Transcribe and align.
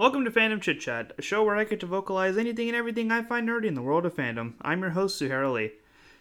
Welcome 0.00 0.24
to 0.24 0.30
Fandom 0.30 0.62
Chit 0.62 0.80
Chat, 0.80 1.12
a 1.18 1.20
show 1.20 1.44
where 1.44 1.56
I 1.56 1.64
get 1.64 1.80
to 1.80 1.86
vocalize 1.86 2.38
anything 2.38 2.68
and 2.68 2.74
everything 2.74 3.12
I 3.12 3.22
find 3.22 3.46
nerdy 3.46 3.66
in 3.66 3.74
the 3.74 3.82
world 3.82 4.06
of 4.06 4.16
fandom. 4.16 4.54
I'm 4.62 4.80
your 4.80 4.92
host, 4.92 5.20
Suhair 5.20 5.46
Ali. 5.46 5.72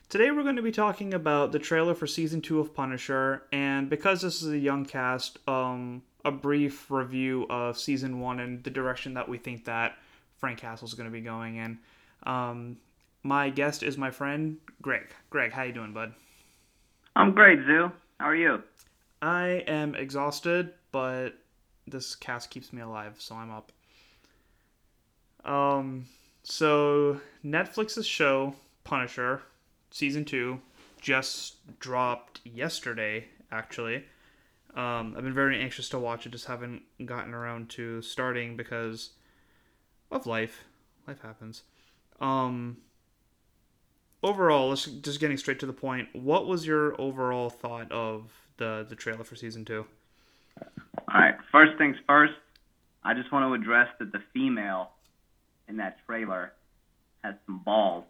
Today 0.10 0.32
we're 0.32 0.44
going 0.44 0.58
to 0.58 0.62
be 0.62 0.74
talking 0.74 1.14
about 1.14 1.54
the 1.54 1.60
trailer 1.60 1.96
for 1.96 2.06
season 2.06 2.42
two 2.42 2.60
of 2.60 2.76
Punisher, 2.76 3.44
and 3.54 3.90
because 3.90 4.22
this 4.22 4.42
is 4.42 4.52
a 4.52 4.58
young 4.58 4.84
cast, 4.84 5.40
um, 5.48 6.02
a 6.26 6.30
brief 6.30 6.92
review 6.92 7.48
of 7.50 7.78
season 7.78 8.20
one 8.20 8.42
and 8.42 8.62
the 8.66 8.70
direction 8.70 9.14
that 9.14 9.30
we 9.30 9.38
think 9.38 9.64
that 9.64 9.96
Frank 10.36 10.60
Castle 10.60 10.86
is 10.86 10.94
going 10.94 11.08
to 11.08 11.14
be 11.14 11.22
going 11.22 11.56
in. 11.56 11.80
Um, 12.24 12.80
my 13.24 13.50
guest 13.50 13.82
is 13.82 13.98
my 13.98 14.12
friend 14.12 14.58
Greg. 14.82 15.08
Greg, 15.30 15.54
how 15.54 15.64
you 15.64 15.72
doing, 15.72 15.94
bud? 15.94 16.12
I'm 17.16 17.32
great, 17.32 17.60
Zoo. 17.66 17.94
How 18.20 18.26
are 18.26 18.36
you? 18.36 18.62
I 19.22 19.64
am 19.68 19.96
exhausted, 19.96 20.74
but 20.92 21.39
this 21.92 22.16
cast 22.16 22.50
keeps 22.50 22.72
me 22.74 22.82
alive, 22.82 23.16
so 23.18 23.36
I'm 23.36 23.52
up. 23.52 23.72
Um, 25.46 26.06
so 26.44 27.22
Netflix's 27.44 28.06
show 28.06 28.56
Punisher 28.84 29.42
season 29.92 30.26
two 30.26 30.62
just 31.02 31.80
dropped 31.80 32.42
yesterday. 32.44 33.26
Actually, 33.52 34.06
um, 34.76 35.16
I've 35.18 35.24
been 35.24 35.34
very 35.34 35.60
anxious 35.60 35.90
to 35.90 36.00
watch 36.00 36.26
it, 36.26 36.32
just 36.32 36.46
haven't 36.46 36.84
gotten 37.06 37.34
around 37.34 37.70
to 37.72 38.02
starting 38.02 38.56
because 38.56 39.12
of 40.12 40.28
life. 40.28 40.66
Life 41.08 41.22
happens. 41.22 41.64
Um, 42.20 42.78
overall, 44.22 44.70
let's 44.70 44.86
just 44.86 45.20
getting 45.20 45.38
straight 45.38 45.60
to 45.60 45.66
the 45.66 45.74
point. 45.74 46.10
What 46.14 46.46
was 46.46 46.68
your 46.68 47.00
overall 47.02 47.50
thought 47.50 47.92
of 47.92 48.32
the 48.58 48.86
the 48.88 48.96
trailer 48.96 49.24
for 49.24 49.36
season 49.36 49.66
two? 49.66 49.86
All 51.08 51.20
right. 51.20 51.36
First 51.52 51.78
things 51.78 51.98
first, 52.08 52.34
I 53.04 53.14
just 53.14 53.32
want 53.32 53.50
to 53.50 53.54
address 53.54 53.88
that 54.00 54.12
the 54.12 54.22
female 54.34 54.92
in 55.68 55.78
that 55.78 55.98
trailer 56.06 56.54
has 57.24 57.36
some 57.46 57.60
balls 57.60 58.06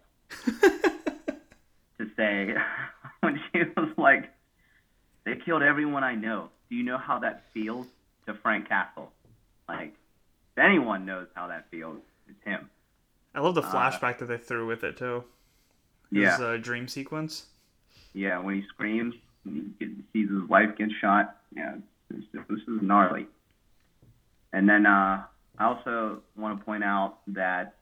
to 0.45 2.09
say 2.15 2.53
when 3.21 3.39
she 3.51 3.59
was 3.75 3.89
like, 3.97 4.31
"They 5.25 5.35
killed 5.35 5.63
everyone 5.63 6.03
I 6.03 6.15
know." 6.15 6.49
Do 6.69 6.75
you 6.75 6.83
know 6.83 6.97
how 6.97 7.19
that 7.19 7.43
feels 7.53 7.87
to 8.25 8.33
Frank 8.35 8.69
Castle? 8.69 9.11
Like, 9.67 9.93
if 10.55 10.63
anyone 10.63 11.05
knows 11.05 11.27
how 11.35 11.47
that 11.47 11.69
feels, 11.71 11.99
it's 12.27 12.43
him. 12.43 12.69
I 13.33 13.41
love 13.41 13.55
the 13.55 13.61
flashback 13.61 14.15
uh, 14.15 14.19
that 14.19 14.25
they 14.27 14.37
threw 14.37 14.67
with 14.67 14.83
it 14.83 14.97
too. 14.97 15.23
His, 16.11 16.23
yeah. 16.23 16.37
Uh, 16.37 16.57
dream 16.57 16.87
sequence. 16.87 17.45
Yeah, 18.13 18.39
when 18.39 18.55
he 18.55 18.63
screams, 18.67 19.13
he 19.43 19.71
sees 20.13 20.29
his 20.29 20.49
wife 20.49 20.75
get 20.77 20.89
shot. 20.99 21.37
Yeah, 21.55 21.75
this, 22.09 22.23
this 22.33 22.59
is 22.59 22.81
gnarly. 22.81 23.27
And 24.53 24.67
then 24.67 24.85
uh, 24.85 25.23
I 25.57 25.65
also 25.65 26.21
want 26.35 26.59
to 26.59 26.65
point 26.65 26.83
out 26.83 27.19
that 27.27 27.75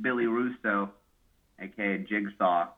Billy 0.00 0.26
Russo, 0.26 0.90
aka 1.60 1.98
Jigsaw, 1.98 2.68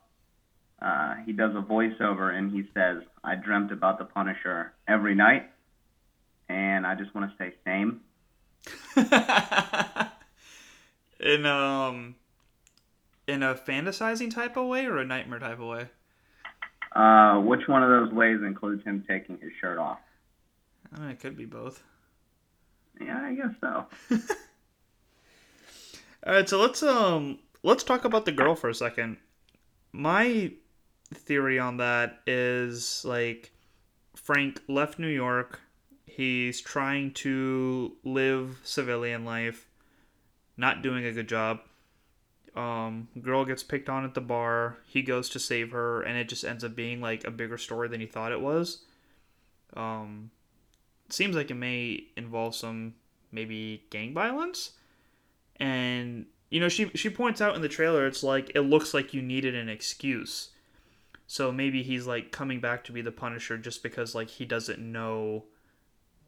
uh, 0.81 1.15
he 1.25 1.33
does 1.33 1.55
a 1.55 1.62
voiceover 1.62 2.34
and 2.37 2.53
he 2.53 2.65
says, 2.75 3.03
"I 3.25 3.34
dreamt 3.34 3.73
about 3.73 3.99
the 3.99 4.05
Punisher 4.05 4.73
every 4.87 5.15
night," 5.15 5.51
and 6.49 6.87
I 6.87 6.95
just 6.95 7.15
want 7.15 7.31
to 7.31 7.37
say 7.39 7.55
same. 7.65 8.01
in 11.21 11.47
um, 11.47 12.15
in 13.27 13.43
a 13.43 13.55
fantasizing 13.55 14.33
type 14.33 14.57
of 14.57 14.67
way 14.67 14.87
or 14.87 14.99
a 14.99 15.05
nightmare 15.05 15.39
type 15.39 15.61
of 15.61 15.67
way? 15.67 15.89
Uh, 16.95 17.41
which 17.41 17.69
one 17.69 17.83
of 17.83 17.91
those 17.91 18.12
ways 18.12 18.39
includes 18.45 18.83
him 18.84 19.05
taking 19.09 19.39
his 19.39 19.51
shirt 19.61 19.79
off? 19.79 19.99
I 20.95 21.01
mean, 21.01 21.11
it 21.11 21.20
could 21.20 21.37
be 21.37 21.45
both. 21.45 21.83
Yeah, 23.01 23.20
I 23.23 23.34
guess 23.34 23.55
so. 23.61 23.87
All 26.27 26.33
right, 26.33 26.48
so 26.48 26.61
let's 26.61 26.83
um 26.83 27.39
let's 27.62 27.84
talk 27.84 28.05
about 28.05 28.25
the 28.25 28.33
girl 28.33 28.55
for 28.55 28.69
a 28.69 28.75
second. 28.75 29.19
My 29.93 30.53
theory 31.15 31.59
on 31.59 31.77
that 31.77 32.21
is 32.27 33.05
like 33.05 33.53
Frank 34.15 34.61
left 34.69 34.99
New 34.99 35.09
York. 35.09 35.61
He's 36.06 36.61
trying 36.61 37.12
to 37.15 37.97
live 38.03 38.59
civilian 38.62 39.25
life, 39.25 39.69
not 40.56 40.82
doing 40.82 41.05
a 41.05 41.12
good 41.12 41.28
job. 41.28 41.61
Um, 42.56 43.09
girl 43.21 43.44
gets 43.44 43.62
picked 43.62 43.91
on 43.91 44.05
at 44.05 44.15
the 44.15 44.22
bar. 44.22 44.78
He 44.87 45.03
goes 45.03 45.28
to 45.31 45.38
save 45.38 45.72
her, 45.72 46.00
and 46.00 46.16
it 46.16 46.28
just 46.28 46.44
ends 46.44 46.65
up 46.65 46.75
being 46.75 47.03
like 47.03 47.25
a 47.25 47.31
bigger 47.31 47.59
story 47.59 47.88
than 47.88 48.00
he 48.00 48.06
thought 48.06 48.32
it 48.32 48.41
was. 48.41 48.82
Um, 49.77 50.31
seems 51.12 51.37
like 51.37 51.50
it 51.50 51.55
may 51.55 52.05
involve 52.17 52.55
some 52.55 52.94
maybe 53.33 53.84
gang 53.91 54.15
violence. 54.15 54.72
And 55.56 56.27
you 56.50 56.61
know, 56.61 56.69
she 56.69 56.91
she 56.94 57.11
points 57.11 57.41
out 57.41 57.55
in 57.55 57.62
the 57.62 57.69
trailer 57.69 58.06
it's 58.06 58.22
like 58.22 58.53
it 58.55 58.61
looks 58.61 58.94
like 58.94 59.15
you 59.15 59.22
needed 59.22 59.55
an 59.55 59.69
excuse. 59.69 60.50
So 61.27 61.50
maybe 61.50 61.83
he's 61.83 62.06
like 62.06 62.31
coming 62.31 62.61
back 62.61 62.84
to 62.84 62.93
be 62.93 63.03
the 63.03 63.12
Punisher 63.12 63.59
just 63.59 63.83
because 63.83 64.15
like 64.15 64.28
he 64.28 64.44
doesn't 64.44 64.78
know 64.78 65.44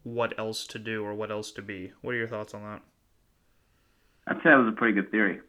what 0.03 0.37
else 0.37 0.65
to 0.67 0.79
do 0.79 1.03
or 1.03 1.13
what 1.13 1.31
else 1.31 1.51
to 1.51 1.61
be. 1.61 1.91
What 2.01 2.13
are 2.13 2.17
your 2.17 2.27
thoughts 2.27 2.53
on 2.53 2.63
that? 2.63 2.81
I'd 4.27 4.37
say 4.37 4.49
that 4.49 4.55
was 4.55 4.67
a 4.67 4.77
pretty 4.77 4.93
good 4.93 5.09
theory, 5.09 5.39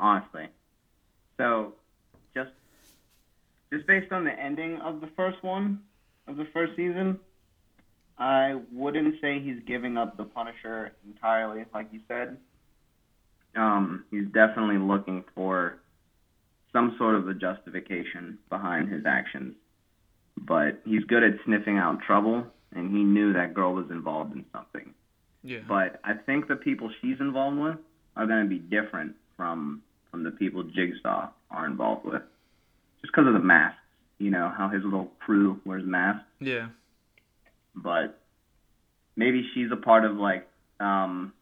honestly. 0.00 0.48
So, 1.36 1.74
just 2.34 2.50
just 3.72 3.86
based 3.86 4.12
on 4.12 4.24
the 4.24 4.32
ending 4.32 4.78
of 4.78 5.00
the 5.00 5.08
first 5.16 5.42
one 5.42 5.80
of 6.26 6.36
the 6.36 6.46
first 6.52 6.74
season, 6.76 7.18
I 8.18 8.60
wouldn't 8.72 9.20
say 9.20 9.40
he's 9.40 9.60
giving 9.66 9.96
up 9.96 10.16
the 10.16 10.24
Punisher 10.24 10.92
entirely, 11.06 11.64
like 11.74 11.88
you 11.92 12.00
said. 12.08 12.36
Um, 13.56 14.04
he's 14.10 14.26
definitely 14.26 14.78
looking 14.78 15.24
for 15.34 15.78
some 16.72 16.94
sort 16.98 17.16
of 17.16 17.28
a 17.28 17.34
justification 17.34 18.38
behind 18.48 18.90
his 18.90 19.04
actions. 19.06 19.54
But 20.38 20.80
he's 20.84 21.04
good 21.04 21.22
at 21.22 21.32
sniffing 21.44 21.76
out 21.78 22.00
trouble, 22.06 22.46
and 22.74 22.90
he 22.90 23.04
knew 23.04 23.32
that 23.32 23.54
girl 23.54 23.74
was 23.74 23.90
involved 23.90 24.34
in 24.34 24.44
something. 24.52 24.94
Yeah. 25.42 25.60
But 25.68 26.00
I 26.04 26.14
think 26.14 26.48
the 26.48 26.56
people 26.56 26.90
she's 27.00 27.20
involved 27.20 27.58
with 27.58 27.76
are 28.16 28.26
going 28.26 28.44
to 28.44 28.48
be 28.48 28.58
different 28.58 29.14
from 29.36 29.82
from 30.10 30.24
the 30.24 30.30
people 30.30 30.62
Jigsaw 30.62 31.30
are 31.50 31.66
involved 31.66 32.04
with, 32.04 32.22
just 33.00 33.12
because 33.12 33.26
of 33.26 33.32
the 33.32 33.40
masks. 33.40 33.78
You 34.18 34.30
know 34.30 34.52
how 34.56 34.68
his 34.68 34.84
little 34.84 35.10
crew 35.20 35.60
wears 35.64 35.84
masks. 35.84 36.24
Yeah 36.38 36.68
but 37.74 38.20
maybe 39.16 39.48
she's 39.54 39.70
a 39.72 39.76
part 39.76 40.04
of 40.04 40.16
like 40.16 40.48
um, 40.80 41.32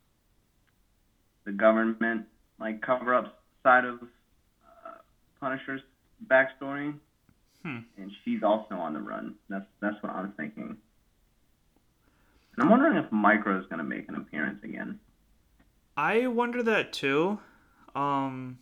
the 1.44 1.52
government 1.52 2.26
like 2.58 2.82
cover 2.82 3.14
up 3.14 3.40
side 3.62 3.84
of 3.84 4.00
uh, 4.02 4.98
Punisher's 5.40 5.80
backstory, 6.26 6.94
hmm. 7.64 7.78
and 7.96 8.10
she's 8.24 8.42
also 8.42 8.74
on 8.74 8.92
the 8.94 9.00
run. 9.00 9.34
That's 9.48 9.66
that's 9.80 9.96
what 10.02 10.12
I'm 10.12 10.32
thinking. 10.32 10.76
And 12.56 12.64
I'm 12.64 12.70
wondering 12.70 12.96
if 12.96 13.10
Micro 13.10 13.58
is 13.58 13.66
going 13.66 13.78
to 13.78 13.84
make 13.84 14.08
an 14.08 14.16
appearance 14.16 14.62
again. 14.62 14.98
I 15.96 16.26
wonder 16.26 16.62
that 16.62 16.92
too. 16.92 17.38
Um, 17.94 18.58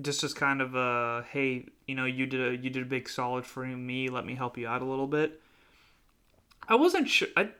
just 0.00 0.24
as 0.24 0.34
kind 0.34 0.60
of 0.60 0.74
a 0.74 1.24
hey, 1.30 1.66
you 1.86 1.94
know, 1.94 2.04
you 2.04 2.26
did 2.26 2.40
a 2.40 2.56
you 2.56 2.70
did 2.70 2.82
a 2.82 2.86
big 2.86 3.08
solid 3.08 3.46
for 3.46 3.64
me. 3.64 4.08
Let 4.08 4.24
me 4.24 4.34
help 4.34 4.56
you 4.56 4.66
out 4.66 4.82
a 4.82 4.84
little 4.84 5.06
bit. 5.06 5.40
I 6.68 6.74
wasn't 6.74 7.08
sure. 7.08 7.28
I 7.36 7.50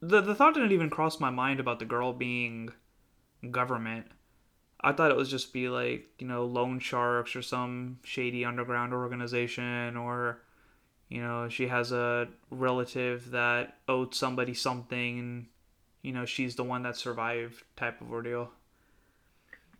the 0.00 0.20
the 0.20 0.34
thought 0.34 0.54
didn't 0.54 0.72
even 0.72 0.90
cross 0.90 1.20
my 1.20 1.30
mind 1.30 1.60
about 1.60 1.78
the 1.78 1.84
girl 1.84 2.12
being 2.12 2.70
government. 3.50 4.06
I 4.80 4.92
thought 4.92 5.10
it 5.10 5.16
was 5.16 5.30
just 5.30 5.52
be 5.52 5.68
like 5.68 6.08
you 6.18 6.26
know 6.26 6.44
loan 6.44 6.80
sharks 6.80 7.36
or 7.36 7.42
some 7.42 7.98
shady 8.02 8.44
underground 8.44 8.92
organization, 8.92 9.96
or 9.96 10.42
you 11.08 11.22
know 11.22 11.48
she 11.48 11.68
has 11.68 11.92
a 11.92 12.28
relative 12.50 13.30
that 13.30 13.78
owed 13.86 14.14
somebody 14.14 14.54
something, 14.54 15.18
and 15.18 15.46
you 16.02 16.12
know 16.12 16.24
she's 16.24 16.56
the 16.56 16.64
one 16.64 16.82
that 16.82 16.96
survived 16.96 17.62
type 17.76 18.00
of 18.00 18.10
ordeal. 18.10 18.50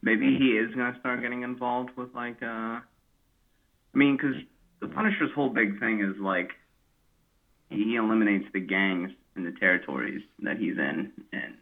Maybe 0.03 0.37
he 0.39 0.51
is 0.57 0.75
gonna 0.75 0.97
start 1.01 1.23
getting 1.23 1.43
involved 1.43 1.91
with 1.97 2.15
like 2.15 2.41
uh, 2.43 2.79
I 2.79 2.83
mean, 3.95 4.17
because 4.17 4.37
the 4.81 4.89
Punisher's 4.89 5.33
whole 5.35 5.49
big 5.49 5.81
thing 5.81 6.01
is 6.01 6.21
like 6.21 6.53
he 7.71 7.97
eliminates 7.97 8.47
the 8.53 8.61
gangs 8.61 9.13
in 9.37 9.45
the 9.45 9.53
territories 9.53 10.23
that 10.41 10.59
he's 10.59 10.77
in, 10.77 11.13
and 11.33 11.55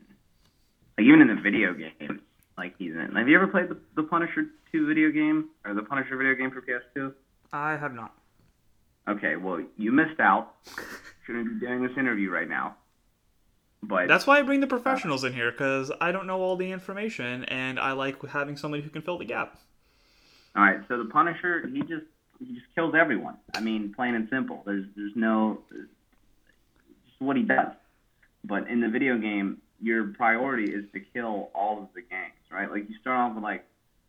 like 0.96 1.06
even 1.06 1.20
in 1.20 1.28
the 1.28 1.40
video 1.40 1.74
games, 1.74 2.20
like 2.56 2.74
he's 2.78 2.92
in. 2.92 3.12
Have 3.14 3.28
you 3.28 3.36
ever 3.36 3.46
played 3.46 3.68
the, 3.68 3.78
the 3.94 4.02
Punisher 4.02 4.46
two 4.72 4.86
video 4.86 5.10
game 5.10 5.50
or 5.64 5.74
the 5.74 5.82
Punisher 5.82 6.16
video 6.16 6.34
game 6.34 6.50
for 6.50 6.62
PS2? 6.62 7.12
I 7.52 7.76
have 7.76 7.94
not. 7.94 8.14
Okay, 9.08 9.36
well 9.36 9.62
you 9.76 9.92
missed 9.92 10.20
out. 10.20 10.54
Shouldn't 11.26 11.60
be 11.60 11.66
doing 11.66 11.86
this 11.86 11.96
interview 11.96 12.30
right 12.30 12.48
now. 12.48 12.76
But 13.82 14.08
that's 14.08 14.26
why 14.26 14.38
I 14.38 14.42
bring 14.42 14.60
the 14.60 14.66
professionals 14.66 15.22
uh, 15.24 15.28
in 15.28 15.34
here 15.34 15.52
because 15.52 15.92
I 16.00 16.10
don't 16.10 16.26
know 16.26 16.40
all 16.40 16.56
the 16.56 16.72
information, 16.72 17.44
and 17.44 17.78
I 17.78 17.92
like 17.92 18.20
having 18.26 18.56
somebody 18.56 18.82
who 18.82 18.90
can 18.90 19.02
fill 19.02 19.18
the 19.18 19.24
gap. 19.24 19.56
All 20.56 20.64
right, 20.64 20.80
so 20.88 20.98
the 20.98 21.08
Punisher, 21.10 21.68
he 21.72 21.80
just 21.82 22.06
he 22.40 22.54
just 22.54 22.66
kills 22.74 22.94
everyone. 22.98 23.36
I 23.54 23.60
mean, 23.60 23.92
plain 23.94 24.14
and 24.14 24.28
simple. 24.30 24.62
There's 24.66 24.86
there's 24.96 25.12
no 25.14 25.60
what 27.18 27.36
he 27.36 27.42
does. 27.42 27.72
But 28.44 28.68
in 28.68 28.80
the 28.80 28.88
video 28.88 29.18
game, 29.18 29.58
your 29.80 30.08
priority 30.08 30.72
is 30.72 30.84
to 30.92 31.00
kill 31.00 31.50
all 31.54 31.78
of 31.82 31.88
the 31.94 32.02
gangs, 32.02 32.34
right? 32.50 32.70
Like 32.70 32.88
you 32.88 32.96
start 33.00 33.18
off 33.18 33.34
with 33.34 33.44
like 33.44 33.64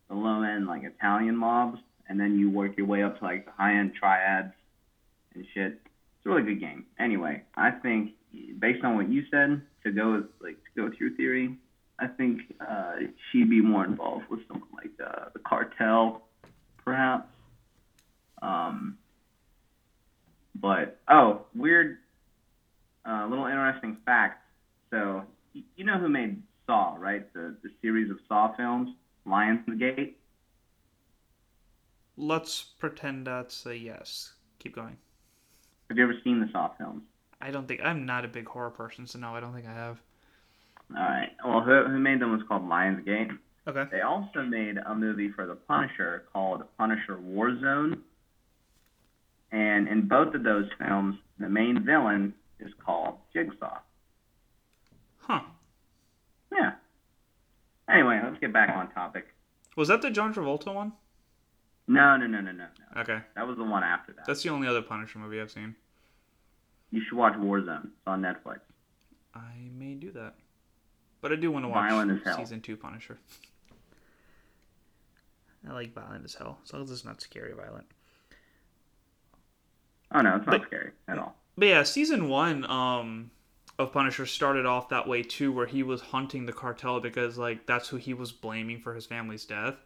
the 0.08 0.14
low 0.14 0.42
end 0.42 0.66
like 0.66 0.82
Italian 0.84 1.36
mobs, 1.36 1.78
and 2.08 2.18
then 2.18 2.38
you 2.38 2.50
work 2.50 2.76
your 2.76 2.86
way 2.86 3.02
up 3.02 3.18
to 3.18 3.24
like 3.24 3.46
the 3.46 3.52
high 3.52 3.76
end 3.78 3.92
triads 3.94 4.52
and 5.34 5.44
shit. 5.54 5.72
It's 5.72 6.26
a 6.26 6.28
really 6.28 6.42
good 6.42 6.60
game. 6.60 6.86
Anyway, 6.98 7.42
I 7.56 7.70
think 7.70 8.12
based 8.58 8.84
on 8.84 8.96
what 8.96 9.08
you 9.08 9.22
said, 9.30 9.62
to 9.84 9.90
go 9.90 10.12
with, 10.12 10.24
like 10.42 10.56
to 10.56 10.70
go 10.76 10.84
with 10.84 11.00
your 11.00 11.10
theory, 11.16 11.56
I 11.98 12.06
think 12.06 12.40
uh, 12.60 12.94
she'd 13.30 13.48
be 13.48 13.60
more 13.60 13.84
involved 13.84 14.24
with 14.30 14.40
something 14.48 14.68
like 14.74 14.96
the, 14.96 15.30
the 15.32 15.38
cartel, 15.38 16.22
perhaps. 16.84 17.28
Um, 18.42 18.98
but 20.54 20.98
oh, 21.08 21.42
weird, 21.54 21.98
uh, 23.08 23.26
little 23.28 23.46
interesting 23.46 23.96
fact. 24.04 24.44
So 24.90 25.22
you 25.52 25.84
know 25.84 25.98
who 25.98 26.08
made 26.08 26.42
Saw, 26.66 26.96
right? 26.98 27.32
The 27.32 27.56
the 27.62 27.70
series 27.82 28.10
of 28.10 28.18
Saw 28.28 28.54
films, 28.56 28.90
Lionsgate. 29.26 30.14
Let's 32.16 32.62
pretend 32.78 33.26
that's 33.26 33.64
a 33.66 33.76
yes. 33.76 34.34
Keep 34.58 34.74
going. 34.74 34.96
Have 35.88 35.96
you 35.96 36.04
ever 36.04 36.14
seen 36.22 36.40
the 36.40 36.48
Saw 36.52 36.70
films? 36.76 37.02
I 37.40 37.50
don't 37.50 37.66
think 37.66 37.80
I'm 37.82 38.04
not 38.04 38.24
a 38.24 38.28
big 38.28 38.46
horror 38.46 38.70
person, 38.70 39.06
so 39.06 39.18
no, 39.18 39.34
I 39.34 39.40
don't 39.40 39.54
think 39.54 39.66
I 39.66 39.72
have. 39.72 40.00
All 40.96 41.02
right. 41.02 41.30
Well, 41.44 41.60
who, 41.62 41.84
who 41.84 41.98
made 41.98 42.20
them 42.20 42.32
was 42.32 42.42
called 42.46 42.62
Lionsgate. 42.62 43.36
Okay. 43.66 43.84
They 43.90 44.00
also 44.00 44.42
made 44.42 44.76
a 44.78 44.94
movie 44.94 45.30
for 45.30 45.46
The 45.46 45.54
Punisher 45.54 46.24
called 46.32 46.64
Punisher 46.78 47.16
Warzone. 47.16 47.98
And 49.52 49.88
in 49.88 50.08
both 50.08 50.34
of 50.34 50.42
those 50.42 50.66
films, 50.78 51.16
the 51.38 51.48
main 51.48 51.84
villain 51.84 52.34
is 52.60 52.72
called 52.84 53.16
Jigsaw. 53.32 53.78
Huh. 55.18 55.40
Yeah. 56.52 56.72
Anyway, 57.88 58.20
let's 58.24 58.38
get 58.40 58.52
back 58.52 58.70
on 58.76 58.90
topic. 58.92 59.26
Was 59.76 59.88
that 59.88 60.02
the 60.02 60.10
John 60.10 60.32
Travolta 60.34 60.74
one? 60.74 60.92
No, 61.88 62.16
no, 62.16 62.26
no, 62.26 62.40
no, 62.40 62.52
no, 62.52 62.66
no. 62.94 63.00
Okay. 63.00 63.18
That 63.34 63.46
was 63.46 63.56
the 63.56 63.64
one 63.64 63.82
after 63.82 64.12
that. 64.12 64.26
That's 64.26 64.42
the 64.42 64.48
only 64.50 64.68
other 64.68 64.82
Punisher 64.82 65.18
movie 65.18 65.40
I've 65.40 65.50
seen. 65.50 65.74
You 66.90 67.00
should 67.08 67.16
watch 67.16 67.34
Warzone. 67.34 67.84
It's 67.84 68.06
on 68.06 68.20
Netflix. 68.22 68.60
I 69.34 69.54
may 69.76 69.94
do 69.94 70.10
that. 70.12 70.34
But 71.20 71.32
I 71.32 71.36
do 71.36 71.50
want 71.52 71.64
to 71.64 71.68
watch 71.68 71.88
Violent 71.90 72.10
as 72.12 72.18
hell. 72.24 72.36
season 72.38 72.60
two 72.60 72.76
Punisher. 72.76 73.18
I 75.68 75.72
like 75.72 75.92
violent 75.92 76.24
as 76.24 76.34
hell, 76.34 76.58
as 76.64 76.72
long 76.72 76.82
as 76.82 76.90
it's 76.90 77.04
not 77.04 77.20
scary 77.20 77.52
violent. 77.52 77.86
Oh 80.12 80.22
no, 80.22 80.36
it's 80.36 80.46
not 80.46 80.58
But- 80.60 80.66
scary 80.68 80.92
at 81.08 81.18
all. 81.18 81.36
But 81.60 81.68
yeah, 81.68 81.84
season 81.84 82.28
one 82.30 82.64
um, 82.70 83.32
of 83.78 83.92
Punisher 83.92 84.26
started 84.26 84.66
off 84.66 84.90
that 84.90 85.08
way 85.08 85.22
too, 85.22 85.52
where 85.52 85.66
he 85.68 85.84
was 85.84 86.02
hunting 86.02 86.46
the 86.46 86.54
cartel 86.54 87.00
because 87.00 87.38
like 87.38 87.66
that's 87.66 87.88
who 87.90 87.98
he 87.98 88.14
was 88.14 88.32
blaming 88.32 88.80
for 88.80 88.94
his 88.96 89.06
family's 89.06 89.46
death, 89.46 89.76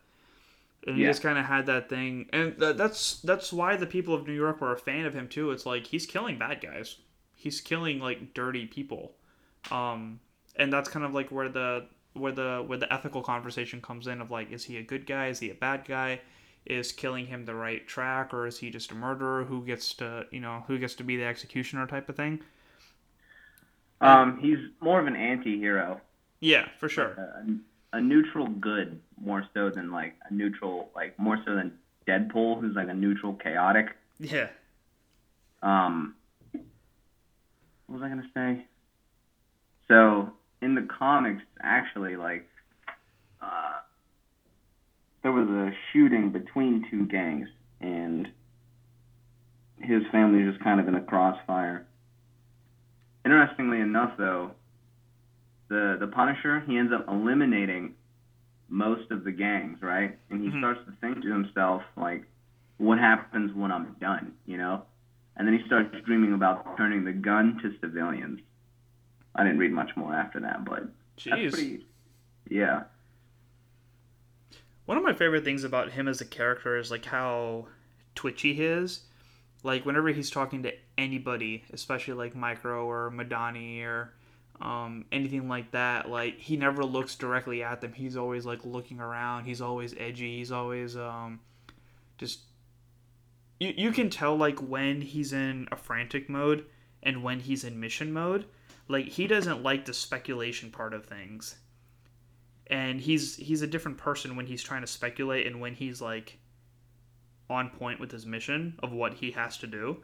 and 0.86 0.96
he 0.98 1.04
Yeah. 1.04 1.10
just 1.10 1.22
kind 1.22 1.38
of 1.38 1.46
had 1.46 1.66
that 1.66 1.88
thing, 1.90 2.28
and 2.32 2.58
th- 2.58 2.76
that's 2.76 3.20
that's 3.22 3.52
why 3.52 3.76
the 3.76 3.86
people 3.86 4.14
of 4.14 4.26
New 4.26 4.34
York 4.34 4.60
were 4.60 4.72
a 4.72 4.78
fan 4.78 5.06
of 5.06 5.14
him 5.14 5.28
too. 5.28 5.52
It's 5.52 5.66
like 5.66 5.86
he's 5.86 6.06
killing 6.06 6.38
bad 6.38 6.62
guys, 6.62 6.98
he's 7.36 7.60
killing 7.60 8.00
like 8.00 8.34
dirty 8.34 8.66
people, 8.66 9.14
um, 9.70 10.20
and 10.56 10.72
that's 10.72 10.88
kind 10.90 11.06
of 11.06 11.14
like 11.14 11.30
where 11.30 11.50
the 11.50 11.86
where 12.14 12.32
the 12.32 12.64
where 12.66 12.78
the 12.78 12.92
ethical 12.92 13.22
conversation 13.22 13.82
comes 13.82 14.08
in 14.08 14.22
of 14.22 14.30
like, 14.30 14.52
is 14.52 14.64
he 14.64 14.78
a 14.78 14.84
good 14.84 15.06
guy? 15.06 15.28
Is 15.28 15.40
he 15.40 15.50
a 15.50 15.54
bad 15.54 15.86
guy? 15.86 16.20
Is 16.66 16.92
killing 16.92 17.26
him 17.26 17.44
the 17.44 17.54
right 17.54 17.86
track 17.86 18.32
or 18.32 18.46
is 18.46 18.58
he 18.58 18.70
just 18.70 18.90
a 18.90 18.94
murderer 18.94 19.44
who 19.44 19.64
gets 19.64 19.92
to 19.94 20.26
you 20.30 20.40
know 20.40 20.64
who 20.66 20.78
gets 20.78 20.94
to 20.94 21.04
be 21.04 21.16
the 21.16 21.24
executioner 21.24 21.86
type 21.86 22.08
of 22.08 22.16
thing 22.16 22.40
Um, 24.00 24.38
he's 24.40 24.58
more 24.80 25.00
of 25.00 25.06
an 25.06 25.16
anti-hero, 25.16 26.00
yeah 26.40 26.68
for 26.78 26.88
sure 26.88 27.10
a, 27.92 27.98
a 27.98 28.00
neutral 28.00 28.46
good 28.48 29.00
more 29.22 29.46
so 29.54 29.70
than 29.70 29.90
like 29.90 30.14
a 30.28 30.34
neutral, 30.34 30.90
like 30.94 31.18
more 31.18 31.38
so 31.44 31.54
than 31.54 31.72
Deadpool, 32.06 32.60
who's 32.60 32.76
like 32.76 32.88
a 32.88 32.94
neutral 32.94 33.34
chaotic. 33.34 33.96
yeah 34.18 34.48
Um, 35.62 36.14
what 36.52 36.64
was 37.88 38.02
I 38.02 38.08
gonna 38.08 38.28
say? 38.34 38.66
So 39.88 40.32
in 40.60 40.74
the 40.74 40.82
comics, 40.82 41.42
actually, 41.62 42.16
like, 42.16 42.48
uh, 43.40 43.80
there 45.24 45.32
was 45.32 45.48
a 45.48 45.72
shooting 45.90 46.30
between 46.30 46.84
two 46.90 47.06
gangs, 47.06 47.48
and 47.80 48.28
his 49.80 50.02
family 50.12 50.44
was 50.44 50.52
just 50.52 50.62
kind 50.62 50.78
of 50.78 50.86
in 50.86 50.94
a 50.94 51.00
crossfire. 51.00 51.86
Interestingly 53.24 53.80
enough, 53.80 54.12
though, 54.18 54.50
the 55.68 55.96
the 55.98 56.06
Punisher 56.06 56.60
he 56.68 56.76
ends 56.76 56.92
up 56.92 57.06
eliminating 57.08 57.94
most 58.68 59.10
of 59.10 59.24
the 59.24 59.32
gangs, 59.32 59.80
right? 59.80 60.18
And 60.28 60.42
he 60.42 60.48
Mhm. 60.48 60.58
starts 60.58 60.84
to 60.84 60.92
think 61.00 61.22
to 61.22 61.32
himself, 61.32 61.82
like, 61.96 62.26
what 62.76 62.98
happens 62.98 63.54
when 63.54 63.72
I'm 63.72 63.94
done, 64.00 64.34
you 64.44 64.58
know? 64.58 64.84
And 65.36 65.48
then 65.48 65.56
he 65.58 65.64
starts 65.64 65.94
dreaming 66.04 66.34
about 66.34 66.76
turning 66.76 67.04
the 67.04 67.12
gun 67.12 67.58
to 67.60 67.72
civilians. 67.78 68.40
I 69.34 69.42
didn't 69.42 69.58
read 69.58 69.72
much 69.72 69.96
more 69.96 70.12
after 70.14 70.38
that, 70.40 70.64
but 70.66 70.84
that's 71.24 71.54
pretty. 71.54 71.86
Yeah. 72.50 72.84
One 74.86 74.98
of 74.98 75.04
my 75.04 75.12
favorite 75.12 75.44
things 75.44 75.64
about 75.64 75.92
him 75.92 76.08
as 76.08 76.20
a 76.20 76.26
character 76.26 76.76
is 76.76 76.90
like 76.90 77.04
how 77.04 77.66
twitchy 78.14 78.54
he 78.54 78.64
is. 78.64 79.00
Like 79.62 79.86
whenever 79.86 80.08
he's 80.08 80.30
talking 80.30 80.62
to 80.64 80.72
anybody 80.98 81.64
especially 81.72 82.14
like 82.14 82.36
micro 82.36 82.86
or 82.86 83.10
madani 83.10 83.82
or 83.82 84.12
um, 84.60 85.04
anything 85.10 85.48
like 85.48 85.72
that 85.72 86.08
like 86.08 86.38
he 86.38 86.56
never 86.56 86.84
looks 86.84 87.16
directly 87.16 87.62
at 87.62 87.80
them. 87.80 87.92
He's 87.92 88.16
always 88.16 88.44
like 88.44 88.64
looking 88.64 89.00
around. 89.00 89.44
He's 89.44 89.60
always 89.60 89.94
edgy. 89.98 90.38
He's 90.38 90.52
always 90.52 90.96
um, 90.96 91.40
just 92.18 92.40
you, 93.58 93.72
you 93.76 93.92
can 93.92 94.10
tell 94.10 94.36
like 94.36 94.58
when 94.58 95.00
he's 95.00 95.32
in 95.32 95.66
a 95.72 95.76
frantic 95.76 96.28
mode 96.28 96.66
and 97.02 97.22
when 97.22 97.40
he's 97.40 97.64
in 97.64 97.80
mission 97.80 98.12
mode. 98.12 98.44
Like 98.86 99.06
he 99.06 99.26
doesn't 99.26 99.62
like 99.62 99.86
the 99.86 99.94
speculation 99.94 100.70
part 100.70 100.92
of 100.92 101.06
things 101.06 101.56
and 102.68 103.00
he's 103.00 103.36
he's 103.36 103.62
a 103.62 103.66
different 103.66 103.98
person 103.98 104.36
when 104.36 104.46
he's 104.46 104.62
trying 104.62 104.80
to 104.80 104.86
speculate 104.86 105.46
and 105.46 105.60
when 105.60 105.74
he's 105.74 106.00
like 106.00 106.38
on 107.50 107.68
point 107.70 108.00
with 108.00 108.10
his 108.10 108.24
mission 108.24 108.78
of 108.82 108.92
what 108.92 109.14
he 109.14 109.32
has 109.32 109.58
to 109.58 109.66
do. 109.66 109.98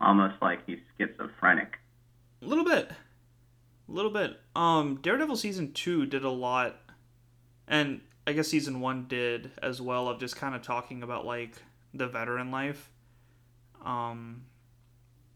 Almost 0.00 0.34
like 0.42 0.60
he's 0.66 0.80
schizophrenic. 0.98 1.78
a 2.42 2.46
little 2.46 2.64
bit. 2.64 2.90
A 3.88 3.92
little 3.92 4.10
bit. 4.10 4.40
Um 4.56 4.98
daredevil 5.00 5.36
season 5.36 5.72
2 5.72 6.06
did 6.06 6.24
a 6.24 6.30
lot 6.30 6.76
and 7.68 8.00
i 8.26 8.32
guess 8.32 8.48
season 8.48 8.80
1 8.80 9.06
did 9.06 9.50
as 9.62 9.80
well 9.80 10.08
of 10.08 10.18
just 10.18 10.36
kind 10.36 10.54
of 10.54 10.62
talking 10.62 11.02
about 11.02 11.24
like 11.24 11.54
the 11.94 12.08
veteran 12.08 12.50
life. 12.50 12.90
Um 13.84 14.42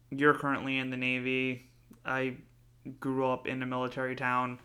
you're 0.09 0.33
currently 0.33 0.77
in 0.77 0.89
the 0.89 0.97
navy. 0.97 1.69
I 2.05 2.37
grew 2.99 3.29
up 3.29 3.47
in 3.47 3.61
a 3.61 3.65
military 3.65 4.15
town 4.15 4.59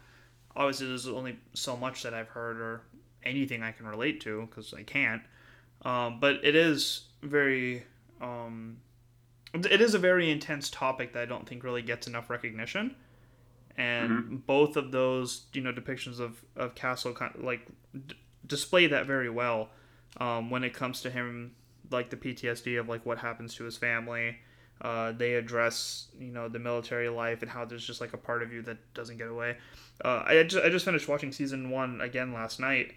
obviously 0.57 0.87
there's 0.87 1.07
only 1.09 1.39
so 1.55 1.77
much 1.77 2.03
that 2.03 2.15
i've 2.15 2.29
heard 2.29 2.61
or 2.61 2.83
anything 3.25 3.63
i 3.63 3.73
can 3.73 3.87
relate 3.87 4.21
to 4.21 4.47
because 4.47 4.75
i 4.75 4.83
can't 4.83 5.23
um, 5.85 6.21
but 6.21 6.45
it 6.45 6.55
is 6.55 7.07
very 7.23 7.85
um, 8.21 8.79
it 9.55 9.81
is 9.81 9.95
a 9.95 9.99
very 9.99 10.31
intense 10.31 10.71
topic 10.71 11.13
that 11.13 11.23
I 11.23 11.27
don't 11.27 11.47
think 11.47 11.65
really 11.65 11.83
gets 11.83 12.07
enough 12.07 12.31
recognition. 12.31 12.97
And 13.77 14.47
both 14.47 14.77
of 14.77 14.93
those, 14.93 15.47
you 15.55 15.63
know, 15.63 15.73
depictions 15.73 16.21
of, 16.21 16.45
of 16.57 16.75
Castle 16.75 17.15
kind 17.15 17.35
of 17.35 17.43
like 17.43 17.67
d- 18.07 18.15
display 18.47 18.87
that 18.87 19.07
very 19.07 19.31
well 19.31 19.71
um, 20.19 20.51
when 20.51 20.63
it 20.63 20.75
comes 20.75 21.01
to 21.03 21.11
him, 21.11 21.55
like 21.91 22.11
the 22.11 22.17
PTSD 22.17 22.79
of 22.79 22.89
like 22.89 23.05
what 23.07 23.19
happens 23.19 23.55
to 23.55 23.65
his 23.65 23.77
family. 23.77 24.39
Uh, 24.81 25.13
they 25.13 25.35
address, 25.35 26.09
you 26.19 26.33
know, 26.33 26.49
the 26.49 26.59
military 26.59 27.09
life 27.09 27.43
and 27.43 27.51
how 27.51 27.65
there's 27.65 27.87
just 27.87 28.01
like 28.01 28.15
a 28.15 28.17
part 28.17 28.43
of 28.43 28.53
you 28.53 28.63
that 28.63 28.79
doesn't 28.95 29.17
get 29.17 29.29
away. 29.29 29.57
Uh, 30.05 30.25
I, 30.27 30.43
just, 30.43 30.65
I 30.65 30.71
just 30.71 30.85
finished 30.85 31.07
watching 31.07 31.31
season 31.31 31.71
one 31.71 32.01
again 32.01 32.33
last 32.33 32.59
night, 32.59 32.95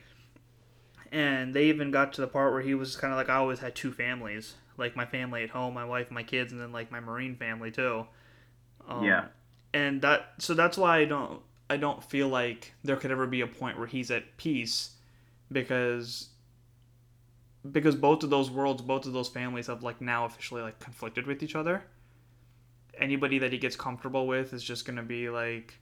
and 1.12 1.54
they 1.54 1.66
even 1.66 1.92
got 1.92 2.14
to 2.14 2.22
the 2.22 2.28
part 2.28 2.54
where 2.54 2.62
he 2.64 2.74
was 2.74 2.96
kind 2.96 3.14
of 3.14 3.18
like, 3.18 3.30
I 3.30 3.36
always 3.36 3.60
had 3.60 3.76
two 3.76 3.92
families, 3.92 4.56
like 4.78 4.96
my 4.96 5.06
family 5.06 5.44
at 5.44 5.52
home, 5.52 5.76
my 5.76 5.86
wife, 5.86 6.10
my 6.10 6.24
kids, 6.24 6.52
and 6.52 6.60
then 6.60 6.72
like 6.72 6.92
my 6.92 7.00
Marine 7.00 7.36
family 7.36 7.70
too. 7.70 8.08
Um, 8.88 9.04
Yeah. 9.04 9.26
And 9.72 10.02
that, 10.02 10.34
so 10.40 10.56
that's 10.56 10.78
why 10.78 10.98
I 11.00 11.06
don't, 11.06 11.42
I 11.70 11.78
don't 11.78 12.04
feel 12.04 12.30
like 12.30 12.74
there 12.84 12.96
could 12.96 13.12
ever 13.12 13.28
be 13.28 13.42
a 13.42 13.48
point 13.48 13.78
where 13.78 13.88
he's 13.88 14.10
at 14.10 14.38
peace, 14.38 14.92
because, 15.52 16.30
because 17.72 17.96
both 17.96 18.24
of 18.24 18.30
those 18.30 18.50
worlds, 18.52 18.82
both 18.82 19.06
of 19.06 19.14
those 19.14 19.30
families 19.30 19.68
have 19.68 19.84
like 19.84 20.02
now 20.02 20.26
officially 20.26 20.62
like 20.62 20.80
conflicted 20.80 21.28
with 21.28 21.42
each 21.44 21.56
other. 21.56 21.84
Anybody 22.98 23.40
that 23.40 23.52
he 23.52 23.58
gets 23.58 23.76
comfortable 23.76 24.28
with 24.28 24.54
is 24.54 24.64
just 24.64 24.86
gonna 24.86 25.04
be 25.04 25.30
like, 25.30 25.76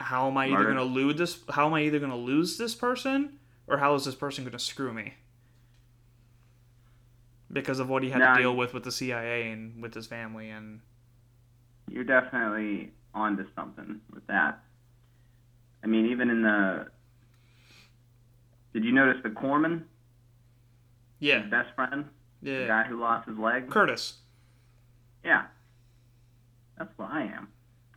how 0.00 0.28
am 0.28 0.36
I 0.38 0.46
either 0.46 0.54
Murder. 0.56 0.68
gonna 0.70 0.84
lose 0.84 1.16
this? 1.16 1.38
How 1.50 1.66
am 1.66 1.74
I 1.74 1.82
either 1.82 1.98
gonna 1.98 2.16
lose 2.16 2.56
this 2.58 2.74
person, 2.74 3.38
or 3.66 3.78
how 3.78 3.94
is 3.94 4.04
this 4.04 4.14
person 4.14 4.44
gonna 4.44 4.58
screw 4.58 4.92
me? 4.92 5.14
Because 7.52 7.78
of 7.78 7.88
what 7.88 8.02
he 8.02 8.10
had 8.10 8.18
Nah, 8.20 8.34
to 8.34 8.42
deal 8.42 8.56
with 8.56 8.74
with 8.74 8.82
the 8.84 8.92
CIA 8.92 9.50
and 9.50 9.80
with 9.82 9.94
his 9.94 10.06
family, 10.06 10.50
and 10.50 10.80
You're 11.90 12.04
definitely 12.04 12.92
onto 13.14 13.44
something 13.54 14.00
with 14.12 14.26
that. 14.26 14.60
I 15.82 15.86
mean, 15.86 16.06
even 16.06 16.30
in 16.30 16.42
the. 16.42 16.86
Did 18.72 18.84
you 18.84 18.92
notice 18.92 19.22
the 19.22 19.28
corpsman, 19.28 19.82
Yeah. 21.24 21.40
his 21.42 21.50
best 21.50 21.74
friend, 21.74 22.04
Yeah. 22.42 22.60
the 22.60 22.66
guy 22.66 22.82
who 22.84 23.00
lost 23.00 23.26
his 23.28 23.38
leg? 23.38 23.70
Curtis. 23.70 24.18
Yeah. 25.24 25.44
That's 26.78 26.90
what 26.98 27.10
I 27.10 27.22
am. 27.22 27.48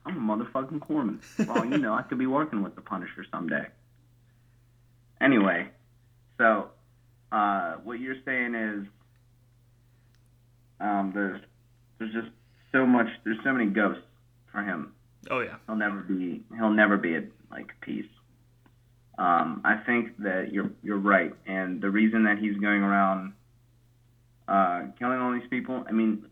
I'm 0.05 0.29
a 0.29 0.35
motherfucking 0.37 0.79
corpsman. 0.79 1.19
Well, 1.47 1.65
you 1.65 1.77
know, 1.77 1.93
I 1.93 2.03
could 2.03 2.17
be 2.19 2.27
working 2.27 2.63
with 2.63 2.75
the 2.75 2.81
Punisher 2.81 3.25
someday. 3.29 3.67
Anyway, 5.19 5.67
so 6.37 6.69
uh, 7.31 7.73
what 7.83 7.99
you're 7.99 8.15
saying 8.23 8.55
is 8.55 8.85
um, 10.79 11.11
there's 11.13 11.41
there's 11.99 12.13
just 12.13 12.27
so 12.71 12.85
much 12.85 13.07
there's 13.25 13.39
so 13.43 13.51
many 13.51 13.65
ghosts 13.65 14.03
for 14.51 14.61
him. 14.63 14.93
Oh 15.29 15.39
yeah. 15.41 15.55
He'll 15.65 15.75
never 15.75 15.97
be 15.99 16.43
he'll 16.55 16.69
never 16.69 16.95
be 16.97 17.15
at 17.15 17.25
like 17.51 17.73
peace. 17.81 18.05
Um, 19.17 19.61
I 19.65 19.77
think 19.85 20.17
that 20.19 20.51
you're 20.51 20.69
you're 20.83 20.99
right, 20.99 21.33
and 21.47 21.81
the 21.81 21.89
reason 21.89 22.23
that 22.25 22.37
he's 22.37 22.55
going 22.57 22.83
around 22.83 23.33
uh, 24.47 24.83
killing 24.99 25.19
all 25.19 25.33
these 25.33 25.49
people, 25.49 25.83
I 25.87 25.91
mean, 25.91 26.25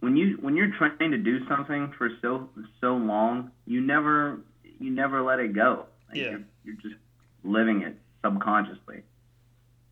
when 0.00 0.16
you 0.16 0.38
when 0.40 0.56
you're 0.56 0.72
trying 0.78 1.10
to 1.10 1.18
do 1.18 1.46
something 1.48 1.92
for 1.98 2.08
so 2.22 2.48
so 2.80 2.94
long, 2.94 3.50
you 3.66 3.80
never 3.80 4.40
you 4.78 4.90
never 4.90 5.22
let 5.22 5.38
it 5.38 5.54
go. 5.54 5.86
Like, 6.08 6.16
Yeah. 6.18 6.30
You're, 6.30 6.42
you're 6.64 6.76
just 6.76 6.96
living 7.44 7.82
it 7.82 7.96
subconsciously. 8.24 9.02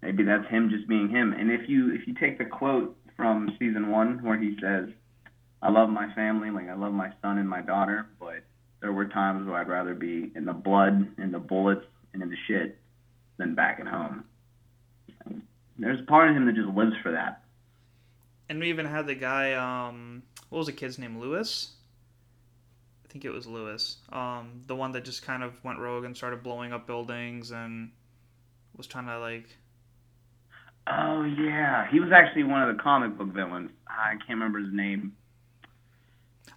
Maybe 0.03 0.25
that's 0.25 0.49
him 0.49 0.71
just 0.71 0.89
being 0.89 1.09
him. 1.11 1.33
And 1.33 1.51
if 1.51 1.69
you 1.69 1.95
if 1.95 2.07
you 2.07 2.15
take 2.15 2.39
the 2.39 2.45
quote 2.47 2.97
from 3.17 3.55
season 3.59 3.91
one 3.91 4.23
where 4.25 4.39
he 4.39 4.57
says, 4.61 4.89
"I 5.63 5.71
love 5.71 5.91
my 5.91 6.13
family, 6.15 6.51
like 6.51 6.69
I 6.69 6.75
love 6.75 6.93
my 6.93 7.13
son 7.23 7.39
and 7.39 7.49
my 7.49 7.61
daughter, 7.61 8.07
but 8.19 8.43
there 8.81 8.93
were 8.93 9.07
times 9.07 9.47
where 9.47 9.57
I'd 9.57 9.69
rather 9.69 9.95
be 9.95 10.31
in 10.35 10.45
the 10.45 10.53
blood, 10.53 11.07
in 11.19 11.33
the 11.33 11.39
bullets, 11.39 11.85
and 12.13 12.23
in 12.23 12.31
the 12.31 12.37
shit 12.47 12.79
than 13.37 13.55
back 13.55 13.81
at 13.81 13.87
home." 13.87 14.25
There's 15.79 16.01
a 16.01 16.05
part 16.05 16.29
of 16.29 16.37
him 16.37 16.45
that 16.47 16.55
just 16.55 16.69
lives 16.69 16.95
for 17.03 17.13
that. 17.13 17.43
And 18.51 18.61
we 18.61 18.69
even 18.69 18.85
had 18.85 19.07
the 19.07 19.15
guy. 19.15 19.55
Um, 19.55 20.23
what 20.51 20.59
was 20.59 20.67
the 20.67 20.73
kid's 20.73 20.99
name? 20.99 21.19
Lewis. 21.19 21.71
I 23.05 23.13
think 23.13 23.25
it 23.25 23.31
was 23.31 23.47
Lewis. 23.47 23.97
Um, 24.13 24.63
the 24.67 24.77
one 24.77 24.93
that 24.93 25.05
just 25.05 25.23
kind 25.23 25.43
of 25.43 25.63
went 25.65 25.79
rogue 25.79 26.05
and 26.05 26.17
started 26.17 26.43
blowing 26.43 26.73
up 26.73 26.87
buildings 26.87 27.51
and 27.51 27.91
was 28.77 28.87
trying 28.87 29.07
to 29.07 29.19
like. 29.19 29.57
Oh 30.87 31.25
yeah, 31.25 31.91
he 31.91 31.99
was 31.99 32.11
actually 32.13 32.45
one 32.45 32.63
of 32.63 32.77
the 32.77 32.83
comic 32.83 33.17
book 33.17 33.29
villains. 33.29 33.71
I 33.89 34.13
can't 34.13 34.31
remember 34.31 34.59
his 34.59 34.73
name. 34.73 35.17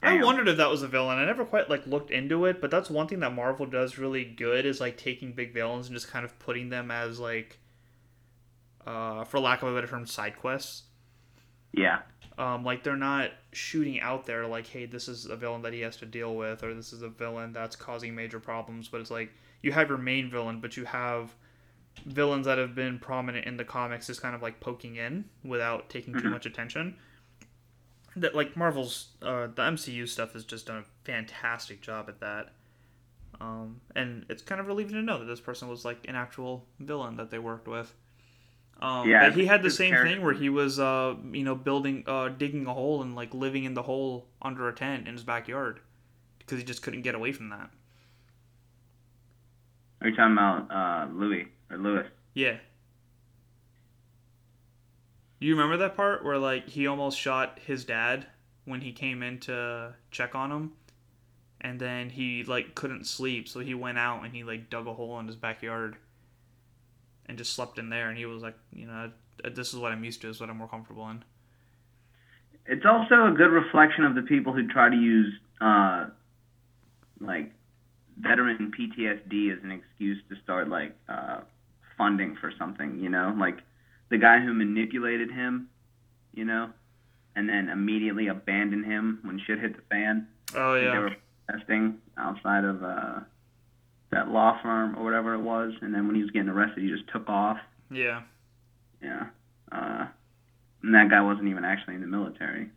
I 0.04 0.24
wondered 0.24 0.48
if 0.48 0.58
that 0.58 0.70
was 0.70 0.82
a 0.84 0.88
villain. 0.88 1.18
I 1.18 1.26
never 1.26 1.46
quite 1.46 1.70
like 1.70 1.86
looked 1.88 2.12
into 2.12 2.46
it, 2.46 2.60
but 2.62 2.70
that's 2.72 2.90
one 2.90 3.08
thing 3.08 3.20
that 3.22 3.34
Marvel 3.34 3.66
does 3.66 3.98
really 3.98 4.26
good 4.26 4.66
is 4.66 4.80
like 4.82 4.98
taking 4.98 5.32
big 5.34 5.54
villains 5.54 5.88
and 5.88 5.96
just 5.96 6.10
kind 6.10 6.26
of 6.26 6.38
putting 6.40 6.70
them 6.70 6.92
as 6.92 7.20
like, 7.20 7.60
uh, 8.86 9.24
for 9.24 9.40
lack 9.40 9.62
of 9.62 9.70
a 9.70 9.74
better 9.76 9.88
term, 9.88 10.06
side 10.06 10.38
quests. 10.38 10.84
Yeah, 11.72 12.02
Um, 12.38 12.64
like 12.64 12.84
they're 12.84 12.96
not 12.96 13.32
shooting 13.52 14.00
out 14.02 14.26
there 14.28 14.46
like, 14.46 14.68
hey, 14.68 14.86
this 14.86 15.08
is 15.08 15.26
a 15.26 15.36
villain 15.36 15.62
that 15.64 15.74
he 15.74 15.82
has 15.82 15.98
to 15.98 16.06
deal 16.06 16.36
with, 16.36 16.64
or 16.64 16.74
this 16.76 16.94
is 16.94 17.02
a 17.02 17.10
villain 17.10 17.52
that's 17.54 17.76
causing 17.76 18.14
major 18.14 18.40
problems. 18.40 18.90
But 18.90 19.02
it's 19.02 19.10
like 19.12 19.34
you 19.64 19.72
have 19.72 19.90
your 19.90 19.98
main 19.98 20.30
villain, 20.30 20.60
but 20.60 20.78
you 20.78 20.86
have 20.86 21.34
villains 22.06 22.46
that 22.46 22.58
have 22.60 22.76
been 22.76 23.00
prominent 23.00 23.46
in 23.48 23.58
the 23.58 23.64
comics, 23.66 24.08
just 24.08 24.22
kind 24.22 24.36
of 24.36 24.42
like 24.44 24.60
poking 24.60 24.98
in 24.98 25.26
without 25.44 25.90
taking 25.90 26.14
too 26.14 26.28
Mhm. 26.28 26.32
much 26.32 26.46
attention. 26.46 26.96
That 28.16 28.36
like 28.36 28.56
Marvel's, 28.56 29.10
uh, 29.22 29.48
the 29.48 29.64
MCU 29.64 30.08
stuff 30.08 30.34
has 30.34 30.44
just 30.46 30.68
done 30.68 30.78
a 30.78 30.84
fantastic 31.04 31.82
job 31.82 32.06
at 32.10 32.20
that. 32.20 32.50
Um, 33.42 33.82
and 33.96 34.26
it's 34.30 34.42
kind 34.44 34.62
of 34.62 34.68
relieving 34.68 34.94
to 34.94 35.02
know 35.02 35.20
that 35.20 35.26
this 35.26 35.40
person 35.42 35.68
was 35.68 35.84
like 35.84 36.06
an 36.08 36.16
actual 36.16 36.66
villain 36.80 37.18
that 37.18 37.32
they 37.32 37.40
worked 37.40 37.68
with. 37.68 37.94
Um, 38.82 39.10
Yeah, 39.10 39.32
he 39.32 39.46
had 39.46 39.64
the 39.64 39.72
same 39.72 39.92
character- 39.92 40.14
thing 40.14 40.24
where 40.24 40.34
he 40.34 40.50
was, 40.50 40.80
uh, 40.80 41.16
you 41.32 41.44
know, 41.44 41.56
building, 41.56 42.04
uh, 42.08 42.30
digging 42.30 42.68
a 42.68 42.74
hole 42.74 43.02
and 43.02 43.16
like 43.16 43.34
living 43.34 43.64
in 43.64 43.74
the 43.74 43.84
hole 43.84 44.28
under 44.42 44.68
a 44.68 44.74
tent 44.74 45.08
in 45.08 45.14
his 45.14 45.24
backyard 45.24 45.80
because 46.40 46.58
he 46.60 46.64
just 46.64 46.82
couldn't 46.84 47.02
get 47.02 47.16
away 47.16 47.32
from 47.32 47.50
that. 47.50 47.70
are 50.02 50.10
you 50.10 50.16
talking 50.16 50.34
about 50.34 50.70
uh, 50.70 51.08
Louis 51.14 51.48
or 51.72 51.78
Lewis? 51.78 52.08
Yeah. 52.34 52.58
You 55.44 55.58
remember 55.58 55.76
that 55.78 55.98
part 55.98 56.24
where 56.24 56.38
like 56.38 56.70
he 56.70 56.88
almost 56.88 57.20
shot 57.20 57.60
his 57.66 57.84
dad 57.84 58.28
when 58.64 58.80
he 58.80 58.94
came 58.94 59.22
in 59.22 59.40
to 59.42 59.94
check 60.10 60.36
on 60.36 60.52
him? 60.52 60.72
And 61.60 61.82
then 61.82 62.10
he 62.10 62.46
like 62.46 62.76
couldn't 62.76 63.06
sleep, 63.08 63.50
so 63.50 63.60
he 63.60 63.74
went 63.74 63.98
out 63.98 64.24
and 64.24 64.34
he 64.34 64.46
like 64.46 64.70
dug 64.70 64.88
a 64.88 64.94
hole 64.94 65.20
in 65.20 65.28
his 65.28 65.36
backyard 65.36 65.98
and 67.26 67.38
just 67.38 67.54
slept 67.54 67.78
in 67.78 67.90
there 67.90 68.08
and 68.08 68.18
he 68.18 68.26
was 68.26 68.42
like, 68.42 68.56
you 68.72 68.88
know, 68.88 69.12
this 69.54 69.74
is 69.74 69.80
what 69.80 69.92
I'm 69.92 70.06
used 70.06 70.22
to, 70.22 70.28
this 70.28 70.38
is 70.38 70.42
what 70.42 70.50
I'm 70.50 70.58
more 70.58 70.70
comfortable 70.70 71.10
in. 71.10 71.26
It's 72.66 72.86
also 72.86 73.28
a 73.28 73.32
good 73.32 73.52
reflection 73.52 74.06
of 74.06 74.16
the 74.16 74.22
people 74.22 74.54
who 74.54 74.68
try 74.70 74.90
to 74.90 74.96
use 74.96 75.34
uh, 75.60 76.06
like 77.20 77.52
veteran 78.18 78.72
PTSD 78.72 79.52
as 79.52 79.62
an 79.62 79.72
excuse 79.72 80.20
to 80.30 80.38
start 80.42 80.70
like 80.70 80.96
uh, 81.10 81.42
funding 81.98 82.38
for 82.40 82.54
something. 82.58 83.00
You 83.00 83.10
know, 83.10 83.36
like 83.38 83.58
the 84.14 84.20
guy 84.20 84.40
who 84.40 84.54
manipulated 84.54 85.32
him. 85.32 85.70
You 86.36 86.46
know, 86.46 86.70
and 87.36 87.48
then 87.48 87.70
immediately 87.70 88.28
abandoned 88.28 88.86
him 88.86 89.20
when 89.24 89.40
shit 89.46 89.60
hit 89.60 89.76
the 89.76 89.82
fan. 89.90 90.28
Oh 90.56 90.76
yeah. 90.76 90.92
They 90.92 90.98
were 90.98 91.16
protesting 91.48 92.00
outside 92.18 92.64
of 92.64 92.84
uh, 92.84 93.20
that 94.12 94.30
law 94.30 94.60
firm 94.62 94.96
or 94.96 95.04
whatever 95.04 95.34
it 95.34 95.42
was, 95.42 95.74
and 95.82 95.94
then 95.94 96.08
when 96.08 96.16
he 96.16 96.22
was 96.22 96.32
getting 96.32 96.50
arrested, 96.50 96.84
he 96.84 96.90
just 96.90 97.08
took 97.12 97.30
off. 97.30 97.58
Yeah. 97.92 98.22
Yeah. 99.02 99.28
Uh, 99.72 100.06
and 100.84 100.94
that 100.94 101.10
guy 101.10 101.22
wasn't 101.22 101.48
even 101.48 101.66
actually 101.66 101.96
in 101.96 102.02
the 102.02 102.08
military. 102.08 102.70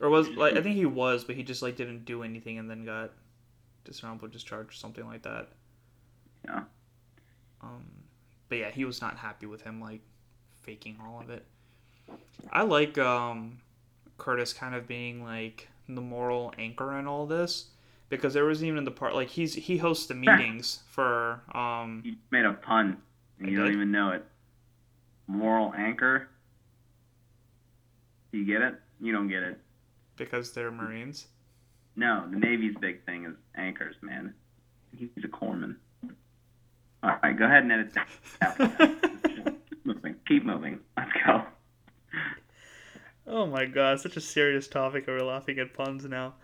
Or 0.00 0.08
was 0.08 0.28
like 0.30 0.56
I 0.56 0.62
think 0.62 0.76
he 0.76 0.86
was, 0.86 1.24
but 1.24 1.36
he 1.36 1.42
just 1.42 1.62
like 1.62 1.76
didn't 1.76 2.04
do 2.04 2.22
anything 2.22 2.58
and 2.58 2.70
then 2.70 2.84
got 2.84 3.10
dishonorable 3.84 4.28
discharge 4.28 4.68
or 4.68 4.72
something 4.72 5.06
like 5.06 5.22
that. 5.22 5.48
Yeah. 6.44 6.62
Um, 7.60 7.84
but 8.48 8.58
yeah, 8.58 8.70
he 8.70 8.84
was 8.84 9.00
not 9.00 9.16
happy 9.18 9.46
with 9.46 9.62
him 9.62 9.80
like 9.80 10.00
faking 10.62 10.96
all 11.04 11.20
of 11.20 11.30
it. 11.30 11.44
I 12.52 12.62
like 12.62 12.96
um, 12.98 13.58
Curtis 14.16 14.52
kind 14.52 14.74
of 14.74 14.86
being 14.88 15.22
like 15.22 15.68
the 15.88 16.00
moral 16.00 16.52
anchor 16.58 16.98
in 16.98 17.06
all 17.06 17.26
this 17.26 17.66
because 18.08 18.34
there 18.34 18.44
was 18.44 18.62
even 18.64 18.78
in 18.78 18.84
the 18.84 18.90
part 18.90 19.14
like 19.14 19.28
he's 19.28 19.54
he 19.54 19.76
hosts 19.78 20.06
the 20.06 20.14
meetings 20.14 20.80
for 20.88 21.40
um 21.52 22.02
You 22.04 22.14
made 22.30 22.44
a 22.44 22.52
pun, 22.54 22.96
and 23.38 23.48
I 23.48 23.50
you 23.50 23.56
don't 23.58 23.72
even 23.72 23.90
know 23.90 24.10
it. 24.10 24.24
Moral 25.26 25.72
anchor. 25.76 26.28
Do 28.32 28.38
you 28.38 28.44
get 28.44 28.62
it? 28.62 28.74
You 29.00 29.12
don't 29.12 29.28
get 29.28 29.42
it. 29.42 29.58
because 30.16 30.52
they're 30.52 30.70
Marines. 30.70 31.26
No, 31.96 32.26
the 32.30 32.36
Navy's 32.36 32.76
big 32.80 33.04
thing 33.04 33.24
is 33.24 33.34
anchors, 33.56 33.96
man. 34.02 34.34
He's 34.96 35.08
a 35.24 35.28
corpsman. 35.28 35.76
All 37.02 37.16
right, 37.22 37.36
go 37.36 37.44
ahead 37.44 37.62
and 37.62 37.72
edit 37.72 37.94
that. 37.94 39.18
Keep 39.24 39.86
moving. 39.86 40.16
Keep 40.26 40.44
moving. 40.44 40.80
Let's 40.96 41.10
go. 41.24 41.42
Oh 43.26 43.46
my 43.46 43.66
god, 43.66 44.00
such 44.00 44.16
a 44.16 44.20
serious 44.20 44.66
topic. 44.68 45.06
and 45.06 45.16
We're 45.18 45.24
laughing 45.24 45.58
at 45.58 45.74
puns 45.74 46.04
now. 46.04 46.34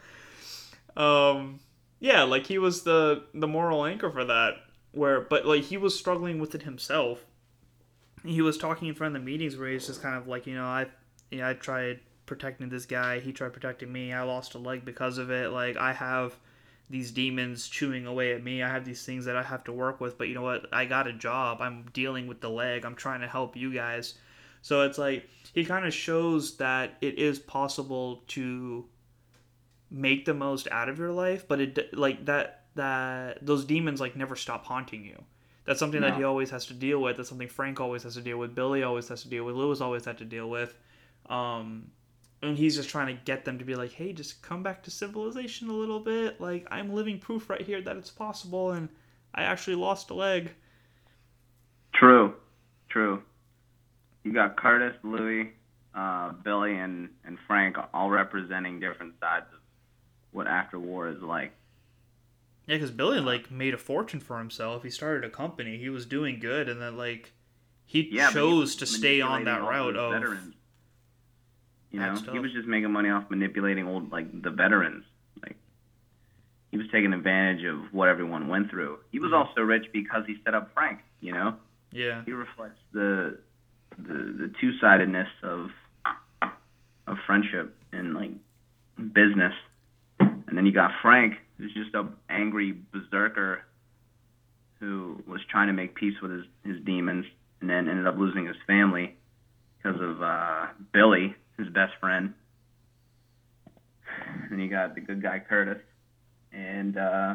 Um, 0.96 1.60
yeah, 1.98 2.22
like 2.22 2.46
he 2.46 2.58
was 2.58 2.82
the 2.82 3.24
the 3.32 3.48
moral 3.48 3.84
anchor 3.84 4.10
for 4.10 4.24
that. 4.24 4.54
Where, 4.92 5.22
but 5.22 5.44
like 5.46 5.64
he 5.64 5.76
was 5.76 5.98
struggling 5.98 6.38
with 6.38 6.54
it 6.54 6.62
himself. 6.62 7.24
He 8.24 8.40
was 8.42 8.56
talking 8.56 8.88
in 8.88 8.94
front 8.94 9.16
of 9.16 9.22
the 9.22 9.26
meetings 9.26 9.56
where 9.56 9.68
he's 9.68 9.86
just 9.86 10.00
kind 10.00 10.14
of 10.14 10.28
like, 10.28 10.46
you 10.46 10.54
know, 10.54 10.64
I, 10.64 10.86
you 11.30 11.38
know, 11.38 11.48
I 11.50 11.54
tried 11.54 12.00
protecting 12.26 12.68
this 12.68 12.86
guy. 12.86 13.20
He 13.20 13.32
tried 13.32 13.52
protecting 13.52 13.92
me. 13.92 14.12
I 14.12 14.22
lost 14.22 14.54
a 14.54 14.58
leg 14.58 14.84
because 14.84 15.18
of 15.18 15.30
it. 15.30 15.50
Like 15.50 15.76
I 15.76 15.92
have 15.92 16.38
these 16.90 17.10
demons 17.10 17.68
chewing 17.68 18.06
away 18.06 18.32
at 18.34 18.44
me. 18.44 18.62
I 18.62 18.68
have 18.68 18.84
these 18.84 19.04
things 19.04 19.24
that 19.24 19.36
I 19.36 19.42
have 19.42 19.64
to 19.64 19.72
work 19.72 20.00
with. 20.00 20.18
But 20.18 20.28
you 20.28 20.34
know 20.34 20.42
what? 20.42 20.66
I 20.72 20.84
got 20.84 21.06
a 21.06 21.12
job. 21.12 21.60
I'm 21.60 21.86
dealing 21.92 22.26
with 22.26 22.40
the 22.40 22.50
leg. 22.50 22.84
I'm 22.84 22.94
trying 22.94 23.20
to 23.20 23.28
help 23.28 23.56
you 23.56 23.72
guys. 23.72 24.14
So 24.62 24.82
it's 24.82 24.98
like 24.98 25.28
he 25.52 25.64
kind 25.64 25.86
of 25.86 25.92
shows 25.92 26.56
that 26.56 26.96
it 27.00 27.18
is 27.18 27.38
possible 27.38 28.22
to 28.28 28.86
make 29.90 30.24
the 30.24 30.34
most 30.34 30.68
out 30.70 30.88
of 30.88 30.98
your 30.98 31.12
life, 31.12 31.46
but 31.46 31.60
it 31.60 31.96
like 31.96 32.24
that 32.26 32.64
that 32.74 33.44
those 33.44 33.64
demons 33.64 34.00
like 34.00 34.16
never 34.16 34.36
stop 34.36 34.64
haunting 34.64 35.04
you. 35.04 35.22
That's 35.64 35.78
something 35.78 36.02
that 36.02 36.16
he 36.16 36.24
always 36.24 36.50
has 36.50 36.66
to 36.66 36.74
deal 36.74 37.00
with. 37.00 37.16
That's 37.16 37.28
something 37.28 37.48
Frank 37.48 37.80
always 37.80 38.02
has 38.02 38.14
to 38.14 38.20
deal 38.20 38.36
with. 38.36 38.54
Billy 38.54 38.82
always 38.82 39.08
has 39.08 39.22
to 39.22 39.28
deal 39.28 39.44
with. 39.44 39.54
Lewis 39.54 39.80
always 39.80 40.04
had 40.04 40.18
to 40.18 40.24
deal 40.24 40.50
with. 40.50 40.76
Um, 41.30 41.90
and 42.46 42.58
he's 42.58 42.76
just 42.76 42.88
trying 42.88 43.14
to 43.14 43.22
get 43.24 43.44
them 43.44 43.58
to 43.58 43.64
be 43.64 43.74
like, 43.74 43.92
hey, 43.92 44.12
just 44.12 44.42
come 44.42 44.62
back 44.62 44.82
to 44.84 44.90
civilization 44.90 45.68
a 45.68 45.72
little 45.72 46.00
bit. 46.00 46.40
Like 46.40 46.66
I'm 46.70 46.92
living 46.92 47.18
proof 47.18 47.48
right 47.50 47.62
here 47.62 47.80
that 47.82 47.96
it's 47.96 48.10
possible, 48.10 48.72
and 48.72 48.88
I 49.34 49.44
actually 49.44 49.76
lost 49.76 50.10
a 50.10 50.14
leg. 50.14 50.52
True. 51.94 52.34
True. 52.88 53.22
You 54.22 54.32
got 54.32 54.56
Curtis, 54.56 54.96
Louis, 55.02 55.52
uh, 55.94 56.32
Billy, 56.32 56.76
and, 56.76 57.08
and 57.24 57.38
Frank 57.46 57.76
all 57.92 58.10
representing 58.10 58.80
different 58.80 59.14
sides 59.20 59.46
of 59.52 59.60
what 60.32 60.46
after 60.46 60.78
war 60.78 61.08
is 61.08 61.20
like. 61.22 61.52
Yeah, 62.66 62.76
because 62.76 62.90
Billy 62.90 63.20
like 63.20 63.50
made 63.50 63.74
a 63.74 63.78
fortune 63.78 64.20
for 64.20 64.38
himself. 64.38 64.82
He 64.82 64.90
started 64.90 65.24
a 65.24 65.30
company. 65.30 65.76
He 65.76 65.90
was 65.90 66.06
doing 66.06 66.38
good, 66.38 66.68
and 66.68 66.80
then 66.80 66.96
like 66.96 67.32
he 67.84 68.08
Yeah, 68.10 68.26
but 68.26 68.32
he 68.32 68.38
chose 68.38 68.76
to 68.76 68.86
stay 68.86 69.20
on 69.20 69.44
that 69.44 69.60
route 69.60 69.96
of 69.96 70.12
veterans. 70.12 70.54
You 71.94 72.00
know, 72.00 72.14
he 72.32 72.40
was 72.40 72.52
just 72.52 72.66
making 72.66 72.90
money 72.90 73.08
off 73.08 73.30
manipulating 73.30 73.86
old 73.86 74.10
like 74.10 74.26
the 74.42 74.50
veterans. 74.50 75.04
Like 75.42 75.56
he 76.72 76.76
was 76.76 76.86
taking 76.92 77.12
advantage 77.12 77.64
of 77.64 77.92
what 77.92 78.08
everyone 78.08 78.48
went 78.48 78.68
through. 78.68 78.98
He 79.12 79.20
was 79.20 79.30
Mhm. 79.30 79.46
also 79.46 79.60
rich 79.60 79.86
because 79.92 80.26
he 80.26 80.36
set 80.44 80.54
up 80.54 80.74
Frank. 80.74 81.00
You 81.20 81.32
know, 81.32 81.54
yeah. 81.92 82.24
he 82.24 82.32
reflects 82.32 82.80
the 82.92 83.38
the, 83.96 84.12
the 84.14 84.52
two 84.60 84.76
sidedness 84.78 85.28
of 85.44 85.70
of 87.06 87.16
friendship 87.26 87.76
and 87.92 88.14
like 88.14 88.32
business. 89.12 89.54
And 90.18 90.58
then 90.58 90.66
you 90.66 90.72
got 90.72 90.90
Frank, 91.00 91.34
who's 91.58 91.72
just 91.74 91.94
a 91.94 92.06
angry 92.28 92.72
berserker 92.92 93.62
who 94.80 95.22
was 95.28 95.40
trying 95.48 95.68
to 95.68 95.72
make 95.72 95.94
peace 95.94 96.20
with 96.20 96.30
his, 96.32 96.44
his 96.64 96.80
demons 96.84 97.24
and 97.60 97.70
then 97.70 97.88
ended 97.88 98.06
up 98.06 98.16
losing 98.18 98.46
his 98.46 98.56
family 98.66 99.16
because 99.78 100.00
of 100.00 100.22
uh, 100.22 100.66
Billy, 100.92 101.34
his 101.58 101.68
best 101.68 101.92
friend. 102.00 102.34
And 104.50 104.60
you 104.60 104.68
got 104.68 104.94
the 104.94 105.00
good 105.00 105.22
guy 105.22 105.38
Curtis 105.38 105.82
and 106.52 106.96
uh, 106.96 107.34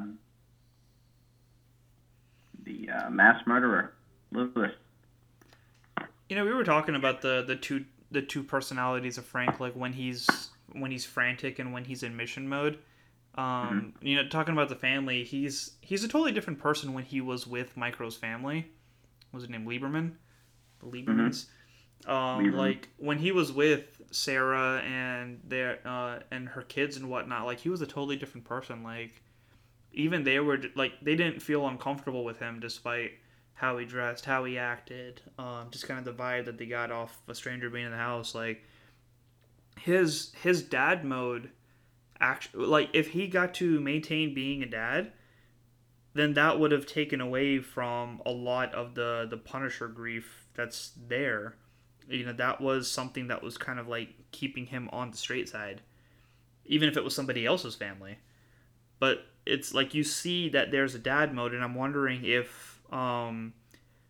the 2.64 2.90
uh, 2.90 3.10
mass 3.10 3.42
murderer 3.46 3.94
Lewis. 4.32 4.72
You 6.30 6.36
know, 6.36 6.46
we 6.46 6.54
were 6.54 6.64
talking 6.64 6.96
about 6.96 7.22
the 7.22 7.44
the 7.46 7.56
two 7.56 7.86
the 8.12 8.22
two 8.22 8.44
personalities 8.44 9.18
of 9.18 9.26
Frank, 9.26 9.60
like 9.60 9.74
when 9.74 9.94
he's 9.94 10.28
when 10.74 10.92
he's 10.92 11.06
frantic 11.06 11.60
and 11.60 11.74
when 11.74 11.86
he's 11.86 12.04
in 12.04 12.16
mission 12.16 12.48
mode. 12.48 12.80
Um, 13.36 13.94
you 14.02 14.16
know, 14.16 14.28
talking 14.28 14.54
about 14.54 14.70
the 14.70 14.76
family, 14.76 15.24
he's 15.24 15.74
he's 15.82 16.04
a 16.04 16.08
totally 16.08 16.32
different 16.32 16.60
person 16.60 16.94
when 16.94 17.04
he 17.04 17.22
was 17.22 17.48
with 17.48 17.76
Micro's 17.78 18.16
family. 18.16 18.72
What 19.32 19.38
was 19.38 19.44
his 19.44 19.50
name 19.50 19.66
Lieberman? 19.66 20.14
The 20.80 20.88
Liebermans. 20.88 21.46
Um, 22.06 22.54
like 22.54 22.90
when 22.98 23.18
he 23.18 23.32
was 23.32 23.52
with 23.52 24.02
Sarah 24.12 24.82
and 24.86 25.42
their 25.44 25.80
uh, 25.86 26.20
and 26.32 26.48
her 26.50 26.62
kids 26.62 26.98
and 26.98 27.10
whatnot, 27.10 27.46
like 27.46 27.60
he 27.60 27.70
was 27.70 27.82
a 27.82 27.88
totally 27.88 28.16
different 28.16 28.46
person. 28.46 28.84
Like 28.84 29.22
even 29.92 30.24
they 30.24 30.40
were 30.40 30.60
like 30.76 30.94
they 31.02 31.16
didn't 31.16 31.42
feel 31.42 31.68
uncomfortable 31.68 32.24
with 32.24 32.40
him 32.40 32.60
despite 32.60 33.12
how 33.54 33.78
he 33.78 33.86
dressed, 33.86 34.24
how 34.24 34.46
he 34.46 34.58
acted, 34.58 35.22
um, 35.38 35.68
just 35.70 35.86
kind 35.86 36.00
of 36.00 36.06
the 36.06 36.24
vibe 36.24 36.46
that 36.46 36.58
they 36.58 36.66
got 36.66 36.92
off 36.92 37.22
a 37.28 37.36
stranger 37.36 37.70
being 37.70 37.86
in 37.86 37.92
the 37.92 37.98
house. 37.98 38.34
Like 38.34 38.64
his 39.78 40.32
his 40.42 40.62
dad 40.62 41.04
mode, 41.04 41.50
actually, 42.20 42.66
like 42.66 42.90
if 42.94 43.10
he 43.10 43.28
got 43.28 43.54
to 43.56 43.80
maintain 43.82 44.34
being 44.34 44.64
a 44.64 44.66
dad, 44.66 45.12
then 46.14 46.34
that 46.34 46.60
would 46.60 46.72
have 46.72 46.86
taken 46.86 47.20
away 47.20 47.60
from 47.60 48.22
a 48.26 48.32
lot 48.32 48.74
of 48.74 48.96
the 48.96 49.28
the 49.30 49.38
Punisher 49.38 49.88
grief 49.88 50.48
that's 50.54 50.92
there. 51.08 51.56
You 52.10 52.26
know, 52.26 52.34
that 52.34 52.60
was 52.60 52.90
something 52.90 53.28
that 53.28 53.44
was 53.44 53.58
kind 53.58 53.80
of 53.80 53.88
like 53.88 54.10
keeping 54.32 54.66
him 54.66 54.90
on 54.92 55.12
the 55.12 55.18
straight 55.18 55.48
side, 55.48 55.82
even 56.66 56.90
if 56.90 56.98
it 56.98 57.04
was 57.04 57.16
somebody 57.16 57.46
else's 57.46 57.76
family. 57.76 58.18
But 59.00 59.26
it's 59.46 59.74
like 59.74 59.94
you 59.94 60.04
see 60.04 60.50
that 60.50 60.72
there's 60.72 60.96
a 60.96 61.00
dad 61.00 61.34
mode, 61.34 61.54
and 61.54 61.64
I'm 61.64 61.76
wondering 61.76 62.26
if 62.26 62.82
um, 62.92 63.54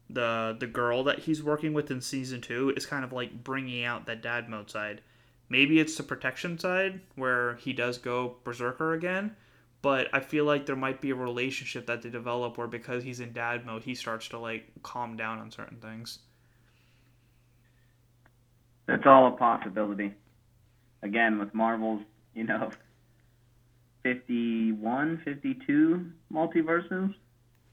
the 0.10 0.56
the 0.60 0.68
girl 0.68 1.04
that 1.04 1.20
he's 1.20 1.44
working 1.44 1.74
with 1.74 1.92
in 1.92 2.02
season 2.02 2.42
two 2.42 2.74
is 2.76 2.86
kind 2.86 3.04
of 3.04 3.14
like 3.14 3.44
bringing 3.44 3.84
out 3.84 4.06
that 4.08 4.22
dad 4.22 4.50
mode 4.50 4.70
side. 4.70 5.02
Maybe 5.50 5.80
it's 5.80 5.96
the 5.96 6.04
protection 6.04 6.60
side 6.60 7.02
where 7.16 7.56
he 7.56 7.74
does 7.74 7.98
go 7.98 8.36
berserker 8.44 8.94
again, 8.94 9.36
but 9.82 10.08
I 10.14 10.20
feel 10.20 10.46
like 10.46 10.66
there 10.66 10.76
might 10.76 11.02
be 11.02 11.10
a 11.10 11.16
relationship 11.16 11.88
that 11.88 12.02
they 12.02 12.10
develop 12.10 12.58
where 12.58 12.68
because 12.68 13.04
he's 13.04 13.20
in 13.20 13.34
dad 13.34 13.66
mode, 13.66 13.84
he 13.84 13.96
starts 13.96 14.28
to 14.30 14.38
like 14.38 14.66
calm 14.84 15.18
down 15.18 15.40
on 15.40 15.52
certain 15.52 15.78
things. 15.78 16.20
That's 18.90 19.06
all 19.06 19.28
a 19.28 19.32
possibility. 19.32 20.14
Again, 21.04 21.38
with 21.40 21.54
Marvel's, 21.54 22.02
you 22.34 22.44
know, 22.44 22.72
51, 24.04 25.22
52 25.24 26.06
multiverses, 26.34 27.14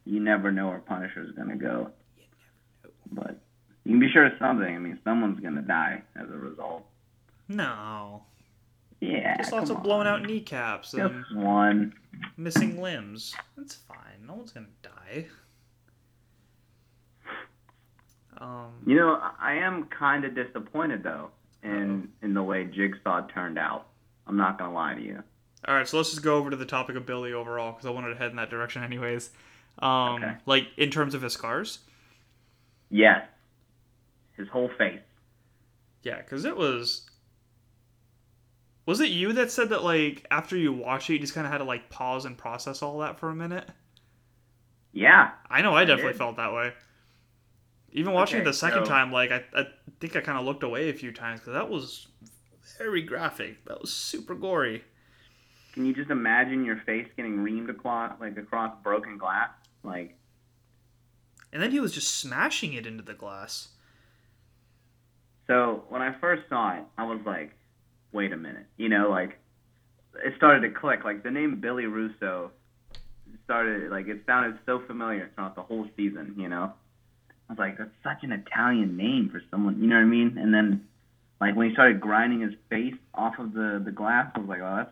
you 0.04 0.20
never 0.20 0.52
know 0.52 0.68
where 0.68 0.78
Punisher's 0.78 1.34
going 1.34 1.48
to 1.48 1.56
go. 1.56 1.90
You 2.16 2.22
never 2.24 2.84
know. 2.84 2.90
But 3.12 3.40
you 3.84 3.92
can 3.92 4.00
be 4.00 4.10
sure 4.12 4.26
of 4.26 4.32
something. 4.38 4.74
I 4.74 4.78
mean, 4.78 4.98
someone's 5.04 5.40
going 5.40 5.54
to 5.54 5.62
die 5.62 6.02
as 6.16 6.28
a 6.28 6.36
result. 6.36 6.84
No, 7.48 8.24
Yeah. 9.00 9.36
just 9.36 9.52
lots 9.52 9.70
of 9.70 9.82
blown 9.84 10.06
on. 10.08 10.22
out 10.22 10.26
kneecaps 10.28 10.94
and 10.94 11.24
Just 11.24 11.36
one. 11.36 11.94
missing 12.36 12.82
limbs. 12.82 13.34
That's 13.56 13.76
fine. 13.76 14.26
No 14.26 14.34
one's 14.34 14.50
gonna 14.50 14.66
die. 14.82 15.26
Um, 18.38 18.72
You 18.86 18.96
know, 18.96 19.20
I 19.40 19.54
am 19.54 19.84
kind 19.86 20.24
of 20.24 20.34
disappointed, 20.34 21.02
though, 21.02 21.30
in, 21.62 22.08
in 22.22 22.34
the 22.34 22.42
way 22.42 22.64
Jigsaw 22.64 23.26
turned 23.28 23.58
out. 23.58 23.86
I'm 24.26 24.36
not 24.36 24.58
going 24.58 24.70
to 24.70 24.74
lie 24.74 24.94
to 24.94 25.02
you. 25.02 25.22
All 25.66 25.74
right, 25.74 25.88
so 25.88 25.96
let's 25.96 26.10
just 26.10 26.22
go 26.22 26.36
over 26.36 26.50
to 26.50 26.56
the 26.56 26.66
topic 26.66 26.96
of 26.96 27.06
Billy 27.06 27.32
overall 27.32 27.72
because 27.72 27.86
I 27.86 27.90
wanted 27.90 28.10
to 28.10 28.16
head 28.16 28.30
in 28.30 28.36
that 28.36 28.50
direction 28.50 28.82
anyways. 28.82 29.30
Um, 29.78 30.16
Okay. 30.22 30.34
like 30.46 30.68
in 30.76 30.90
terms 30.90 31.14
of 31.14 31.22
his 31.22 31.32
scars, 31.32 31.80
Yes. 32.90 33.26
His 34.36 34.48
whole 34.48 34.68
face. 34.78 35.00
yeah, 36.02 36.18
because 36.18 36.44
it 36.44 36.56
was. 36.56 37.08
Was 38.84 39.00
it 39.00 39.08
you 39.08 39.32
that 39.32 39.50
said 39.50 39.70
that 39.70 39.82
like 39.82 40.24
after 40.30 40.56
you 40.56 40.72
watch 40.72 41.10
it, 41.10 41.14
you 41.14 41.18
just 41.18 41.34
kind 41.34 41.46
of 41.46 41.52
had 41.52 41.58
to 41.58 41.64
like 41.64 41.90
pause 41.90 42.24
and 42.24 42.38
process 42.38 42.82
all 42.82 42.98
that 43.00 43.18
for 43.18 43.28
a 43.30 43.34
minute? 43.34 43.68
Yeah. 44.92 45.30
I 45.50 45.62
know 45.62 45.74
I 45.74 45.84
definitely 45.84 46.12
did. 46.12 46.18
felt 46.18 46.36
that 46.36 46.52
way. 46.52 46.72
Even 47.96 48.12
watching 48.12 48.40
it 48.40 48.44
the 48.44 48.52
second 48.52 48.84
so- 48.84 48.90
time, 48.90 49.10
like 49.10 49.32
I, 49.32 49.42
I 49.54 49.66
think 50.00 50.14
I 50.16 50.20
kind 50.20 50.38
of 50.38 50.44
looked 50.44 50.62
away 50.62 50.90
a 50.90 50.92
few 50.92 51.12
times 51.12 51.40
because 51.40 51.54
that 51.54 51.68
was 51.70 52.06
very 52.78 53.00
graphic. 53.02 53.64
That 53.64 53.80
was 53.80 53.92
super 53.92 54.34
gory. 54.34 54.84
Can 55.72 55.86
you 55.86 55.94
just 55.94 56.10
imagine 56.10 56.64
your 56.64 56.76
face 56.84 57.08
getting 57.16 57.38
reamed 57.38 57.70
across, 57.70 58.12
like 58.20 58.36
across 58.36 58.74
broken 58.82 59.16
glass? 59.18 59.48
Like, 59.82 60.14
And 61.52 61.62
then 61.62 61.70
he 61.70 61.80
was 61.80 61.92
just 61.92 62.16
smashing 62.16 62.74
it 62.74 62.86
into 62.86 63.02
the 63.02 63.14
glass. 63.14 63.68
so 65.46 65.84
when 65.88 66.02
I 66.02 66.12
first 66.20 66.42
saw 66.48 66.76
it, 66.76 66.84
I 66.98 67.04
was 67.04 67.20
like, 67.24 67.52
wait 68.12 68.32
a 68.32 68.36
minute. 68.36 68.66
You 68.76 68.88
know, 68.88 69.08
like, 69.08 69.38
it 70.24 70.34
started 70.36 70.60
to 70.68 70.70
click. 70.78 71.04
Like, 71.04 71.22
the 71.22 71.30
name 71.30 71.60
Billy 71.60 71.86
Russo 71.86 72.50
started, 73.44 73.90
like, 73.90 74.08
it 74.08 74.22
sounded 74.26 74.58
so 74.66 74.80
familiar 74.86 75.30
throughout 75.34 75.54
the 75.54 75.62
whole 75.62 75.86
season, 75.96 76.34
you 76.36 76.48
know? 76.48 76.72
I 77.48 77.52
was 77.52 77.58
like, 77.58 77.78
that's 77.78 77.90
such 78.02 78.24
an 78.24 78.32
Italian 78.32 78.96
name 78.96 79.28
for 79.30 79.40
someone, 79.50 79.80
you 79.80 79.86
know 79.86 79.96
what 79.96 80.02
I 80.02 80.06
mean? 80.06 80.36
And 80.38 80.52
then, 80.52 80.86
like, 81.40 81.54
when 81.54 81.68
he 81.68 81.74
started 81.74 82.00
grinding 82.00 82.40
his 82.40 82.54
face 82.68 82.94
off 83.14 83.38
of 83.38 83.52
the, 83.52 83.80
the 83.84 83.92
glass, 83.92 84.30
I 84.34 84.38
was 84.40 84.48
like, 84.48 84.60
oh, 84.60 84.76
that's, 84.76 84.90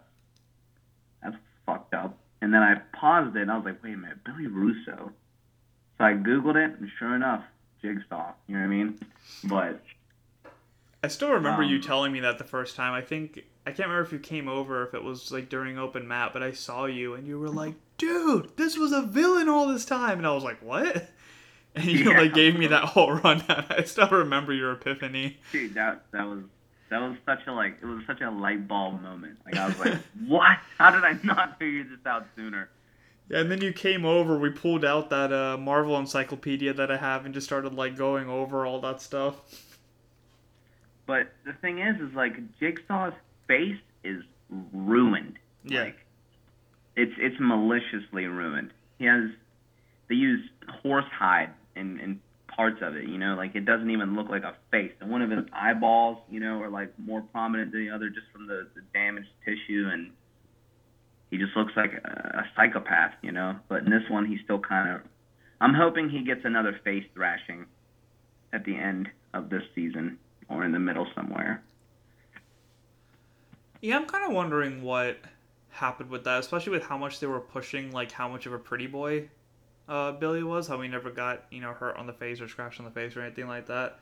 that's 1.22 1.36
fucked 1.66 1.94
up. 1.94 2.16
And 2.40 2.52
then 2.54 2.62
I 2.62 2.76
paused 2.92 3.34
it, 3.36 3.42
and 3.42 3.50
I 3.50 3.56
was 3.56 3.64
like, 3.64 3.82
wait 3.82 3.94
a 3.94 3.96
minute, 3.96 4.18
Billy 4.24 4.46
Russo. 4.46 5.10
So 5.98 6.04
I 6.04 6.12
Googled 6.12 6.56
it, 6.56 6.78
and 6.78 6.90
sure 6.98 7.14
enough, 7.14 7.42
Jigsaw, 7.82 8.32
you 8.46 8.54
know 8.54 8.60
what 8.60 8.66
I 8.66 8.68
mean? 8.68 8.98
But 9.44 9.82
I 11.02 11.08
still 11.08 11.30
remember 11.32 11.62
you 11.62 11.76
Um, 11.76 11.82
telling 11.82 12.12
me 12.12 12.20
that 12.20 12.38
the 12.38 12.44
first 12.44 12.76
time. 12.76 12.94
I 12.94 13.02
think 13.02 13.44
I 13.66 13.70
can't 13.70 13.88
remember 13.88 14.02
if 14.02 14.12
you 14.12 14.18
came 14.18 14.48
over, 14.48 14.86
if 14.86 14.94
it 14.94 15.04
was 15.04 15.30
like 15.30 15.48
during 15.50 15.78
open 15.78 16.08
mat, 16.08 16.30
but 16.32 16.42
I 16.42 16.52
saw 16.52 16.86
you 16.86 17.14
and 17.14 17.26
you 17.26 17.38
were 17.38 17.50
like, 17.50 17.74
"Dude, 17.98 18.56
this 18.56 18.78
was 18.78 18.90
a 18.92 19.02
villain 19.02 19.48
all 19.48 19.68
this 19.68 19.84
time," 19.84 20.16
and 20.18 20.26
I 20.26 20.32
was 20.32 20.44
like, 20.44 20.62
"What?" 20.62 21.08
And 21.74 21.84
you 21.84 22.10
Yeah. 22.10 22.20
like 22.20 22.34
gave 22.34 22.56
me 22.58 22.66
that 22.68 22.84
whole 22.84 23.12
rundown. 23.24 23.64
I 23.68 23.82
still 23.84 24.08
remember 24.08 24.52
your 24.52 24.72
epiphany. 24.72 25.38
dude, 25.52 25.74
that 25.74 26.02
that 26.12 26.24
was 26.26 26.40
that 26.90 27.00
was 27.00 27.16
such 27.26 27.46
a 27.46 27.52
like 27.52 27.78
it 27.82 27.86
was 27.86 28.02
such 28.06 28.20
a 28.20 28.30
light 28.30 28.68
bulb 28.68 29.02
moment. 29.02 29.38
Like 29.44 29.56
I 29.56 29.66
was 29.66 29.78
like, 29.78 29.94
what? 30.26 30.58
How 30.78 30.90
did 30.90 31.04
I 31.04 31.18
not 31.24 31.58
figure 31.58 31.82
this 31.84 32.04
out 32.06 32.26
sooner? 32.36 32.68
Yeah, 33.28 33.38
and 33.40 33.50
then 33.50 33.60
you 33.62 33.72
came 33.72 34.04
over. 34.04 34.38
We 34.38 34.50
pulled 34.50 34.84
out 34.84 35.08
that 35.10 35.32
uh, 35.32 35.56
Marvel 35.56 35.96
encyclopedia 35.98 36.74
that 36.74 36.90
I 36.90 36.96
have 36.98 37.24
and 37.24 37.32
just 37.34 37.46
started 37.46 37.72
like 37.74 37.96
going 37.96 38.28
over 38.28 38.66
all 38.66 38.80
that 38.82 39.00
stuff. 39.00 39.36
But 41.06 41.32
the 41.44 41.52
thing 41.54 41.80
is, 41.80 42.00
is 42.00 42.14
like 42.14 42.34
Jigsaw's 42.60 43.14
face 43.48 43.78
is 44.04 44.22
ruined. 44.72 45.38
Yeah. 45.64 45.84
Like 45.84 45.96
it's 46.96 47.12
it's 47.18 47.36
maliciously 47.40 48.26
ruined. 48.26 48.70
He 48.98 49.06
has 49.06 49.30
they 50.08 50.14
use 50.14 50.48
horse 50.82 51.04
hide 51.10 51.50
in 51.76 51.98
in 52.00 52.20
parts 52.48 52.78
of 52.82 52.96
it. 52.96 53.08
You 53.08 53.18
know, 53.18 53.34
like 53.34 53.54
it 53.54 53.64
doesn't 53.64 53.90
even 53.90 54.16
look 54.16 54.28
like 54.28 54.42
a 54.42 54.54
face. 54.70 54.92
And 55.00 55.10
one 55.10 55.22
of 55.22 55.30
his 55.30 55.44
eyeballs, 55.52 56.18
you 56.30 56.40
know, 56.40 56.60
are 56.60 56.70
like 56.70 56.92
more 56.98 57.22
prominent 57.22 57.72
than 57.72 57.86
the 57.86 57.94
other 57.94 58.08
just 58.08 58.26
from 58.32 58.46
the, 58.46 58.68
the 58.74 58.82
damaged 58.92 59.28
tissue 59.44 59.88
and. 59.92 60.10
He 61.30 61.38
just 61.40 61.56
looks 61.56 61.72
like 61.76 61.90
a, 61.92 62.38
a 62.38 62.44
psychopath, 62.54 63.14
you 63.20 63.32
know. 63.32 63.56
But 63.68 63.82
in 63.82 63.90
this 63.90 64.08
one, 64.08 64.24
he's 64.24 64.38
still 64.44 64.60
kind 64.60 64.94
of. 64.94 65.00
I'm 65.60 65.74
hoping 65.74 66.08
he 66.08 66.22
gets 66.22 66.42
another 66.44 66.78
face 66.84 67.02
thrashing 67.12 67.66
at 68.52 68.64
the 68.64 68.76
end 68.76 69.08
of 69.32 69.50
this 69.50 69.62
season 69.74 70.18
or 70.48 70.64
in 70.64 70.70
the 70.70 70.78
middle 70.78 71.06
somewhere. 71.14 71.62
Yeah, 73.80 73.96
I'm 73.96 74.06
kind 74.06 74.24
of 74.24 74.32
wondering 74.32 74.82
what 74.82 75.18
happened 75.70 76.08
with 76.08 76.24
that, 76.24 76.38
especially 76.38 76.72
with 76.72 76.84
how 76.84 76.96
much 76.96 77.20
they 77.20 77.26
were 77.26 77.40
pushing, 77.40 77.90
like 77.90 78.12
how 78.12 78.28
much 78.28 78.46
of 78.46 78.52
a 78.52 78.58
pretty 78.58 78.86
boy 78.86 79.28
uh, 79.88 80.12
Billy 80.12 80.42
was, 80.42 80.66
how 80.66 80.80
he 80.80 80.88
never 80.88 81.10
got 81.10 81.44
you 81.50 81.60
know 81.60 81.72
hurt 81.72 81.96
on 81.96 82.06
the 82.06 82.12
face 82.12 82.40
or 82.40 82.48
scratched 82.48 82.78
on 82.80 82.84
the 82.86 82.92
face 82.92 83.16
or 83.16 83.22
anything 83.22 83.48
like 83.48 83.66
that. 83.66 83.98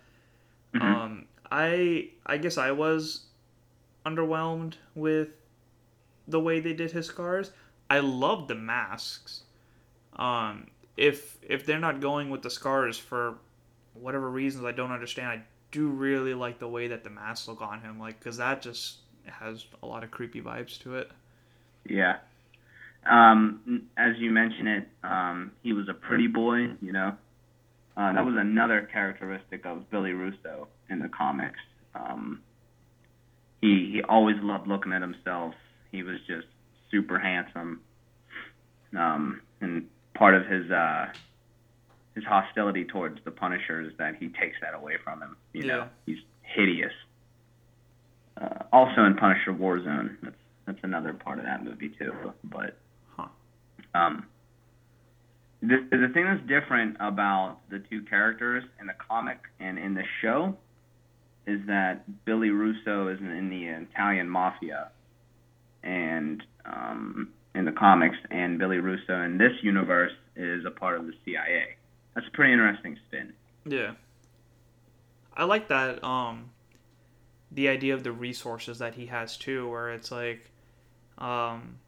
Mhm. 0.74 0.82
Um, 0.82 1.26
I 1.50 2.10
I 2.26 2.38
guess 2.38 2.56
I 2.58 2.70
was 2.70 3.26
underwhelmed 4.06 4.74
with 4.94 5.28
the 6.26 6.40
way 6.40 6.60
they 6.60 6.72
did 6.72 6.92
his 6.92 7.06
scars. 7.06 7.52
I 7.90 7.98
love 7.98 8.48
the 8.48 8.54
masks. 8.54 9.42
Um, 10.16 10.68
if 10.96 11.38
if 11.42 11.66
they're 11.66 11.78
not 11.78 12.00
going 12.00 12.30
with 12.30 12.42
the 12.42 12.50
scars 12.50 12.98
for 12.98 13.38
whatever 13.94 14.30
reasons 14.30 14.64
I 14.64 14.72
don't 14.72 14.92
understand, 14.92 15.28
I 15.28 15.42
do 15.70 15.88
really 15.88 16.34
like 16.34 16.58
the 16.58 16.68
way 16.68 16.88
that 16.88 17.04
the 17.04 17.10
masks 17.10 17.48
look 17.48 17.60
on 17.60 17.80
him, 17.80 17.98
like 17.98 18.18
because 18.18 18.36
that 18.38 18.62
just 18.62 18.98
has 19.24 19.66
a 19.82 19.86
lot 19.86 20.04
of 20.04 20.10
creepy 20.10 20.40
vibes 20.40 20.78
to 20.82 20.96
it. 20.96 21.10
Yeah. 21.84 22.18
Um, 23.04 23.82
as 23.96 24.16
you 24.18 24.30
mentioned 24.30 24.68
it, 24.68 24.88
um, 25.02 25.52
he 25.62 25.72
was 25.72 25.88
a 25.88 25.94
pretty 25.94 26.28
boy, 26.28 26.68
you 26.80 26.92
know. 26.92 27.16
Uh, 27.96 28.12
that 28.14 28.24
was 28.24 28.36
another 28.38 28.88
characteristic 28.92 29.66
of 29.66 29.90
Billy 29.90 30.12
Russo 30.12 30.68
in 30.88 31.00
the 31.00 31.08
comics. 31.08 31.58
Um, 31.94 32.40
he 33.60 33.90
he 33.92 34.02
always 34.08 34.36
loved 34.40 34.66
looking 34.66 34.92
at 34.92 35.02
himself. 35.02 35.54
He 35.90 36.02
was 36.02 36.16
just 36.26 36.46
super 36.90 37.18
handsome. 37.18 37.80
Um, 38.96 39.42
and 39.60 39.88
part 40.14 40.34
of 40.34 40.46
his 40.46 40.70
uh, 40.70 41.06
his 42.14 42.24
hostility 42.24 42.84
towards 42.84 43.18
the 43.24 43.30
Punisher 43.30 43.80
is 43.80 43.92
that 43.98 44.16
he 44.16 44.28
takes 44.28 44.56
that 44.62 44.74
away 44.74 44.94
from 45.02 45.22
him. 45.22 45.36
You 45.52 45.66
know, 45.66 45.88
he's 46.06 46.18
hideous. 46.42 46.92
Uh, 48.40 48.64
also 48.72 49.04
in 49.04 49.14
Punisher 49.16 49.52
Warzone, 49.52 50.16
that's 50.22 50.36
that's 50.66 50.80
another 50.82 51.12
part 51.12 51.38
of 51.38 51.44
that 51.44 51.64
movie 51.64 51.90
too. 51.98 52.12
But. 52.44 52.78
Um, 53.94 54.26
the 55.60 55.86
the 55.90 56.08
thing 56.12 56.24
that's 56.24 56.46
different 56.46 56.96
about 57.00 57.58
the 57.70 57.78
two 57.78 58.02
characters 58.02 58.64
in 58.80 58.86
the 58.86 58.94
comic 58.94 59.38
and 59.60 59.78
in 59.78 59.94
the 59.94 60.04
show 60.20 60.56
is 61.46 61.60
that 61.66 62.24
Billy 62.24 62.50
Russo 62.50 63.08
is 63.08 63.18
in 63.20 63.48
the 63.48 63.64
Italian 63.64 64.28
mafia, 64.28 64.90
and 65.82 66.42
um, 66.64 67.30
in 67.54 67.64
the 67.64 67.72
comics, 67.72 68.16
and 68.30 68.58
Billy 68.58 68.78
Russo 68.78 69.22
in 69.22 69.38
this 69.38 69.52
universe 69.62 70.12
is 70.36 70.64
a 70.64 70.70
part 70.70 70.98
of 70.98 71.06
the 71.06 71.12
CIA. 71.24 71.76
That's 72.14 72.26
a 72.26 72.30
pretty 72.30 72.52
interesting 72.52 72.98
spin. 73.08 73.32
Yeah. 73.66 73.92
I 75.36 75.44
like 75.44 75.68
that 75.68 76.02
um 76.04 76.50
the 77.50 77.68
idea 77.68 77.94
of 77.94 78.02
the 78.02 78.12
resources 78.12 78.78
that 78.78 78.94
he 78.94 79.06
has 79.06 79.36
too 79.36 79.68
where 79.68 79.90
it's 79.90 80.10
like 80.10 80.50
um 81.18 81.78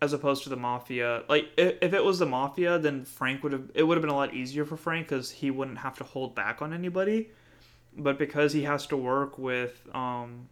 as 0.00 0.12
opposed 0.12 0.42
to 0.44 0.48
the 0.48 0.56
mafia 0.56 1.22
like 1.28 1.48
if, 1.56 1.76
if 1.80 1.92
it 1.92 2.04
was 2.04 2.18
the 2.18 2.26
mafia 2.26 2.78
then 2.78 3.04
Frank 3.04 3.42
would 3.42 3.52
have 3.52 3.70
it 3.74 3.82
would 3.82 3.96
have 3.96 4.02
been 4.02 4.10
a 4.10 4.16
lot 4.16 4.34
easier 4.34 4.64
for 4.64 4.76
Frank 4.76 5.08
cuz 5.08 5.30
he 5.30 5.50
wouldn't 5.50 5.78
have 5.78 5.96
to 5.98 6.04
hold 6.04 6.34
back 6.34 6.62
on 6.62 6.72
anybody 6.72 7.30
but 7.96 8.18
because 8.18 8.52
he 8.52 8.62
has 8.62 8.86
to 8.86 8.96
work 8.96 9.38
with 9.38 9.88
um 9.94 10.48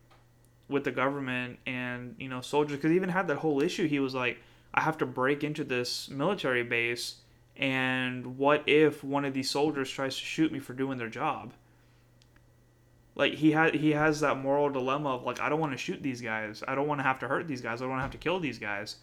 with 0.68 0.84
the 0.84 0.90
government 0.90 1.58
and 1.66 2.16
you 2.18 2.28
know 2.28 2.40
soldiers 2.40 2.80
cuz 2.80 2.90
he 2.90 2.96
even 2.96 3.10
had 3.10 3.28
that 3.28 3.38
whole 3.38 3.62
issue 3.62 3.86
he 3.86 4.00
was 4.00 4.14
like 4.14 4.38
I 4.74 4.80
have 4.82 4.98
to 4.98 5.06
break 5.06 5.44
into 5.44 5.64
this 5.64 6.08
military 6.10 6.62
base 6.62 7.16
and 7.56 8.36
what 8.36 8.62
if 8.68 9.02
one 9.02 9.24
of 9.24 9.32
these 9.32 9.48
soldiers 9.48 9.90
tries 9.90 10.16
to 10.16 10.24
shoot 10.24 10.52
me 10.52 10.58
for 10.58 10.74
doing 10.74 10.98
their 10.98 11.08
job 11.08 11.52
like 13.16 13.32
he 13.34 13.50
had 13.50 13.74
he 13.74 13.92
has 13.92 14.20
that 14.20 14.36
moral 14.36 14.68
dilemma 14.68 15.14
of 15.14 15.24
like 15.24 15.40
I 15.40 15.48
don't 15.48 15.58
want 15.58 15.72
to 15.72 15.78
shoot 15.78 16.02
these 16.02 16.20
guys. 16.20 16.62
I 16.68 16.74
don't 16.74 16.86
want 16.86 17.00
to 17.00 17.02
have 17.02 17.18
to 17.20 17.28
hurt 17.28 17.48
these 17.48 17.62
guys. 17.62 17.80
I 17.80 17.84
don't 17.84 17.90
want 17.90 18.00
to 18.00 18.04
have 18.04 18.12
to 18.12 18.18
kill 18.18 18.38
these 18.38 18.58
guys. 18.58 18.96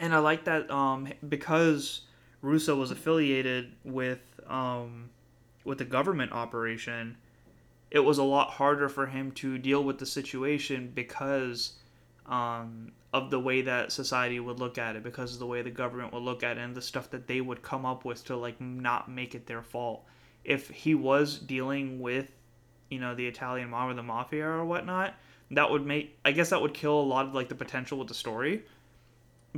And 0.00 0.14
I 0.14 0.18
like 0.18 0.44
that 0.44 0.70
um, 0.70 1.12
because 1.28 2.00
Russo 2.40 2.74
was 2.74 2.90
affiliated 2.90 3.72
with 3.84 4.20
um, 4.48 5.10
with 5.64 5.76
the 5.76 5.84
government 5.84 6.32
operation. 6.32 7.18
It 7.90 8.00
was 8.00 8.16
a 8.16 8.22
lot 8.22 8.50
harder 8.50 8.88
for 8.88 9.06
him 9.06 9.30
to 9.32 9.58
deal 9.58 9.84
with 9.84 9.98
the 9.98 10.06
situation 10.06 10.90
because 10.94 11.74
um, 12.24 12.92
of 13.12 13.30
the 13.30 13.38
way 13.38 13.60
that 13.62 13.92
society 13.92 14.40
would 14.40 14.58
look 14.58 14.78
at 14.78 14.96
it, 14.96 15.02
because 15.02 15.34
of 15.34 15.38
the 15.38 15.46
way 15.46 15.60
the 15.60 15.70
government 15.70 16.14
would 16.14 16.22
look 16.22 16.42
at 16.42 16.56
it, 16.56 16.60
and 16.60 16.74
the 16.74 16.80
stuff 16.80 17.10
that 17.10 17.26
they 17.26 17.42
would 17.42 17.60
come 17.60 17.84
up 17.84 18.06
with 18.06 18.24
to 18.24 18.36
like 18.36 18.58
not 18.58 19.10
make 19.10 19.34
it 19.34 19.46
their 19.46 19.62
fault. 19.62 20.06
If 20.44 20.70
he 20.70 20.94
was 20.94 21.38
dealing 21.38 22.00
with 22.00 22.32
you 22.88 23.00
know 23.00 23.14
the 23.14 23.26
Italian 23.26 23.68
mob 23.68 23.90
or 23.90 23.94
the 23.94 24.02
mafia 24.02 24.46
or 24.46 24.64
whatnot, 24.64 25.14
that 25.50 25.70
would 25.70 25.84
make 25.84 26.16
I 26.24 26.32
guess 26.32 26.48
that 26.50 26.62
would 26.62 26.72
kill 26.72 26.98
a 26.98 27.02
lot 27.02 27.26
of 27.26 27.34
like 27.34 27.50
the 27.50 27.54
potential 27.54 27.98
with 27.98 28.08
the 28.08 28.14
story 28.14 28.62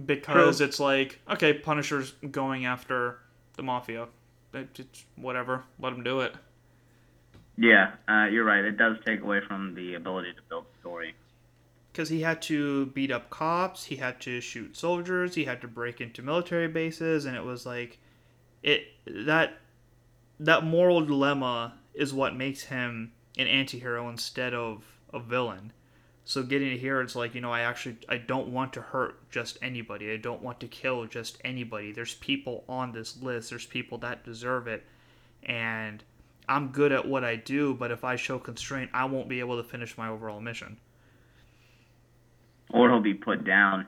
because 0.05 0.59
True. 0.59 0.67
it's 0.67 0.81
like 0.81 1.21
okay, 1.31 1.55
Punisher's 1.55 2.13
going 2.31 2.67
after 2.67 3.19
the 3.57 3.63
mafia, 3.63 4.09
it's 4.55 5.05
whatever, 5.17 5.65
let 5.79 5.93
him 5.93 6.03
do 6.03 6.21
it. 6.21 6.35
Yeah, 7.57 7.93
uh, 8.09 8.25
you're 8.25 8.45
right. 8.45 8.65
It 8.65 8.77
does 8.79 8.97
take 9.05 9.21
away 9.21 9.41
from 9.47 9.75
the 9.75 9.95
ability 9.95 10.33
to 10.33 10.43
build 10.49 10.65
story. 10.81 11.15
Because 11.93 12.09
he 12.09 12.23
had 12.23 12.41
to 12.43 12.87
beat 12.87 13.11
up 13.11 13.29
cops, 13.29 13.85
he 13.85 13.97
had 13.97 14.21
to 14.23 14.41
shoot 14.41 14.77
soldiers, 14.77 15.35
he 15.35 15.45
had 15.45 15.61
to 15.61 15.69
break 15.69 16.01
into 16.01 16.23
military 16.23 16.69
bases, 16.69 17.27
and 17.27 17.37
it 17.37 17.45
was 17.45 17.67
like 17.67 17.99
it 18.63 18.87
that 19.07 19.59
that 20.41 20.65
moral 20.65 21.05
dilemma 21.05 21.75
is 21.95 22.15
what 22.15 22.35
makes 22.35 22.65
him 22.65 23.13
an 23.37 23.47
anti-hero 23.47 24.09
instead 24.09 24.55
of 24.55 24.85
a 25.13 25.21
villain. 25.21 25.73
So 26.25 26.43
getting 26.43 26.71
to 26.71 26.79
here, 26.79 27.01
it's 27.01 27.17
like 27.17 27.35
you 27.35 27.41
know, 27.41 27.53
I 27.53 27.63
actually 27.63 27.97
I 28.09 28.19
don't 28.19 28.49
want 28.49 28.73
to 28.75 28.81
hurt 28.81 29.29
just 29.31 29.59
anybody. 29.61 30.13
I 30.13 30.17
don't 30.17 30.43
want 30.43 30.61
to 30.61 30.69
kill 30.69 31.07
just 31.07 31.39
anybody. 31.45 31.93
There's 31.93 32.15
people 32.15 32.65
on 32.69 32.93
this 32.93 33.21
list. 33.21 33.51
There's 33.51 33.67
people 33.67 33.99
that 33.99 34.25
deserve 34.25 34.69
it, 34.69 34.85
and 35.43 36.03
I'm 36.49 36.69
good 36.69 36.93
at 36.93 37.07
what 37.07 37.25
I 37.25 37.37
do. 37.37 37.75
But 37.75 37.91
if 37.91 38.05
I 38.05 38.17
show 38.17 38.39
constraint, 38.39 38.91
I 38.95 39.05
won't 39.07 39.29
be 39.29 39.41
able 39.41 39.57
to 39.57 39.69
finish 39.69 39.99
my 39.99 40.09
overall 40.09 40.41
mission. 40.41 40.79
Or 42.71 42.89
he'll 42.89 43.01
be 43.01 43.15
put 43.15 43.45
down. 43.45 43.87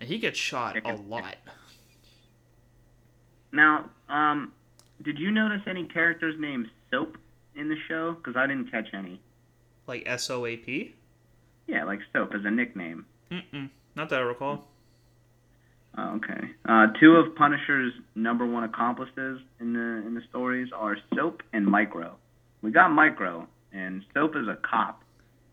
And 0.00 0.08
he 0.08 0.18
gets 0.18 0.38
shot 0.38 0.76
a 0.84 0.94
lot. 0.94 1.36
Now, 3.52 3.90
um, 4.08 4.52
did 5.02 5.18
you 5.18 5.30
notice 5.30 5.60
any 5.66 5.84
characters 5.84 6.34
named 6.38 6.68
Soap 6.90 7.18
in 7.54 7.68
the 7.68 7.76
show? 7.86 8.12
Because 8.12 8.34
I 8.34 8.46
didn't 8.46 8.70
catch 8.70 8.88
any. 8.94 9.20
Like 9.86 10.04
S 10.06 10.30
O 10.30 10.46
A 10.46 10.56
P? 10.56 10.94
Yeah, 11.66 11.84
like 11.84 12.00
Soap 12.12 12.34
as 12.34 12.44
a 12.44 12.50
nickname. 12.50 13.06
Mm-mm. 13.30 13.70
Not 13.94 14.10
that 14.10 14.20
I 14.20 14.22
recall. 14.22 14.64
Oh, 15.96 16.16
okay. 16.16 16.50
Uh, 16.66 16.86
two 17.00 17.12
of 17.16 17.34
Punisher's 17.34 17.92
number 18.14 18.46
one 18.46 18.64
accomplices 18.64 19.40
in 19.60 19.72
the 19.74 20.06
in 20.06 20.14
the 20.14 20.22
stories 20.30 20.68
are 20.74 20.96
Soap 21.14 21.42
and 21.52 21.66
Micro. 21.66 22.16
We 22.62 22.70
got 22.70 22.90
Micro, 22.90 23.46
and 23.72 24.02
Soap 24.14 24.36
is 24.36 24.48
a 24.48 24.56
cop 24.56 25.02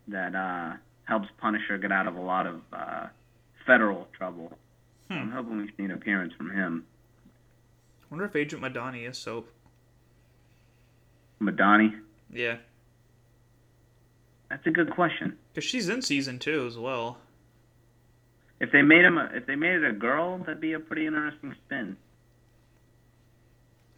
that 0.08 0.34
uh, 0.34 0.76
helps 1.04 1.28
Punisher 1.38 1.76
get 1.78 1.92
out 1.92 2.06
of 2.06 2.16
a 2.16 2.20
lot 2.20 2.46
of 2.46 2.60
uh, 2.72 3.06
federal 3.66 4.08
trouble. 4.16 4.52
Hmm. 5.10 5.18
I'm 5.18 5.30
hoping 5.32 5.56
we 5.58 5.70
see 5.76 5.84
an 5.84 5.90
appearance 5.90 6.32
from 6.36 6.50
him. 6.50 6.84
wonder 8.10 8.24
if 8.24 8.34
Agent 8.34 8.62
Madani 8.62 9.08
is 9.08 9.18
soap. 9.18 9.48
Madani. 11.40 11.98
Yeah. 12.32 12.56
That's 14.48 14.66
a 14.66 14.70
good 14.70 14.90
question. 14.90 15.36
Because 15.52 15.68
she's 15.68 15.88
in 15.88 16.02
season 16.02 16.38
two 16.38 16.66
as 16.66 16.78
well. 16.78 17.18
If 18.60 18.72
they 18.72 18.82
made 18.82 19.04
him, 19.04 19.18
a, 19.18 19.30
if 19.34 19.46
they 19.46 19.56
made 19.56 19.76
it 19.76 19.84
a 19.84 19.92
girl, 19.92 20.38
that'd 20.38 20.60
be 20.60 20.74
a 20.74 20.78
pretty 20.78 21.06
interesting 21.06 21.54
spin. 21.66 21.96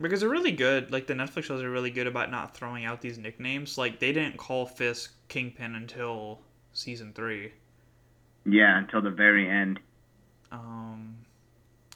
Because 0.00 0.20
they're 0.20 0.28
really 0.28 0.52
good. 0.52 0.90
Like, 0.90 1.06
the 1.06 1.14
Netflix 1.14 1.44
shows 1.44 1.62
are 1.62 1.70
really 1.70 1.90
good 1.90 2.06
about 2.06 2.30
not 2.30 2.56
throwing 2.56 2.84
out 2.84 3.00
these 3.00 3.18
nicknames. 3.18 3.76
Like, 3.76 3.98
they 3.98 4.12
didn't 4.12 4.36
call 4.36 4.66
Fisk 4.66 5.12
Kingpin 5.28 5.74
until 5.74 6.40
season 6.72 7.12
three. 7.12 7.52
Yeah, 8.46 8.78
until 8.78 9.02
the 9.02 9.10
very 9.10 9.48
end. 9.48 9.78
Um, 10.50 11.16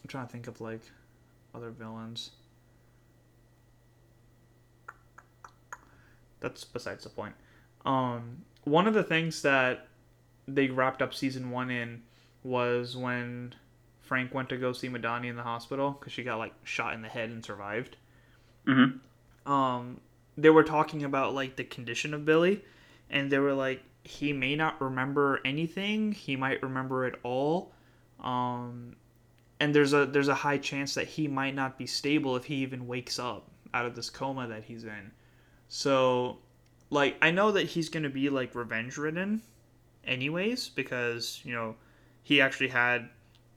I'm 0.03 0.09
trying 0.09 0.27
to 0.27 0.33
think 0.33 0.47
of, 0.47 0.61
like, 0.61 0.83
other 1.55 1.71
villains. 1.71 2.31
That's 6.41 6.63
besides 6.65 7.05
the 7.05 7.11
point. 7.11 7.35
Um, 7.87 8.45
one 8.65 8.87
of 8.87 8.95
the 8.95 9.05
things 9.05 9.43
that 9.43 9.89
they 10.49 10.69
wrapped 10.69 11.03
up 11.03 11.15
season 11.15 11.51
one 11.51 11.71
in 11.71 12.03
was 12.43 12.97
when 12.97 13.55
Frank 14.01 14.35
went 14.35 14.49
to 14.51 14.57
go 14.59 14.73
see 14.73 14.89
Madani 14.89 15.27
in 15.29 15.37
the 15.37 15.43
hospital 15.43 15.93
because 15.93 16.13
she 16.13 16.23
got 16.25 16.39
like 16.39 16.55
shot 16.65 16.95
in 16.95 17.03
the 17.03 17.09
head 17.09 17.31
and 17.31 17.45
survived. 17.45 17.97
hmm 18.67 18.99
Um, 19.51 20.01
they 20.37 20.51
were 20.51 20.65
talking 20.65 21.05
about 21.05 21.35
like 21.35 21.57
the 21.57 21.65
condition 21.65 22.15
of 22.15 22.25
Billy, 22.25 22.65
and 23.11 23.31
they 23.31 23.39
were 23.39 23.55
like 23.55 23.83
he 24.05 24.33
may 24.33 24.55
not 24.57 24.81
remember 24.81 25.41
anything. 25.45 26.13
He 26.13 26.37
might 26.37 26.63
remember 26.63 27.07
it 27.07 27.17
all. 27.25 27.73
Um, 28.21 28.97
and 29.61 29.75
there's 29.75 29.93
a 29.93 30.07
there's 30.07 30.29
a 30.29 30.35
high 30.35 30.59
chance 30.59 30.95
that 30.95 31.09
he 31.09 31.29
might 31.29 31.55
not 31.55 31.79
be 31.79 31.87
stable 31.87 32.37
if 32.37 32.45
he 32.45 32.57
even 32.57 32.87
wakes 32.87 33.19
up 33.19 33.51
out 33.75 33.87
of 33.87 33.97
this 33.97 34.11
coma 34.11 34.47
that 34.49 34.65
he's 34.65 34.85
in. 34.85 35.13
So, 35.69 36.39
like, 36.91 37.17
I 37.21 37.31
know 37.31 37.53
that 37.53 37.65
he's 37.67 37.89
gonna 37.89 38.11
be 38.11 38.31
like 38.31 38.55
revenge 38.55 38.97
ridden, 38.97 39.43
anyways, 40.05 40.69
because 40.71 41.41
you 41.45 41.53
know 41.53 41.77
he 42.23 42.41
actually 42.41 42.69
had, 42.69 43.09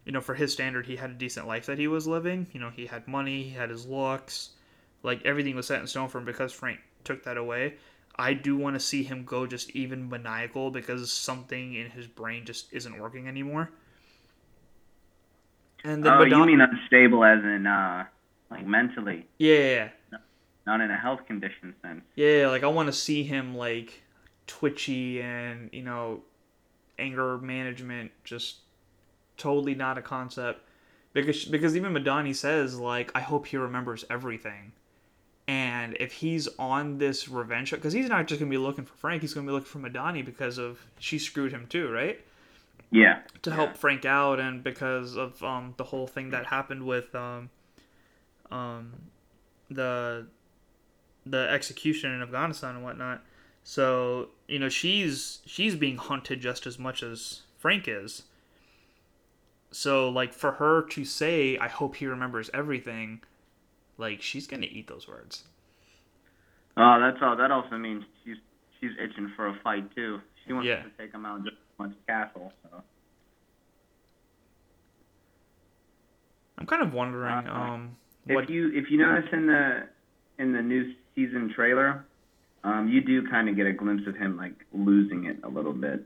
you 0.05 0.11
know, 0.11 0.21
for 0.21 0.35
his 0.35 0.53
standard, 0.53 0.85
he 0.85 0.95
had 0.95 1.09
a 1.09 1.13
decent 1.13 1.47
life 1.47 1.65
that 1.67 1.77
he 1.77 1.87
was 1.87 2.07
living. 2.07 2.47
You 2.51 2.59
know, 2.59 2.69
he 2.69 2.85
had 2.85 3.07
money, 3.07 3.43
he 3.43 3.51
had 3.51 3.69
his 3.69 3.85
looks, 3.85 4.51
like 5.03 5.25
everything 5.25 5.55
was 5.55 5.67
set 5.67 5.79
in 5.79 5.87
stone 5.87 6.09
for 6.09 6.19
him 6.19 6.25
because 6.25 6.51
Frank 6.51 6.79
took 7.03 7.23
that 7.23 7.37
away. 7.37 7.75
I 8.15 8.33
do 8.33 8.57
want 8.57 8.75
to 8.75 8.79
see 8.81 9.03
him 9.03 9.23
go 9.23 9.47
just 9.47 9.69
even 9.71 10.09
maniacal 10.09 10.71
because 10.71 11.11
something 11.11 11.73
in 11.73 11.89
his 11.89 12.05
brain 12.05 12.45
just 12.45 12.71
isn't 12.73 12.99
working 12.99 13.27
anymore. 13.27 13.71
And 15.83 16.03
then 16.03 16.13
oh, 16.13 16.19
Madonna, 16.19 16.51
you 16.51 16.57
mean 16.57 16.61
unstable 16.61 17.23
as 17.23 17.43
in 17.43 17.65
uh, 17.65 18.05
like 18.51 18.67
mentally? 18.67 19.25
Yeah. 19.37 19.89
Not 20.69 20.81
in 20.81 20.91
a 20.91 20.97
health 20.97 21.25
condition 21.25 21.73
sense. 21.81 22.03
Yeah, 22.13 22.49
like 22.49 22.61
I 22.61 22.67
want 22.67 22.85
to 22.89 22.93
see 22.93 23.23
him 23.23 23.57
like 23.57 24.03
twitchy 24.45 25.19
and 25.19 25.67
you 25.73 25.81
know 25.81 26.21
anger 26.99 27.39
management 27.39 28.11
just 28.23 28.57
totally 29.35 29.73
not 29.73 29.97
a 29.97 30.03
concept 30.03 30.61
because 31.11 31.45
because 31.45 31.75
even 31.75 31.91
Madani 31.91 32.35
says 32.35 32.77
like 32.77 33.11
I 33.15 33.21
hope 33.21 33.47
he 33.47 33.57
remembers 33.57 34.05
everything. 34.11 34.73
And 35.47 35.97
if 35.99 36.11
he's 36.13 36.47
on 36.59 36.99
this 36.99 37.27
revenge 37.27 37.71
because 37.71 37.93
he's 37.93 38.07
not 38.07 38.27
just 38.27 38.39
gonna 38.39 38.51
be 38.51 38.59
looking 38.59 38.85
for 38.85 38.93
Frank, 38.93 39.23
he's 39.23 39.33
gonna 39.33 39.47
be 39.47 39.53
looking 39.53 39.65
for 39.65 39.79
Madani 39.79 40.23
because 40.23 40.59
of 40.59 40.79
she 40.99 41.17
screwed 41.17 41.51
him 41.51 41.65
too, 41.67 41.89
right? 41.89 42.21
Yeah. 42.91 43.21
To 43.41 43.49
yeah. 43.49 43.55
help 43.55 43.75
Frank 43.75 44.05
out, 44.05 44.39
and 44.39 44.63
because 44.63 45.17
of 45.17 45.41
um, 45.41 45.73
the 45.77 45.83
whole 45.85 46.05
thing 46.05 46.29
that 46.29 46.45
happened 46.45 46.85
with 46.85 47.15
um, 47.15 47.49
um, 48.51 48.93
the 49.71 50.27
the 51.25 51.49
execution 51.49 52.11
in 52.11 52.21
Afghanistan 52.21 52.75
and 52.75 52.83
whatnot. 52.83 53.21
So 53.63 54.29
you 54.47 54.59
know 54.59 54.69
she's 54.69 55.39
she's 55.45 55.75
being 55.75 55.97
hunted 55.97 56.41
just 56.41 56.65
as 56.65 56.79
much 56.79 57.03
as 57.03 57.41
Frank 57.57 57.87
is. 57.87 58.23
So 59.71 60.09
like 60.09 60.33
for 60.33 60.53
her 60.53 60.81
to 60.81 61.05
say, 61.05 61.57
"I 61.57 61.67
hope 61.67 61.97
he 61.97 62.05
remembers 62.07 62.49
everything," 62.53 63.21
like 63.97 64.21
she's 64.21 64.47
gonna 64.47 64.67
eat 64.69 64.87
those 64.87 65.07
words. 65.07 65.43
Oh, 66.77 66.99
that's 66.99 67.17
all. 67.21 67.35
That 67.35 67.51
also 67.51 67.77
means 67.77 68.03
she's 68.23 68.37
she's 68.79 68.91
itching 69.01 69.31
for 69.35 69.47
a 69.47 69.59
fight 69.63 69.93
too. 69.95 70.21
She 70.45 70.53
wants 70.53 70.67
yeah. 70.67 70.83
to 70.83 70.89
take 70.97 71.13
him 71.13 71.25
out 71.25 71.43
just 71.43 71.57
as 71.57 71.79
much 71.79 71.91
castle. 72.07 72.53
So. 72.63 72.81
I'm 76.57 76.65
kind 76.65 76.81
of 76.81 76.93
wondering. 76.93 77.47
Uh, 77.47 77.53
um, 77.53 77.97
if 78.27 78.35
what... 78.35 78.49
you 78.49 78.71
if 78.73 78.89
you 78.89 78.97
notice 78.97 79.29
in 79.31 79.45
the 79.47 79.87
in 80.37 80.53
the 80.53 80.61
new 80.61 80.93
season 81.19 81.51
trailer, 81.53 82.05
um, 82.63 82.89
you 82.89 83.01
do 83.01 83.27
kind 83.29 83.49
of 83.49 83.55
get 83.55 83.65
a 83.65 83.73
glimpse 83.73 84.07
of 84.07 84.15
him 84.15 84.37
like 84.37 84.53
losing 84.73 85.25
it 85.25 85.37
a 85.43 85.49
little 85.49 85.73
bit. 85.73 86.03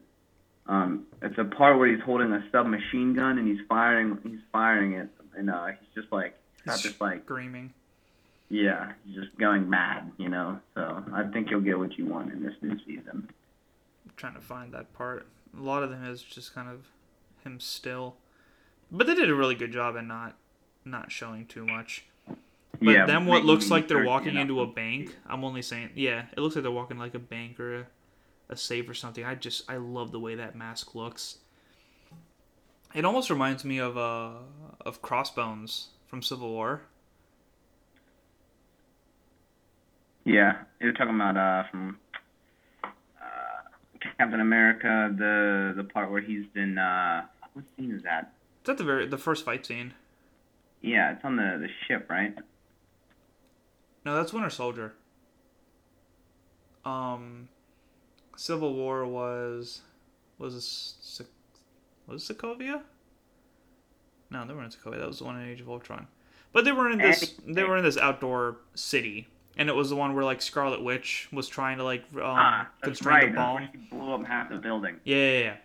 Um, 0.66 1.06
it's 1.22 1.38
a 1.38 1.44
part 1.44 1.78
where 1.78 1.94
he's 1.94 2.04
holding 2.04 2.32
a 2.32 2.44
submachine 2.52 3.14
gun 3.14 3.38
and 3.38 3.48
he's 3.48 3.66
firing 3.68 4.18
he's 4.24 4.40
firing 4.52 4.94
it 4.94 5.10
and 5.36 5.50
uh, 5.50 5.68
he's 5.68 6.04
just 6.04 6.12
like 6.12 6.36
not 6.66 6.80
just 6.80 7.00
like 7.02 7.24
screaming. 7.26 7.74
Yeah, 8.50 8.94
he's 9.06 9.16
just 9.16 9.36
going 9.38 9.70
mad, 9.70 10.12
you 10.18 10.30
know. 10.30 10.60
So 10.76 11.04
I 11.14 11.24
think 11.24 11.50
you'll 11.50 11.62
get 11.62 11.78
what 11.78 11.98
you 11.98 12.06
want 12.06 12.32
in 12.32 12.44
this 12.44 12.54
new 12.62 12.78
season. 12.86 13.28
I'm 14.06 14.14
trying 14.16 14.36
to 14.36 14.42
find 14.42 14.74
that 14.74 14.94
part. 14.94 15.28
A 15.58 15.62
lot 15.62 15.84
of 15.84 15.90
them 15.90 16.06
is 16.06 16.22
just 16.22 16.54
kind 16.54 16.70
of 16.70 16.86
him 17.44 17.60
still, 17.60 18.16
but 18.92 19.08
they 19.08 19.16
did 19.16 19.30
a 19.30 19.36
really 19.36 19.56
good 19.56 19.72
job 19.72 19.96
in 19.96 20.08
not 20.08 20.38
not 20.86 21.12
showing 21.12 21.46
too 21.46 21.66
much. 21.66 22.06
But 22.82 22.92
yeah, 22.92 23.06
then 23.06 23.26
what 23.26 23.46
looks 23.46 23.70
like 23.70 23.88
they're 23.88 24.04
walking 24.04 24.36
into 24.36 24.62
a 24.62 24.68
bank. 24.68 25.16
I'm 25.28 25.44
only 25.44 25.62
saying, 25.62 25.92
yeah, 25.96 26.26
it 26.36 26.40
looks 26.40 26.56
like 26.56 26.64
they're 26.64 26.72
walking 26.72 26.98
like 26.98 27.16
a 27.16 27.20
bank 27.20 27.60
or 27.60 27.76
a, 27.76 27.88
a 28.50 28.58
safe 28.58 28.90
or 28.90 28.94
something. 28.94 29.24
I 29.24 29.36
just 29.36 29.70
I 29.70 29.78
love 29.78 30.12
the 30.12 30.20
way 30.20 30.36
that 30.36 30.56
mask 30.56 30.96
looks. 30.96 31.38
It 32.94 33.06
almost 33.06 33.30
reminds 33.30 33.64
me 33.64 33.80
of 33.80 33.98
uh 33.98 34.32
of 34.82 35.02
Crossbones 35.02 35.90
from 36.08 36.22
Civil 36.22 36.50
War. 36.50 36.82
Yeah, 40.26 40.64
you're 40.80 40.94
talking 40.94 41.16
about 41.16 41.36
uh, 41.36 41.70
from 41.70 41.98
uh, 42.84 42.90
Captain 44.18 44.40
America, 44.40 45.14
the 45.18 45.74
the 45.76 45.84
part 45.84 46.12
where 46.12 46.22
he's 46.22 46.46
in. 46.56 46.78
Uh, 46.78 47.26
what 47.54 47.66
scene 47.76 47.92
is 47.92 47.92
that? 47.92 47.98
Is 47.98 48.04
that? 48.04 48.34
It's 48.62 48.70
at 48.70 48.78
the 48.78 48.84
very 48.84 49.06
the 49.06 49.18
first 49.18 49.44
fight 49.44 49.66
scene. 49.66 49.94
Yeah, 50.82 51.12
it's 51.14 51.26
on 51.26 51.36
the 51.36 51.58
the 51.60 51.68
ship, 51.88 52.10
right? 52.10 52.34
No, 54.06 54.16
that's 54.16 54.34
Winter 54.34 54.50
Soldier. 54.50 54.94
Um, 56.86 57.48
Civil 58.36 58.74
War 58.74 59.06
was 59.06 59.82
was 60.38 60.56
this, 60.56 61.22
was 62.08 62.28
Sokovia? 62.28 62.82
No, 64.30 64.46
they 64.46 64.54
weren't 64.54 64.74
in 64.74 64.80
Sokovia. 64.80 65.00
That 65.00 65.08
was 65.08 65.20
the 65.20 65.26
one 65.26 65.40
in 65.42 65.50
Age 65.50 65.62
of 65.62 65.70
Ultron. 65.70 66.08
But 66.52 66.66
they 66.66 66.72
were 66.72 66.90
in 66.90 66.98
this 66.98 67.36
they 67.48 67.64
were 67.64 67.78
in 67.78 67.84
this 67.84 67.98
outdoor 67.98 68.58
city 68.76 69.28
and 69.58 69.70
it 69.70 69.74
was 69.76 69.90
the 69.90 69.96
one 69.96 70.16
where 70.16 70.24
like 70.24 70.42
Scarlet 70.42 70.84
Witch 70.84 71.30
was 71.32 71.48
trying 71.48 71.78
to 71.78 71.84
like 71.84 72.04
um, 72.16 72.22
ah, 72.24 72.68
constrain 72.82 73.16
right. 73.16 73.32
the 73.32 73.36
bomb. 73.36 73.70
Blew 73.92 74.14
up 74.14 74.26
half 74.26 74.50
the 74.50 74.58
building. 74.58 75.00
Yeah, 75.04 75.16
yeah, 75.16 75.40
yeah. 75.40 75.56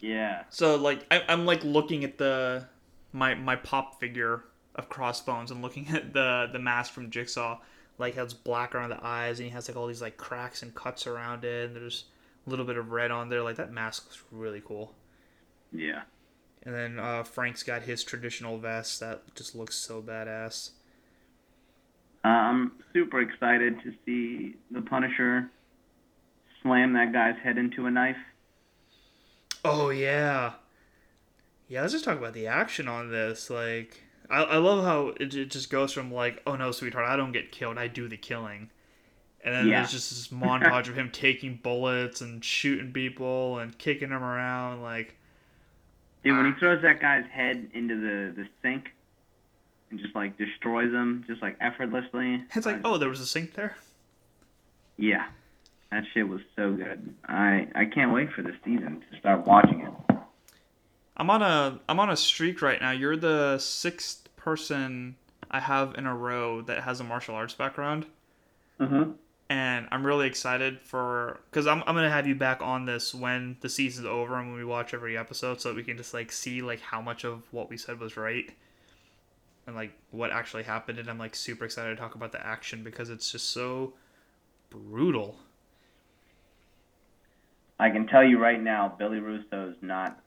Yeah. 0.00 0.42
So 0.50 0.76
like 0.76 1.06
I, 1.10 1.22
I'm 1.28 1.46
like 1.46 1.64
looking 1.64 2.04
at 2.04 2.18
the 2.18 2.66
my 3.12 3.34
my 3.34 3.56
pop 3.56 4.00
figure 4.00 4.44
of 4.74 4.88
Crossbones 4.88 5.50
and 5.50 5.62
looking 5.62 5.88
at 5.88 6.12
the 6.12 6.48
the 6.52 6.58
mask 6.58 6.92
from 6.92 7.10
Jigsaw, 7.10 7.58
like 7.98 8.14
has 8.14 8.34
black 8.34 8.74
around 8.74 8.90
the 8.90 9.04
eyes 9.04 9.38
and 9.38 9.48
he 9.48 9.54
has 9.54 9.68
like 9.68 9.76
all 9.76 9.86
these 9.86 10.02
like 10.02 10.16
cracks 10.16 10.62
and 10.62 10.74
cuts 10.74 11.06
around 11.06 11.44
it 11.44 11.66
and 11.66 11.76
there's 11.76 12.04
a 12.46 12.50
little 12.50 12.64
bit 12.64 12.76
of 12.76 12.90
red 12.90 13.10
on 13.10 13.28
there. 13.28 13.42
Like 13.42 13.56
that 13.56 13.72
mask 13.72 14.04
looks 14.06 14.22
really 14.30 14.62
cool. 14.64 14.94
Yeah. 15.72 16.02
And 16.64 16.74
then 16.74 16.98
uh, 16.98 17.24
Frank's 17.24 17.62
got 17.62 17.82
his 17.82 18.04
traditional 18.04 18.58
vest 18.58 19.00
that 19.00 19.34
just 19.34 19.54
looks 19.54 19.76
so 19.76 20.00
badass. 20.00 20.70
I'm 22.24 22.72
super 22.92 23.20
excited 23.20 23.82
to 23.82 23.92
see 24.06 24.54
the 24.70 24.80
Punisher 24.82 25.50
slam 26.62 26.92
that 26.92 27.12
guy's 27.12 27.36
head 27.42 27.58
into 27.58 27.86
a 27.86 27.90
knife. 27.90 28.16
Oh 29.64 29.90
yeah, 29.90 30.52
yeah. 31.68 31.80
Let's 31.80 31.92
just 31.92 32.04
talk 32.04 32.18
about 32.18 32.32
the 32.32 32.46
action 32.46 32.88
on 32.88 33.10
this. 33.10 33.50
Like, 33.50 34.02
I, 34.32 34.42
I 34.44 34.56
love 34.56 34.82
how 34.82 35.08
it, 35.20 35.34
it 35.34 35.50
just 35.50 35.70
goes 35.70 35.92
from 35.92 36.12
like, 36.12 36.42
oh 36.46 36.56
no, 36.56 36.72
sweetheart, 36.72 37.06
I 37.06 37.16
don't 37.16 37.32
get 37.32 37.52
killed, 37.52 37.76
I 37.76 37.86
do 37.86 38.08
the 38.08 38.16
killing, 38.16 38.70
and 39.44 39.54
then 39.54 39.68
yeah. 39.68 39.80
there's 39.80 39.92
just 39.92 40.10
this 40.10 40.28
montage 40.28 40.88
of 40.88 40.96
him 40.96 41.10
taking 41.10 41.60
bullets 41.62 42.22
and 42.22 42.42
shooting 42.42 42.92
people 42.92 43.58
and 43.58 43.76
kicking 43.76 44.08
them 44.08 44.24
around. 44.24 44.82
Like, 44.82 45.16
dude, 46.24 46.34
when 46.34 46.46
he 46.46 46.52
ah. 46.52 46.58
throws 46.58 46.82
that 46.82 47.00
guy's 47.00 47.26
head 47.30 47.68
into 47.74 48.00
the 48.00 48.32
the 48.42 48.48
sink 48.62 48.92
and 49.90 50.00
just 50.00 50.14
like 50.14 50.38
destroys 50.38 50.90
them 50.90 51.24
just 51.28 51.42
like 51.42 51.56
effortlessly. 51.60 52.42
It's 52.56 52.64
like, 52.64 52.80
oh, 52.84 52.96
there 52.96 53.10
was 53.10 53.20
a 53.20 53.26
sink 53.26 53.52
there. 53.52 53.76
Yeah, 54.96 55.26
that 55.90 56.04
shit 56.14 56.26
was 56.26 56.40
so 56.56 56.72
good. 56.72 57.14
I 57.26 57.68
I 57.74 57.84
can't 57.84 58.14
wait 58.14 58.32
for 58.32 58.40
the 58.40 58.54
season 58.64 59.04
to 59.10 59.18
start 59.18 59.46
watching 59.46 59.82
it. 59.82 60.16
I'm 61.18 61.28
on 61.28 61.42
a 61.42 61.78
I'm 61.86 62.00
on 62.00 62.08
a 62.08 62.16
streak 62.16 62.62
right 62.62 62.80
now. 62.80 62.92
You're 62.92 63.16
the 63.16 63.58
sixth 63.58 64.21
person 64.42 65.16
I 65.50 65.60
have 65.60 65.94
in 65.96 66.06
a 66.06 66.14
row 66.14 66.62
that 66.62 66.82
has 66.84 67.00
a 67.00 67.04
martial 67.04 67.34
arts 67.34 67.54
background. 67.54 68.06
Mm-hmm. 68.80 69.12
And 69.48 69.86
I'm 69.90 70.06
really 70.06 70.26
excited 70.26 70.80
for 70.80 71.40
because 71.50 71.66
I'm 71.66 71.82
I'm 71.86 71.94
gonna 71.94 72.10
have 72.10 72.26
you 72.26 72.34
back 72.34 72.62
on 72.62 72.86
this 72.86 73.14
when 73.14 73.56
the 73.60 73.68
season's 73.68 74.06
over 74.06 74.38
and 74.38 74.48
when 74.48 74.56
we 74.56 74.64
watch 74.64 74.94
every 74.94 75.16
episode, 75.18 75.60
so 75.60 75.68
that 75.68 75.76
we 75.76 75.84
can 75.84 75.96
just 75.96 76.14
like 76.14 76.32
see 76.32 76.62
like 76.62 76.80
how 76.80 77.02
much 77.02 77.24
of 77.24 77.42
what 77.50 77.68
we 77.68 77.76
said 77.76 78.00
was 78.00 78.16
right 78.16 78.50
and 79.66 79.76
like 79.76 79.92
what 80.10 80.30
actually 80.30 80.62
happened 80.62 80.98
and 80.98 81.08
I'm 81.08 81.18
like 81.18 81.34
super 81.34 81.64
excited 81.64 81.90
to 81.90 81.96
talk 81.96 82.14
about 82.14 82.32
the 82.32 82.44
action 82.44 82.82
because 82.82 83.10
it's 83.10 83.30
just 83.30 83.50
so 83.50 83.92
brutal. 84.70 85.36
I 87.78 87.90
can 87.90 88.06
tell 88.06 88.24
you 88.24 88.38
right 88.38 88.62
now, 88.62 88.94
Billy 88.98 89.18
Russo 89.18 89.70
is 89.70 89.76
not. 89.82 90.20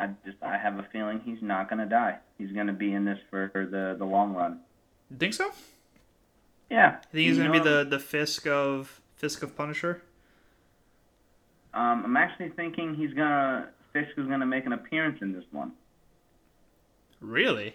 I 0.00 0.08
just 0.24 0.42
I 0.42 0.56
have 0.56 0.78
a 0.78 0.86
feeling 0.92 1.20
he's 1.22 1.42
not 1.42 1.68
gonna 1.68 1.86
die. 1.86 2.16
He's 2.38 2.52
gonna 2.52 2.72
be 2.72 2.92
in 2.92 3.04
this 3.04 3.18
for, 3.28 3.50
the 3.52 3.96
the 3.98 4.04
long 4.04 4.34
run. 4.34 4.60
You 5.10 5.18
think 5.18 5.34
so? 5.34 5.50
Yeah. 6.70 6.96
I 7.02 7.06
think 7.12 7.28
he's 7.28 7.36
gonna 7.36 7.50
know, 7.50 7.62
be 7.62 7.68
the 7.68 7.84
the 7.84 7.98
Fisk 7.98 8.46
of 8.46 9.00
Fisk 9.16 9.42
of 9.42 9.54
Punisher. 9.56 10.02
Um, 11.74 12.04
I'm 12.04 12.16
actually 12.16 12.48
thinking 12.50 12.94
he's 12.94 13.12
gonna 13.12 13.68
Fisk 13.92 14.10
is 14.16 14.26
gonna 14.26 14.46
make 14.46 14.64
an 14.64 14.72
appearance 14.72 15.18
in 15.20 15.32
this 15.32 15.44
one. 15.52 15.72
Really? 17.20 17.74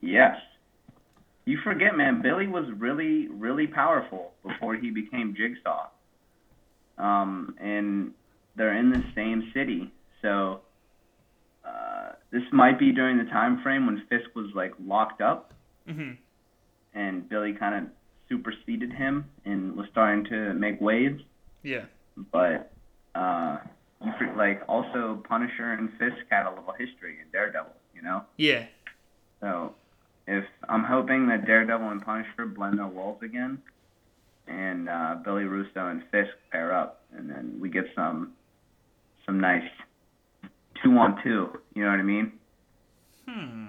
Yes. 0.00 0.36
You 1.46 1.58
forget, 1.64 1.96
man, 1.96 2.22
Billy 2.22 2.46
was 2.46 2.66
really, 2.76 3.26
really 3.28 3.66
powerful 3.66 4.32
before 4.46 4.76
he 4.76 4.90
became 4.90 5.34
Jigsaw. 5.34 5.88
Um, 6.96 7.56
and 7.58 8.12
they're 8.54 8.76
in 8.76 8.90
the 8.90 9.02
same 9.16 9.50
city. 9.52 9.90
So 10.22 10.60
this 12.30 12.42
might 12.52 12.78
be 12.78 12.92
during 12.92 13.18
the 13.18 13.24
time 13.24 13.60
frame 13.62 13.86
when 13.86 14.02
Fisk 14.08 14.34
was 14.34 14.46
like 14.54 14.72
locked 14.84 15.20
up, 15.20 15.52
mm-hmm. 15.88 16.12
and 16.94 17.28
Billy 17.28 17.52
kind 17.52 17.74
of 17.74 17.90
superseded 18.28 18.92
him 18.92 19.26
and 19.44 19.76
was 19.76 19.86
starting 19.90 20.24
to 20.26 20.54
make 20.54 20.80
waves. 20.80 21.22
Yeah. 21.62 21.84
But 22.32 22.70
uh, 23.14 23.58
like 24.36 24.62
also 24.68 25.22
Punisher 25.28 25.72
and 25.72 25.90
Fisk 25.98 26.16
had 26.30 26.46
a 26.46 26.50
little 26.50 26.74
history 26.78 27.18
in 27.20 27.30
Daredevil, 27.32 27.72
you 27.94 28.02
know. 28.02 28.24
Yeah. 28.36 28.66
So, 29.40 29.74
if 30.26 30.44
I'm 30.68 30.84
hoping 30.84 31.28
that 31.28 31.46
Daredevil 31.46 31.88
and 31.88 32.02
Punisher 32.02 32.46
blend 32.46 32.78
their 32.78 32.86
worlds 32.86 33.22
again, 33.22 33.60
and 34.46 34.88
uh, 34.88 35.16
Billy 35.24 35.44
Russo 35.44 35.88
and 35.88 36.02
Fisk 36.10 36.30
pair 36.50 36.72
up, 36.72 37.02
and 37.16 37.28
then 37.28 37.58
we 37.60 37.68
get 37.68 37.86
some 37.94 38.32
some 39.26 39.40
nice 39.40 39.68
two 40.82 40.96
on 40.98 41.22
two. 41.22 41.58
You 41.74 41.84
know 41.84 41.90
what 41.90 42.00
I 42.00 42.02
mean? 42.02 42.32
Hmm. 43.28 43.66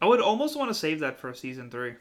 I 0.00 0.06
would 0.06 0.20
almost 0.20 0.56
want 0.56 0.70
to 0.70 0.74
save 0.74 1.00
that 1.00 1.20
for 1.20 1.32
season 1.32 1.70
three. 1.70 1.94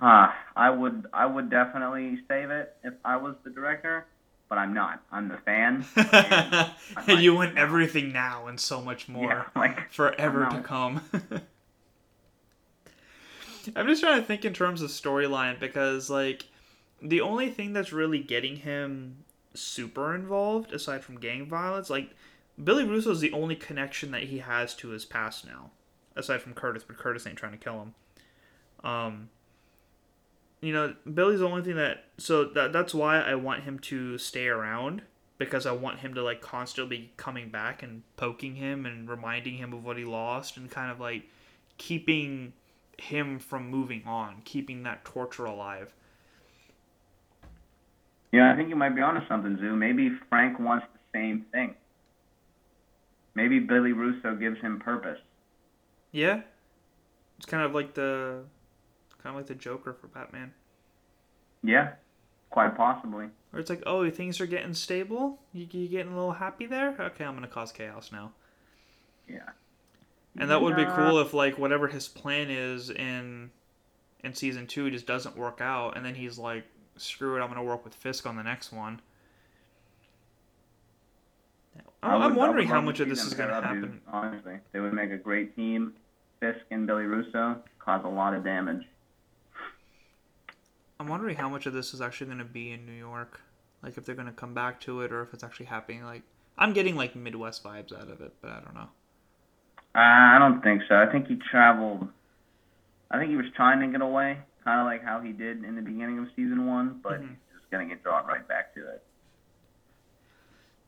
Uh, 0.00 0.32
I 0.56 0.70
would 0.70 1.06
I 1.12 1.26
would 1.26 1.50
definitely 1.50 2.18
save 2.26 2.50
it 2.50 2.74
if 2.82 2.94
I 3.04 3.16
was 3.16 3.36
the 3.44 3.50
director, 3.50 4.06
but 4.48 4.58
I'm 4.58 4.74
not. 4.74 5.02
I'm 5.12 5.28
the 5.28 5.36
fan. 5.36 5.84
and, 5.96 6.70
and 7.06 7.22
you 7.22 7.34
want 7.34 7.56
everything 7.56 8.10
now 8.12 8.46
and 8.48 8.58
so 8.58 8.80
much 8.80 9.08
more 9.08 9.30
yeah, 9.30 9.44
like 9.60 9.92
forever 9.92 10.48
to 10.50 10.60
come. 10.60 11.02
I'm 13.76 13.86
just 13.86 14.02
trying 14.02 14.20
to 14.20 14.26
think 14.26 14.44
in 14.44 14.54
terms 14.54 14.82
of 14.82 14.90
storyline 14.90 15.60
because 15.60 16.10
like 16.10 16.46
the 17.02 17.20
only 17.20 17.50
thing 17.50 17.72
that's 17.72 17.92
really 17.92 18.20
getting 18.20 18.56
him 18.56 19.24
super 19.54 20.14
involved 20.14 20.72
aside 20.72 21.04
from 21.04 21.18
gang 21.18 21.46
violence, 21.46 21.90
like 21.90 22.10
Billy 22.62 22.84
Russo 22.84 23.10
is 23.10 23.20
the 23.20 23.32
only 23.32 23.56
connection 23.56 24.10
that 24.12 24.24
he 24.24 24.38
has 24.38 24.74
to 24.76 24.88
his 24.88 25.04
past 25.04 25.44
now, 25.44 25.70
aside 26.16 26.40
from 26.40 26.54
Curtis, 26.54 26.84
but 26.86 26.96
Curtis 26.96 27.26
ain't 27.26 27.36
trying 27.36 27.52
to 27.52 27.58
kill 27.58 27.82
him. 27.82 27.94
Um, 28.84 29.28
you 30.60 30.72
know, 30.72 30.94
Billy's 31.12 31.40
the 31.40 31.46
only 31.46 31.62
thing 31.62 31.76
that 31.76 32.04
so 32.18 32.44
that 32.44 32.72
that's 32.72 32.94
why 32.94 33.20
I 33.20 33.34
want 33.34 33.64
him 33.64 33.78
to 33.80 34.16
stay 34.16 34.46
around 34.46 35.02
because 35.38 35.66
I 35.66 35.72
want 35.72 35.98
him 35.98 36.14
to 36.14 36.22
like 36.22 36.40
constantly 36.40 36.96
be 36.96 37.12
coming 37.16 37.48
back 37.48 37.82
and 37.82 38.02
poking 38.16 38.54
him 38.54 38.86
and 38.86 39.08
reminding 39.08 39.56
him 39.56 39.72
of 39.72 39.84
what 39.84 39.96
he 39.96 40.04
lost 40.04 40.56
and 40.56 40.70
kind 40.70 40.90
of 40.90 41.00
like 41.00 41.24
keeping 41.78 42.52
him 42.98 43.40
from 43.40 43.68
moving 43.68 44.04
on, 44.06 44.42
keeping 44.44 44.84
that 44.84 45.04
torture 45.04 45.44
alive. 45.44 45.92
Yeah, 48.32 48.50
I 48.50 48.56
think 48.56 48.70
you 48.70 48.76
might 48.76 48.94
be 48.94 49.02
onto 49.02 49.26
something, 49.28 49.58
Zoo. 49.58 49.76
Maybe 49.76 50.10
Frank 50.28 50.58
wants 50.58 50.86
the 50.92 51.18
same 51.18 51.44
thing. 51.52 51.74
Maybe 53.34 53.58
Billy 53.58 53.92
Russo 53.92 54.34
gives 54.34 54.60
him 54.60 54.80
purpose. 54.80 55.18
Yeah, 56.10 56.40
it's 57.36 57.46
kind 57.46 57.62
of 57.62 57.74
like 57.74 57.94
the 57.94 58.42
kind 59.22 59.34
of 59.34 59.36
like 59.36 59.46
the 59.46 59.54
Joker 59.54 59.92
for 59.92 60.06
Batman. 60.08 60.52
Yeah, 61.62 61.92
quite 62.50 62.76
possibly. 62.76 63.26
Or 63.52 63.60
it's 63.60 63.70
like, 63.70 63.82
oh, 63.86 64.08
things 64.10 64.40
are 64.40 64.46
getting 64.46 64.74
stable. 64.74 65.38
You 65.52 65.66
you 65.70 65.88
getting 65.88 66.12
a 66.12 66.16
little 66.16 66.32
happy 66.32 66.66
there? 66.66 66.96
Okay, 66.98 67.24
I'm 67.24 67.34
gonna 67.34 67.48
cause 67.48 67.72
chaos 67.72 68.10
now. 68.12 68.32
Yeah. 69.28 69.50
And 70.38 70.50
that 70.50 70.62
would 70.62 70.76
be 70.76 70.86
cool 70.86 71.20
if 71.20 71.34
like 71.34 71.58
whatever 71.58 71.88
his 71.88 72.08
plan 72.08 72.50
is 72.50 72.90
in 72.90 73.50
in 74.24 74.34
season 74.34 74.66
two 74.66 74.90
just 74.90 75.06
doesn't 75.06 75.36
work 75.36 75.60
out, 75.60 75.96
and 75.96 76.04
then 76.04 76.14
he's 76.14 76.38
like, 76.38 76.64
screw 76.96 77.36
it, 77.36 77.40
I'm 77.40 77.48
gonna 77.48 77.64
work 77.64 77.84
with 77.84 77.94
Fisk 77.94 78.26
on 78.26 78.36
the 78.36 78.42
next 78.42 78.72
one. 78.72 79.00
I'm, 82.02 82.18
would, 82.18 82.26
I'm 82.26 82.34
wondering 82.34 82.68
how 82.68 82.80
much 82.80 83.00
of 83.00 83.08
this 83.08 83.24
is 83.24 83.34
gonna 83.34 83.54
happen. 83.54 83.80
Dude, 83.80 84.00
honestly, 84.10 84.54
they 84.72 84.80
would 84.80 84.92
make 84.92 85.10
a 85.10 85.16
great 85.16 85.54
team. 85.54 85.94
Fisk 86.40 86.60
and 86.72 86.86
Billy 86.86 87.04
Russo 87.04 87.56
cause 87.78 88.02
a 88.04 88.08
lot 88.08 88.34
of 88.34 88.42
damage. 88.42 88.84
I'm 90.98 91.08
wondering 91.08 91.36
how 91.36 91.48
much 91.48 91.66
of 91.66 91.72
this 91.72 91.94
is 91.94 92.00
actually 92.00 92.28
going 92.28 92.38
to 92.38 92.44
be 92.44 92.70
in 92.70 92.86
New 92.86 92.92
York. 92.92 93.40
Like 93.82 93.98
if 93.98 94.04
they're 94.04 94.14
going 94.14 94.26
to 94.26 94.32
come 94.32 94.54
back 94.54 94.80
to 94.82 95.00
it 95.00 95.12
or 95.12 95.22
if 95.22 95.34
it's 95.34 95.42
actually 95.42 95.66
happening. 95.66 96.04
Like 96.04 96.22
I'm 96.56 96.72
getting 96.72 96.94
like 96.94 97.16
Midwest 97.16 97.64
vibes 97.64 97.92
out 97.92 98.08
of 98.08 98.20
it, 98.20 98.34
but 98.40 98.50
I 98.50 98.60
don't 98.60 98.74
know. 98.74 98.88
Uh, 99.94 99.98
I 99.98 100.38
don't 100.38 100.62
think 100.62 100.82
so. 100.88 100.94
I 100.94 101.06
think 101.06 101.26
he 101.26 101.36
traveled. 101.36 102.08
I 103.10 103.18
think 103.18 103.30
he 103.30 103.36
was 103.36 103.46
trying 103.54 103.80
to 103.80 103.88
get 103.88 104.00
away, 104.00 104.38
kind 104.64 104.80
of 104.80 104.86
like 104.86 105.04
how 105.04 105.20
he 105.20 105.32
did 105.32 105.64
in 105.64 105.74
the 105.76 105.82
beginning 105.82 106.18
of 106.18 106.28
season 106.34 106.66
one, 106.66 107.00
but 107.02 107.14
mm-hmm. 107.14 107.28
he's 107.28 107.38
just 107.58 107.70
going 107.70 107.88
to 107.88 107.94
get 107.94 108.02
drawn 108.02 108.26
right 108.26 108.46
back 108.46 108.74
to 108.74 108.80
it. 108.80 109.02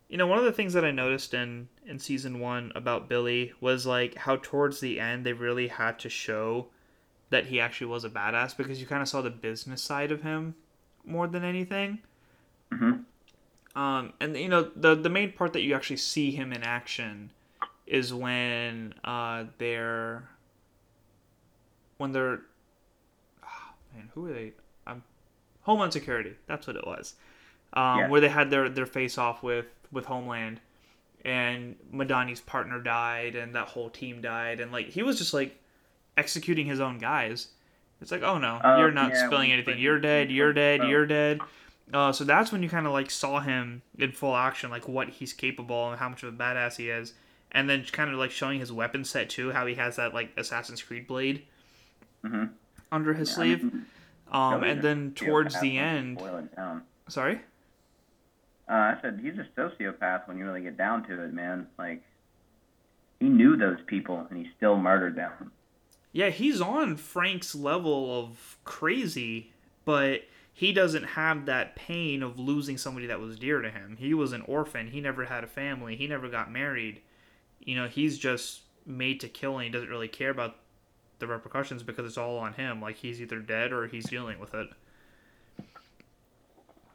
You 0.08 0.18
know, 0.18 0.26
one 0.26 0.38
of 0.38 0.44
the 0.44 0.52
things 0.52 0.74
that 0.74 0.84
I 0.84 0.90
noticed 0.90 1.34
in 1.34 1.68
in 1.86 1.98
season 1.98 2.38
one 2.38 2.72
about 2.74 3.08
Billy 3.08 3.52
was 3.60 3.86
like 3.86 4.14
how 4.14 4.36
towards 4.36 4.80
the 4.80 5.00
end 5.00 5.24
they 5.24 5.32
really 5.32 5.68
had 5.68 5.98
to 6.00 6.08
show 6.08 6.68
that 7.30 7.46
he 7.46 7.58
actually 7.58 7.88
was 7.88 8.04
a 8.04 8.10
badass 8.10 8.56
because 8.56 8.80
you 8.80 8.86
kind 8.86 9.02
of 9.02 9.08
saw 9.08 9.22
the 9.22 9.30
business 9.30 9.82
side 9.82 10.12
of 10.12 10.22
him 10.22 10.54
more 11.04 11.26
than 11.26 11.42
anything. 11.42 12.00
Mm-hmm. 12.72 13.80
Um, 13.80 14.12
and 14.20 14.36
you 14.36 14.48
know 14.48 14.70
the 14.76 14.94
the 14.94 15.08
main 15.08 15.32
part 15.32 15.52
that 15.54 15.62
you 15.62 15.74
actually 15.74 15.96
see 15.96 16.30
him 16.30 16.52
in 16.52 16.62
action 16.62 17.32
is 17.86 18.14
when 18.14 18.94
uh, 19.02 19.44
they're 19.58 20.28
when 21.98 22.12
they're 22.12 22.40
man 23.94 24.10
who 24.14 24.26
are 24.26 24.32
they? 24.32 24.52
Um, 24.86 25.02
Homeland 25.62 25.92
Security. 25.92 26.34
That's 26.46 26.66
what 26.66 26.76
it 26.76 26.86
was. 26.86 27.14
Um, 27.72 27.98
yeah. 27.98 28.08
Where 28.08 28.20
they 28.20 28.28
had 28.28 28.50
their 28.50 28.68
their 28.68 28.86
face 28.86 29.18
off 29.18 29.42
with 29.42 29.66
with 29.90 30.06
Homeland, 30.06 30.60
and 31.24 31.76
Madani's 31.92 32.40
partner 32.40 32.80
died, 32.80 33.34
and 33.34 33.54
that 33.54 33.68
whole 33.68 33.90
team 33.90 34.20
died, 34.20 34.60
and 34.60 34.72
like 34.72 34.88
he 34.88 35.02
was 35.02 35.18
just 35.18 35.34
like 35.34 35.58
executing 36.16 36.66
his 36.66 36.80
own 36.80 36.98
guys. 36.98 37.48
It's 38.00 38.10
like, 38.10 38.22
oh 38.22 38.38
no, 38.38 38.56
uh, 38.56 38.76
you're 38.78 38.90
not 38.90 39.12
yeah, 39.12 39.26
spilling 39.26 39.52
anything. 39.52 39.78
You're 39.78 40.00
dead. 40.00 40.30
You're 40.30 40.52
dead. 40.52 40.82
You're 40.84 41.06
dead. 41.06 41.40
Uh, 41.92 42.12
so 42.12 42.24
that's 42.24 42.50
when 42.50 42.62
you 42.62 42.68
kind 42.68 42.86
of 42.86 42.92
like 42.92 43.10
saw 43.10 43.40
him 43.40 43.82
in 43.98 44.12
full 44.12 44.36
action, 44.36 44.70
like 44.70 44.88
what 44.88 45.08
he's 45.08 45.32
capable 45.32 45.90
and 45.90 45.98
how 45.98 46.08
much 46.08 46.22
of 46.22 46.32
a 46.32 46.36
badass 46.36 46.76
he 46.76 46.88
is, 46.88 47.14
and 47.52 47.68
then 47.68 47.84
kind 47.92 48.10
of 48.10 48.16
like 48.16 48.30
showing 48.30 48.60
his 48.60 48.72
weapon 48.72 49.04
set 49.04 49.30
too, 49.30 49.52
how 49.52 49.66
he 49.66 49.74
has 49.74 49.96
that 49.96 50.14
like 50.14 50.30
Assassin's 50.36 50.82
Creed 50.82 51.06
blade 51.06 51.44
mm-hmm. 52.24 52.44
Under 52.94 53.14
his 53.14 53.28
yeah, 53.30 53.34
sleeve. 53.34 53.60
I 53.60 53.62
mean, 53.64 53.86
um, 54.30 54.64
and 54.64 54.82
then 54.82 55.12
towards 55.14 55.60
the 55.60 55.78
end, 55.78 56.20
sorry. 57.08 57.40
Uh, 58.68 58.72
I 58.72 58.98
said 59.02 59.20
he's 59.22 59.34
a 59.34 59.46
sociopath 59.60 60.26
when 60.26 60.38
you 60.38 60.44
really 60.44 60.62
get 60.62 60.78
down 60.78 61.06
to 61.08 61.22
it, 61.22 61.34
man. 61.34 61.66
Like 61.78 62.02
he 63.20 63.28
knew 63.28 63.56
those 63.56 63.78
people 63.86 64.26
and 64.30 64.38
he 64.38 64.50
still 64.56 64.76
murdered 64.76 65.16
them. 65.16 65.52
Yeah, 66.12 66.30
he's 66.30 66.60
on 66.60 66.96
Frank's 66.96 67.54
level 67.54 68.20
of 68.20 68.56
crazy, 68.64 69.52
but 69.84 70.22
he 70.52 70.72
doesn't 70.72 71.02
have 71.02 71.46
that 71.46 71.74
pain 71.74 72.22
of 72.22 72.38
losing 72.38 72.78
somebody 72.78 73.06
that 73.06 73.20
was 73.20 73.38
dear 73.38 73.60
to 73.60 73.70
him. 73.70 73.96
He 73.98 74.14
was 74.14 74.32
an 74.32 74.42
orphan. 74.42 74.92
He 74.92 75.00
never 75.00 75.24
had 75.24 75.44
a 75.44 75.48
family. 75.48 75.96
He 75.96 76.06
never 76.06 76.28
got 76.28 76.50
married. 76.50 77.02
You 77.60 77.76
know, 77.76 77.88
he's 77.88 78.18
just 78.18 78.62
made 78.86 79.20
to 79.20 79.28
kill 79.28 79.58
and 79.58 79.64
he 79.64 79.70
doesn't 79.70 79.88
really 79.88 80.08
care 80.08 80.30
about 80.30 80.56
the 81.18 81.26
repercussions 81.26 81.82
because 81.82 82.06
it's 82.06 82.18
all 82.18 82.38
on 82.38 82.54
him. 82.54 82.80
Like 82.80 82.96
he's 82.96 83.20
either 83.20 83.40
dead 83.40 83.72
or 83.72 83.86
he's 83.86 84.08
dealing 84.08 84.38
with 84.38 84.54
it. 84.54 84.68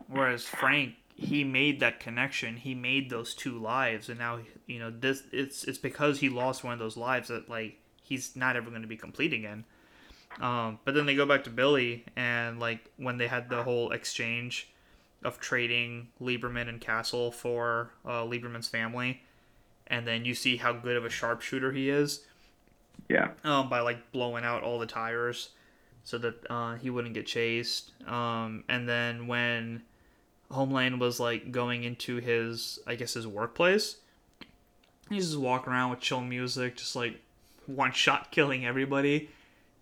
Whereas 0.08 0.44
Frank, 0.44 0.96
he 1.16 1.44
made 1.44 1.80
that 1.82 2.00
connection. 2.00 2.58
He 2.58 2.74
made 2.74 3.10
those 3.10 3.36
two 3.36 3.60
lives, 3.60 4.10
and 4.10 4.18
now 4.18 4.40
you 4.66 4.80
know 4.80 4.90
this. 4.90 5.24
It's 5.32 5.64
it's 5.66 5.78
because 5.78 6.20
he 6.20 6.30
lost 6.30 6.64
one 6.64 6.74
of 6.74 6.80
those 6.80 6.98
lives 6.98 7.28
that 7.28 7.50
like 7.50 7.78
he's 8.02 8.36
not 8.36 8.56
ever 8.56 8.70
going 8.70 8.82
to 8.82 8.88
be 8.88 8.98
complete 8.98 9.34
again. 9.34 9.66
Um, 10.40 10.80
but 10.86 10.94
then 10.94 11.06
they 11.06 11.16
go 11.16 11.26
back 11.26 11.44
to 11.46 11.50
Billy, 11.50 12.06
and 12.16 12.60
like 12.60 12.92
when 12.98 13.18
they 13.18 13.28
had 13.28 13.50
the 13.50 13.64
whole 13.64 13.92
exchange 13.92 14.70
of 15.24 15.40
trading 15.40 16.08
Lieberman 16.22 16.70
and 16.70 16.80
Castle 16.80 17.32
for 17.32 17.92
uh, 18.06 18.24
Lieberman's 18.24 18.70
family, 18.70 19.22
and 19.88 20.08
then 20.08 20.24
you 20.24 20.34
see 20.34 20.58
how 20.58 20.72
good 20.74 20.96
of 20.96 21.04
a 21.04 21.10
sharpshooter 21.10 21.72
he 21.72 21.90
is. 21.90 22.26
Yeah. 23.10 23.32
Um, 23.44 23.70
by 23.70 23.82
like 23.82 24.12
blowing 24.12 24.46
out 24.46 24.64
all 24.64 24.80
the 24.80 24.86
tires, 24.86 25.50
so 26.04 26.18
that 26.20 26.36
uh, 26.50 26.76
he 26.76 26.90
wouldn't 26.90 27.14
get 27.14 27.26
chased. 27.26 27.92
Um, 28.08 28.64
and 28.70 28.88
then 28.88 29.28
when 29.28 29.84
Homeland 30.52 31.00
was 31.00 31.20
like 31.20 31.52
going 31.52 31.84
into 31.84 32.18
his, 32.18 32.80
I 32.88 32.96
guess 32.96 33.16
his 33.16 33.28
workplace, 33.28 33.98
he's 35.10 35.28
just 35.28 35.40
walking 35.40 35.74
around 35.74 35.90
with 35.90 36.00
chill 36.00 36.22
music, 36.22 36.78
just 36.78 36.96
like 36.96 37.20
one 37.66 37.92
shot 37.92 38.32
killing 38.32 38.66
everybody. 38.66 39.30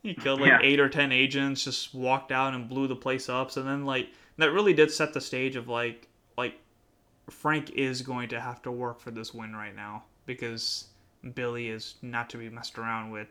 He 0.03 0.13
killed 0.13 0.39
like 0.39 0.49
yeah. 0.49 0.59
eight 0.61 0.79
or 0.79 0.87
ten 0.87 1.11
agents, 1.11 1.65
just 1.65 1.93
walked 1.93 2.31
out 2.31 2.53
and 2.53 2.69
blew 2.69 2.87
the 2.87 2.95
place 2.95 3.27
up. 3.27 3.51
So 3.51 3.61
then 3.61 3.85
like 3.85 4.07
that 4.37 4.51
really 4.51 4.73
did 4.73 4.91
set 4.91 5.13
the 5.13 5.19
stage 5.19 5.55
of 5.55 5.67
like 5.67 6.07
like 6.37 6.53
Frank 7.29 7.71
is 7.71 8.01
going 8.01 8.29
to 8.29 8.39
have 8.39 8.61
to 8.61 8.71
work 8.71 9.01
for 9.01 9.11
this 9.11 9.33
win 9.33 9.53
right 9.53 9.75
now 9.75 10.03
because 10.25 10.85
Billy 11.33 11.69
is 11.69 11.95
not 12.01 12.29
to 12.31 12.37
be 12.37 12.49
messed 12.49 12.77
around 12.77 13.11
with. 13.11 13.27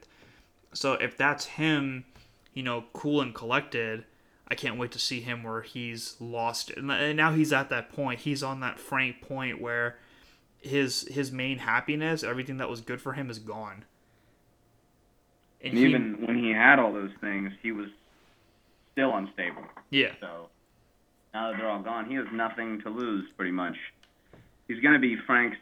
So 0.72 0.95
if 0.95 1.16
that's 1.16 1.45
him, 1.45 2.05
you 2.53 2.62
know, 2.62 2.84
cool 2.93 3.20
and 3.20 3.34
collected, 3.34 4.05
I 4.49 4.55
can't 4.55 4.78
wait 4.78 4.93
to 4.93 4.99
see 4.99 5.20
him 5.20 5.43
where 5.43 5.62
he's 5.62 6.16
lost 6.20 6.70
and 6.70 7.16
now 7.16 7.32
he's 7.32 7.53
at 7.53 7.68
that 7.70 7.91
point. 7.93 8.20
He's 8.20 8.43
on 8.43 8.61
that 8.61 8.78
Frank 8.78 9.20
point 9.20 9.61
where 9.61 9.99
his 10.61 11.07
his 11.11 11.32
main 11.32 11.59
happiness, 11.59 12.22
everything 12.22 12.59
that 12.59 12.68
was 12.68 12.80
good 12.80 13.01
for 13.01 13.14
him 13.14 13.30
is 13.30 13.39
gone. 13.39 13.84
And, 15.61 15.72
and 15.72 15.78
he, 15.78 15.84
even 15.87 16.26
when 16.26 16.37
he 16.37 16.51
had 16.51 16.78
all 16.78 16.93
those 16.93 17.11
things, 17.20 17.53
he 17.62 17.72
was 17.72 17.89
still 18.93 19.16
unstable. 19.16 19.64
Yeah. 19.91 20.12
So 20.20 20.49
now 21.34 21.51
that 21.51 21.59
they're 21.59 21.68
all 21.68 21.82
gone, 21.82 22.07
he 22.07 22.14
has 22.14 22.26
nothing 22.32 22.80
to 22.82 22.91
lose, 22.91 23.26
pretty 23.37 23.53
much. 23.53 23.76
He's 24.68 24.80
going 24.80 24.95
to 24.95 25.01
be 25.01 25.16
Frank's 25.26 25.57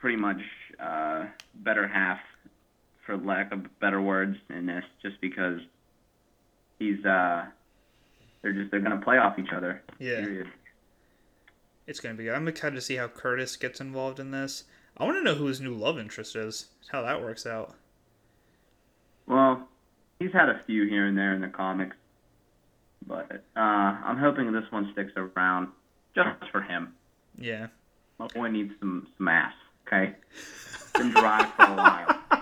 pretty 0.00 0.16
much 0.16 0.40
uh, 0.80 1.26
better 1.56 1.86
half, 1.86 2.18
for 3.04 3.16
lack 3.16 3.52
of 3.52 3.78
better 3.80 4.00
words, 4.00 4.36
in 4.48 4.66
this, 4.66 4.84
just 5.02 5.20
because 5.20 5.60
he's 6.78 7.04
uh, 7.04 7.44
they're 8.42 8.52
just 8.52 8.70
they're 8.70 8.80
going 8.80 8.98
to 8.98 9.04
play 9.04 9.18
off 9.18 9.38
each 9.38 9.52
other. 9.54 9.82
Yeah. 9.98 10.20
Period. 10.20 10.48
It's 11.86 11.98
gonna 11.98 12.14
be 12.14 12.24
good. 12.24 12.34
I'm 12.34 12.46
excited 12.46 12.76
to 12.76 12.80
see 12.80 12.96
how 12.96 13.08
Curtis 13.08 13.56
gets 13.56 13.80
involved 13.80 14.20
in 14.20 14.30
this. 14.30 14.64
I 14.96 15.04
want 15.04 15.16
to 15.16 15.24
know 15.24 15.34
who 15.34 15.46
his 15.46 15.60
new 15.60 15.74
love 15.74 15.98
interest 15.98 16.36
is. 16.36 16.68
How 16.92 17.02
that 17.02 17.20
works 17.20 17.46
out. 17.46 17.74
Well, 19.26 19.66
he's 20.20 20.32
had 20.32 20.48
a 20.48 20.60
few 20.66 20.86
here 20.86 21.06
and 21.06 21.18
there 21.18 21.34
in 21.34 21.40
the 21.40 21.48
comics, 21.48 21.96
but 23.06 23.44
uh, 23.56 23.58
I'm 23.58 24.18
hoping 24.18 24.52
this 24.52 24.70
one 24.70 24.90
sticks 24.92 25.12
around 25.16 25.68
just 26.14 26.28
for 26.52 26.62
him. 26.62 26.94
Yeah. 27.36 27.68
My 28.18 28.28
boy 28.28 28.48
needs 28.48 28.72
some 28.78 29.08
some 29.16 29.26
ass. 29.26 29.54
Okay, 29.92 30.14
it's 30.30 30.92
been 30.96 31.10
dry 31.10 31.50
for 31.56 31.62
a 31.64 31.74
while. 31.74 32.16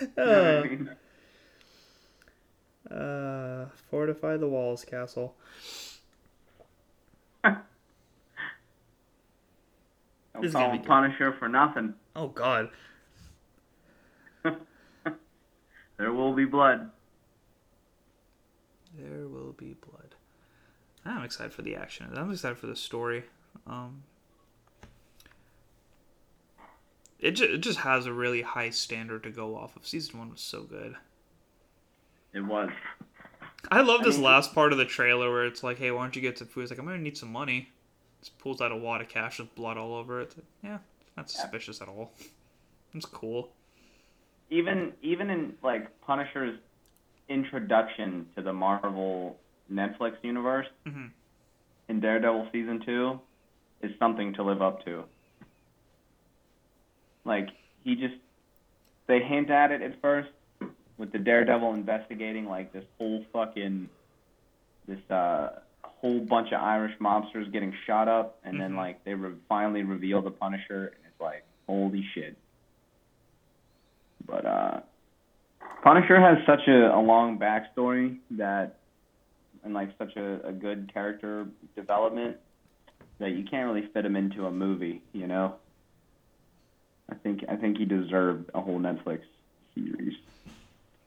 You 0.00 0.06
know 0.26 0.38
what 0.38 0.46
I 0.46 0.56
Uh, 0.56 0.62
mean? 0.62 0.90
uh, 2.90 3.66
fortify 3.90 4.36
the 4.36 4.46
walls, 4.46 4.84
castle. 4.84 5.34
Don't 7.44 7.56
call 10.52 10.54
gonna 10.68 10.76
him. 10.76 10.82
Punisher 10.84 11.32
for 11.32 11.48
nothing. 11.48 11.94
Oh 12.14 12.28
God. 12.28 12.70
there 14.44 16.12
will 16.12 16.32
be 16.34 16.44
blood. 16.44 16.90
There 18.96 19.26
will 19.26 19.52
be 19.52 19.74
blood. 19.74 20.14
I'm 21.04 21.24
excited 21.24 21.52
for 21.52 21.62
the 21.62 21.74
action. 21.74 22.12
I'm 22.14 22.30
excited 22.30 22.58
for 22.58 22.66
the 22.66 22.76
story. 22.76 23.24
Um, 23.66 24.04
it, 27.20 27.32
ju- 27.32 27.54
it 27.54 27.58
just 27.58 27.80
has 27.80 28.06
a 28.06 28.12
really 28.12 28.42
high 28.42 28.70
standard 28.70 29.22
to 29.24 29.30
go 29.30 29.56
off 29.56 29.76
of. 29.76 29.86
Season 29.86 30.18
one 30.18 30.30
was 30.30 30.40
so 30.40 30.62
good. 30.62 30.94
It 32.32 32.40
was. 32.40 32.70
I 33.70 33.80
love 33.80 34.00
I 34.00 34.04
this 34.04 34.16
mean- 34.16 34.24
last 34.24 34.54
part 34.54 34.72
of 34.72 34.78
the 34.78 34.84
trailer 34.84 35.30
where 35.30 35.44
it's 35.46 35.62
like, 35.62 35.78
"Hey, 35.78 35.90
why 35.90 36.02
don't 36.02 36.14
you 36.14 36.22
get 36.22 36.38
some 36.38 36.48
food?" 36.48 36.62
It's 36.62 36.70
like, 36.70 36.78
"I'm 36.78 36.84
gonna 36.86 36.98
need 36.98 37.16
some 37.16 37.32
money." 37.32 37.70
Just 38.20 38.38
pulls 38.38 38.60
out 38.60 38.72
a 38.72 38.76
wad 38.76 39.00
of 39.00 39.08
cash 39.08 39.38
with 39.38 39.54
blood 39.54 39.76
all 39.76 39.94
over 39.94 40.20
it. 40.20 40.34
Like, 40.36 40.46
yeah, 40.62 40.78
not 41.16 41.32
Yeah. 41.34 41.40
suspicious 41.42 41.80
at 41.82 41.88
all. 41.88 42.12
It's 42.94 43.04
cool. 43.06 43.52
Even 44.50 44.94
even 45.02 45.28
in 45.28 45.54
like 45.62 46.00
Punisher's 46.00 46.58
introduction 47.28 48.26
to 48.34 48.42
the 48.42 48.52
Marvel 48.52 49.38
Netflix 49.70 50.16
universe 50.22 50.66
Mhm. 50.86 51.10
in 51.88 52.00
Daredevil 52.00 52.48
season 52.50 52.80
two 52.80 53.20
is 53.82 53.92
something 53.98 54.32
to 54.34 54.42
live 54.42 54.62
up 54.62 54.82
to. 54.86 55.04
Like 57.28 57.50
he 57.84 57.94
just 57.94 58.14
they 59.06 59.20
hint 59.20 59.50
at 59.50 59.70
it 59.70 59.82
at 59.82 60.00
first 60.00 60.30
with 60.96 61.12
the 61.12 61.18
Daredevil 61.18 61.74
investigating 61.74 62.46
like 62.46 62.72
this 62.72 62.84
whole 62.98 63.24
fucking 63.32 63.88
this 64.88 64.98
uh 65.10 65.50
whole 65.82 66.20
bunch 66.20 66.48
of 66.52 66.60
Irish 66.60 66.94
mobsters 67.00 67.52
getting 67.52 67.74
shot 67.86 68.08
up 68.08 68.38
and 68.44 68.60
then 68.60 68.72
Mhm. 68.72 68.76
like 68.76 69.04
they 69.04 69.14
re- 69.14 69.34
finally 69.48 69.82
reveal 69.82 70.22
the 70.22 70.30
Punisher 70.30 70.86
and 70.96 71.04
it's 71.06 71.20
like 71.20 71.44
holy 71.66 72.02
shit. 72.14 72.36
But 74.26 74.46
uh 74.46 74.80
Punisher 75.82 76.18
has 76.20 76.38
such 76.46 76.66
a, 76.66 76.94
a 76.96 77.00
long 77.00 77.38
backstory 77.38 78.18
that 78.32 78.78
and 79.64 79.74
like 79.74 79.90
such 79.98 80.16
a, 80.16 80.46
a 80.48 80.52
good 80.52 80.90
character 80.92 81.46
development 81.76 82.38
that 83.18 83.30
you 83.32 83.44
can't 83.44 83.66
really 83.70 83.86
fit 83.92 84.04
him 84.06 84.16
into 84.16 84.46
a 84.46 84.50
movie, 84.50 85.02
you 85.12 85.26
know. 85.26 85.56
I 87.10 87.14
think 87.14 87.44
I 87.48 87.56
think 87.56 87.78
he 87.78 87.84
deserved 87.84 88.50
a 88.54 88.60
whole 88.60 88.78
Netflix 88.78 89.20
series. 89.74 90.14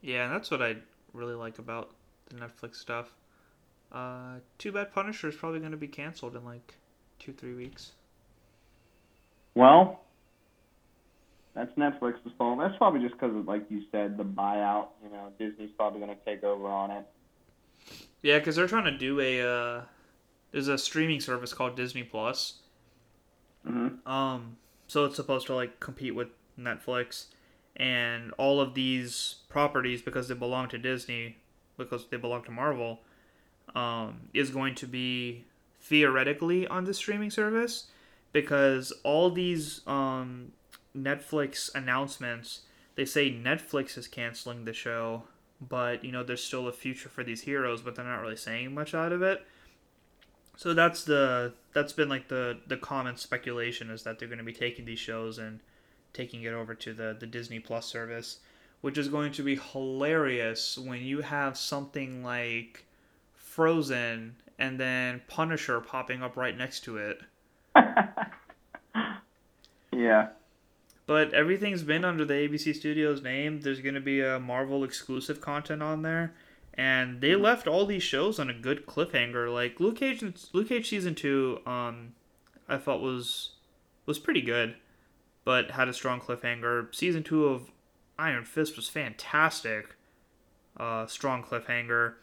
Yeah, 0.02 0.26
and 0.26 0.34
that's 0.34 0.50
what 0.50 0.62
I 0.62 0.78
really 1.14 1.36
like 1.36 1.60
about 1.60 1.92
the 2.30 2.36
Netflix 2.36 2.76
stuff. 2.76 3.14
Uh, 3.92 4.40
too 4.58 4.72
bad 4.72 4.94
Punisher 4.94 5.30
is 5.30 5.36
probably 5.36 5.60
going 5.60 5.72
to 5.72 5.78
be 5.78 5.88
canceled 5.88 6.36
in 6.36 6.46
like 6.46 6.76
two, 7.20 7.34
three 7.34 7.54
weeks. 7.54 7.92
Well, 9.54 10.00
that's 11.54 11.72
Netflix's 11.78 12.32
fault. 12.38 12.60
That's 12.60 12.76
probably 12.78 13.02
just 13.02 13.14
because 13.20 13.46
like 13.46 13.66
you 13.70 13.84
said, 13.92 14.18
the 14.18 14.24
buyout. 14.24 14.88
You 15.04 15.12
know, 15.12 15.32
Disney's 15.38 15.72
probably 15.78 16.00
going 16.00 16.16
to 16.16 16.26
take 16.26 16.44
over 16.44 16.68
on 16.68 16.92
it. 16.92 17.06
Yeah, 18.22 18.40
because 18.40 18.56
they're 18.56 18.68
trying 18.68 18.86
to 18.86 18.98
do 18.98 19.20
a 19.20 19.42
uh, 19.42 19.82
there's 20.52 20.68
a 20.68 20.78
streaming 20.78 21.20
service 21.20 21.54
called 21.54 21.76
Disney 21.76 22.04
Plus. 22.04 22.60
hmm 23.66 23.88
Um, 24.06 24.58
so 24.92 25.06
it's 25.06 25.16
supposed 25.16 25.48
to 25.48 25.56
like 25.56 25.80
compete 25.80 26.14
with 26.14 26.28
Netflix, 26.60 27.28
and 27.78 28.34
all 28.34 28.60
of 28.60 28.74
these 28.74 29.36
properties 29.48 30.02
because 30.02 30.28
they 30.28 30.36
belong 30.36 30.68
to 30.68 30.78
Disney, 30.78 31.38
because 31.78 32.08
they 32.10 32.18
belong 32.18 32.44
to 32.44 32.52
Marvel, 32.52 33.00
um, 33.74 34.24
is 34.34 34.50
going 34.50 34.76
to 34.76 34.86
be 34.86 35.46
theoretically 35.80 36.68
on 36.68 36.84
the 36.84 36.94
streaming 36.94 37.32
service, 37.32 37.88
because 38.34 38.92
all 39.06 39.32
these 39.32 39.80
um 39.88 40.52
Netflix 40.94 41.74
announcements 41.74 42.64
they 42.96 43.06
say 43.06 43.32
Netflix 43.32 43.98
is 43.98 44.10
canceling 44.10 44.66
the 44.66 44.74
show, 44.74 45.24
but 45.62 46.04
you 46.04 46.12
know 46.12 46.22
there's 46.22 46.44
still 46.44 46.68
a 46.68 46.74
future 46.74 47.08
for 47.08 47.24
these 47.24 47.44
heroes, 47.44 47.82
but 47.82 47.96
they're 47.96 48.04
not 48.04 48.20
really 48.20 48.36
saying 48.36 48.74
much 48.74 48.94
out 48.94 49.14
of 49.14 49.22
it. 49.22 49.42
So 50.56 50.74
that's 50.74 51.04
the 51.04 51.54
that's 51.74 51.94
been 51.94 52.10
like 52.10 52.28
the 52.28 52.60
the 52.68 52.78
common 52.78 53.18
speculation 53.18 53.90
is 53.90 54.04
that 54.04 54.20
they're 54.20 54.28
going 54.28 54.38
to 54.38 54.44
be 54.44 54.54
taking 54.54 54.86
these 54.86 55.00
shows 55.00 55.38
and 55.38 55.60
taking 56.14 56.44
it 56.44 56.54
over 56.54 56.76
to 56.76 56.94
the 56.94 57.16
the 57.20 57.28
Disney 57.28 57.60
Plus 57.60 57.86
service, 57.86 58.40
which 58.82 58.98
is 58.98 59.08
going 59.08 59.32
to 59.34 59.44
be 59.44 59.56
hilarious 59.56 60.78
when 60.78 61.02
you 61.02 61.22
have 61.22 61.58
something 61.58 62.24
like 62.24 62.86
Frozen 63.36 64.36
and 64.60 64.80
then 64.80 65.22
Punisher 65.28 65.80
popping 65.82 66.22
up 66.22 66.38
right 66.38 66.56
next 66.56 66.82
to 66.82 66.98
it. 66.98 67.22
yeah. 69.92 70.30
But 71.08 71.34
everything's 71.34 71.84
been 71.84 72.06
under 72.06 72.24
the 72.24 72.36
ABC 72.36 72.76
Studios 72.76 73.22
name. 73.24 73.62
There's 73.62 73.82
going 73.82 73.96
to 73.96 74.00
be 74.02 74.22
a 74.22 74.40
Marvel 74.40 74.84
exclusive 74.84 75.42
content 75.42 75.82
on 75.82 76.04
there. 76.04 76.34
And 76.74 77.22
they 77.22 77.36
left 77.36 77.68
all 77.68 77.86
these 77.86 78.04
shows 78.04 78.40
on 78.40 78.50
a 78.50 78.54
good 78.54 78.86
cliffhanger. 78.86 79.54
Like 79.54 79.80
Luke 79.80 79.98
Cage, 79.98 80.24
Luke 80.54 80.70
Cage 80.70 80.90
season 80.90 81.16
two, 81.16 81.60
um, 81.66 82.14
I 82.68 82.78
felt 82.78 83.02
was 83.02 83.52
was 84.06 84.20
pretty 84.20 84.42
good, 84.42 84.76
but 85.44 85.72
had 85.72 85.88
a 85.88 85.94
strong 85.94 86.22
cliffhanger. 86.22 86.94
Season 86.96 87.24
two 87.24 87.46
of 87.46 87.72
Iron 88.18 88.46
Fist 88.46 88.76
was 88.76 88.88
fantastic. 88.88 89.96
Uh, 90.78 91.06
strong 91.08 91.44
cliffhanger. 91.44 92.14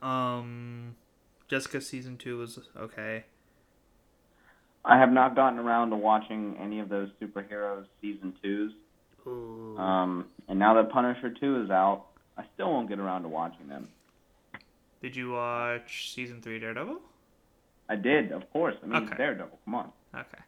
Um, 0.00 0.96
Jessica 1.48 1.80
season 1.80 2.16
two 2.16 2.38
was 2.38 2.58
okay. 2.76 3.24
I 4.84 4.98
have 4.98 5.12
not 5.12 5.34
gotten 5.34 5.58
around 5.58 5.90
to 5.90 5.96
watching 5.96 6.56
any 6.60 6.80
of 6.80 6.88
those 6.88 7.08
superheroes 7.20 7.86
season 8.00 8.34
twos. 8.42 8.72
Ooh. 9.26 9.76
Um, 9.78 10.26
and 10.48 10.58
now 10.58 10.74
that 10.74 10.90
Punisher 10.90 11.30
two 11.30 11.62
is 11.62 11.70
out, 11.70 12.06
I 12.36 12.44
still 12.54 12.70
won't 12.70 12.88
get 12.88 12.98
around 12.98 13.22
to 13.22 13.28
watching 13.28 13.68
them. 13.68 13.88
Did 15.02 15.14
you 15.16 15.32
watch 15.32 16.12
season 16.14 16.40
three 16.40 16.58
Daredevil? 16.58 16.98
I 17.88 17.96
did, 17.96 18.32
of 18.32 18.50
course. 18.52 18.74
I 18.82 18.86
mean, 18.86 19.02
it's 19.02 19.12
Okay. 19.12 19.18
Daredevil. 19.18 19.58
Come 19.64 19.74
on. 19.74 19.92
Okay. 20.14 20.38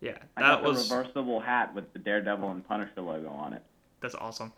Yeah, 0.00 0.18
I 0.36 0.42
that 0.42 0.48
got 0.48 0.62
the 0.62 0.68
was 0.68 0.90
reversible 0.90 1.40
hat 1.40 1.74
with 1.74 1.92
the 1.92 1.98
Daredevil 1.98 2.50
and 2.50 2.66
Punisher 2.66 3.00
logo 3.00 3.28
on 3.30 3.52
it. 3.52 3.62
that's 4.00 4.14
awesome. 4.14 4.52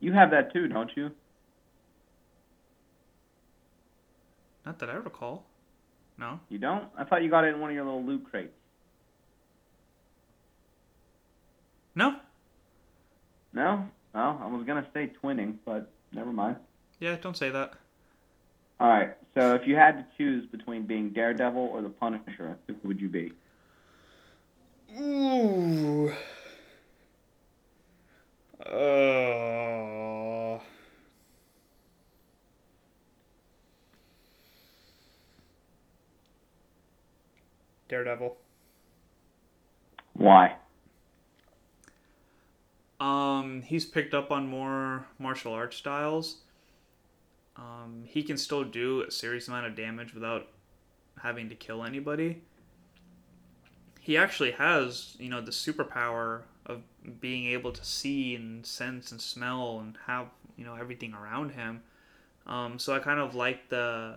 You 0.00 0.12
have 0.14 0.30
that 0.30 0.52
too, 0.52 0.66
don't 0.68 0.90
you? 0.96 1.10
Not 4.64 4.78
that 4.78 4.90
I 4.90 4.94
recall. 4.94 5.44
No. 6.18 6.38
You 6.48 6.58
don't? 6.58 6.84
I 6.98 7.04
thought 7.04 7.22
you 7.22 7.30
got 7.30 7.44
it 7.44 7.54
in 7.54 7.60
one 7.60 7.70
of 7.70 7.74
your 7.76 7.84
little 7.84 8.04
loot 8.04 8.24
crates. 8.30 8.52
No. 11.94 12.16
No? 13.52 13.88
No, 14.14 14.38
I 14.42 14.46
was 14.48 14.64
gonna 14.66 14.86
say 14.92 15.12
twinning, 15.22 15.56
but 15.64 15.90
never 16.12 16.32
mind. 16.32 16.56
Yeah, 16.98 17.16
don't 17.16 17.36
say 17.36 17.50
that. 17.50 17.74
All 18.80 18.88
right. 18.88 19.14
So 19.34 19.54
if 19.54 19.66
you 19.66 19.76
had 19.76 19.92
to 19.98 20.06
choose 20.16 20.46
between 20.46 20.86
being 20.86 21.10
Daredevil 21.10 21.60
or 21.60 21.82
the 21.82 21.90
Punisher, 21.90 22.56
who 22.66 22.74
would 22.84 23.00
you 23.00 23.08
be? 23.08 23.32
Ooh. 24.98 26.12
Uh. 28.66 30.58
Daredevil. 37.88 38.36
Why? 40.14 40.56
Um, 43.00 43.62
he's 43.62 43.86
picked 43.86 44.12
up 44.12 44.30
on 44.30 44.46
more 44.46 45.06
martial 45.18 45.54
arts 45.54 45.76
styles, 45.76 46.36
um, 47.56 48.04
he 48.06 48.22
can 48.22 48.38
still 48.38 48.64
do 48.64 49.02
a 49.02 49.10
serious 49.10 49.48
amount 49.48 49.66
of 49.66 49.76
damage 49.76 50.14
without 50.14 50.48
having 51.22 51.48
to 51.50 51.54
kill 51.54 51.84
anybody. 51.84 52.42
He 54.00 54.16
actually 54.16 54.52
has, 54.52 55.14
you 55.18 55.28
know, 55.28 55.40
the 55.40 55.50
superpower 55.50 56.42
of 56.64 56.82
being 57.20 57.46
able 57.46 57.72
to 57.72 57.84
see 57.84 58.34
and 58.34 58.64
sense 58.64 59.12
and 59.12 59.20
smell 59.20 59.80
and 59.80 59.98
have, 60.06 60.28
you 60.56 60.64
know, 60.64 60.74
everything 60.74 61.12
around 61.12 61.50
him. 61.50 61.82
Um, 62.46 62.78
so 62.78 62.94
I 62.94 62.98
kind 62.98 63.20
of 63.20 63.34
like 63.34 63.68
the 63.68 64.16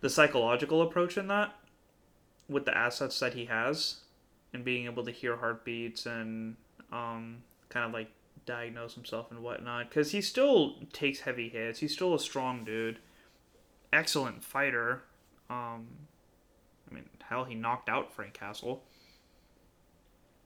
the 0.00 0.10
psychological 0.10 0.82
approach 0.82 1.16
in 1.16 1.26
that 1.28 1.54
with 2.48 2.64
the 2.64 2.76
assets 2.76 3.18
that 3.20 3.34
he 3.34 3.46
has 3.46 3.96
and 4.52 4.64
being 4.64 4.84
able 4.84 5.04
to 5.04 5.10
hear 5.10 5.36
heartbeats 5.36 6.06
and 6.06 6.56
um, 6.92 7.38
kind 7.68 7.84
of 7.86 7.92
like 7.92 8.10
diagnose 8.46 8.94
himself 8.94 9.30
and 9.30 9.42
whatnot 9.42 9.88
because 9.88 10.12
he 10.12 10.20
still 10.22 10.76
takes 10.92 11.20
heavy 11.20 11.48
hits 11.50 11.80
he's 11.80 11.92
still 11.92 12.14
a 12.14 12.18
strong 12.18 12.64
dude 12.64 12.98
excellent 13.92 14.42
fighter 14.42 15.02
um, 15.50 15.86
i 16.90 16.94
mean 16.94 17.04
hell 17.28 17.44
he 17.44 17.54
knocked 17.54 17.88
out 17.90 18.10
frank 18.12 18.32
castle 18.32 18.82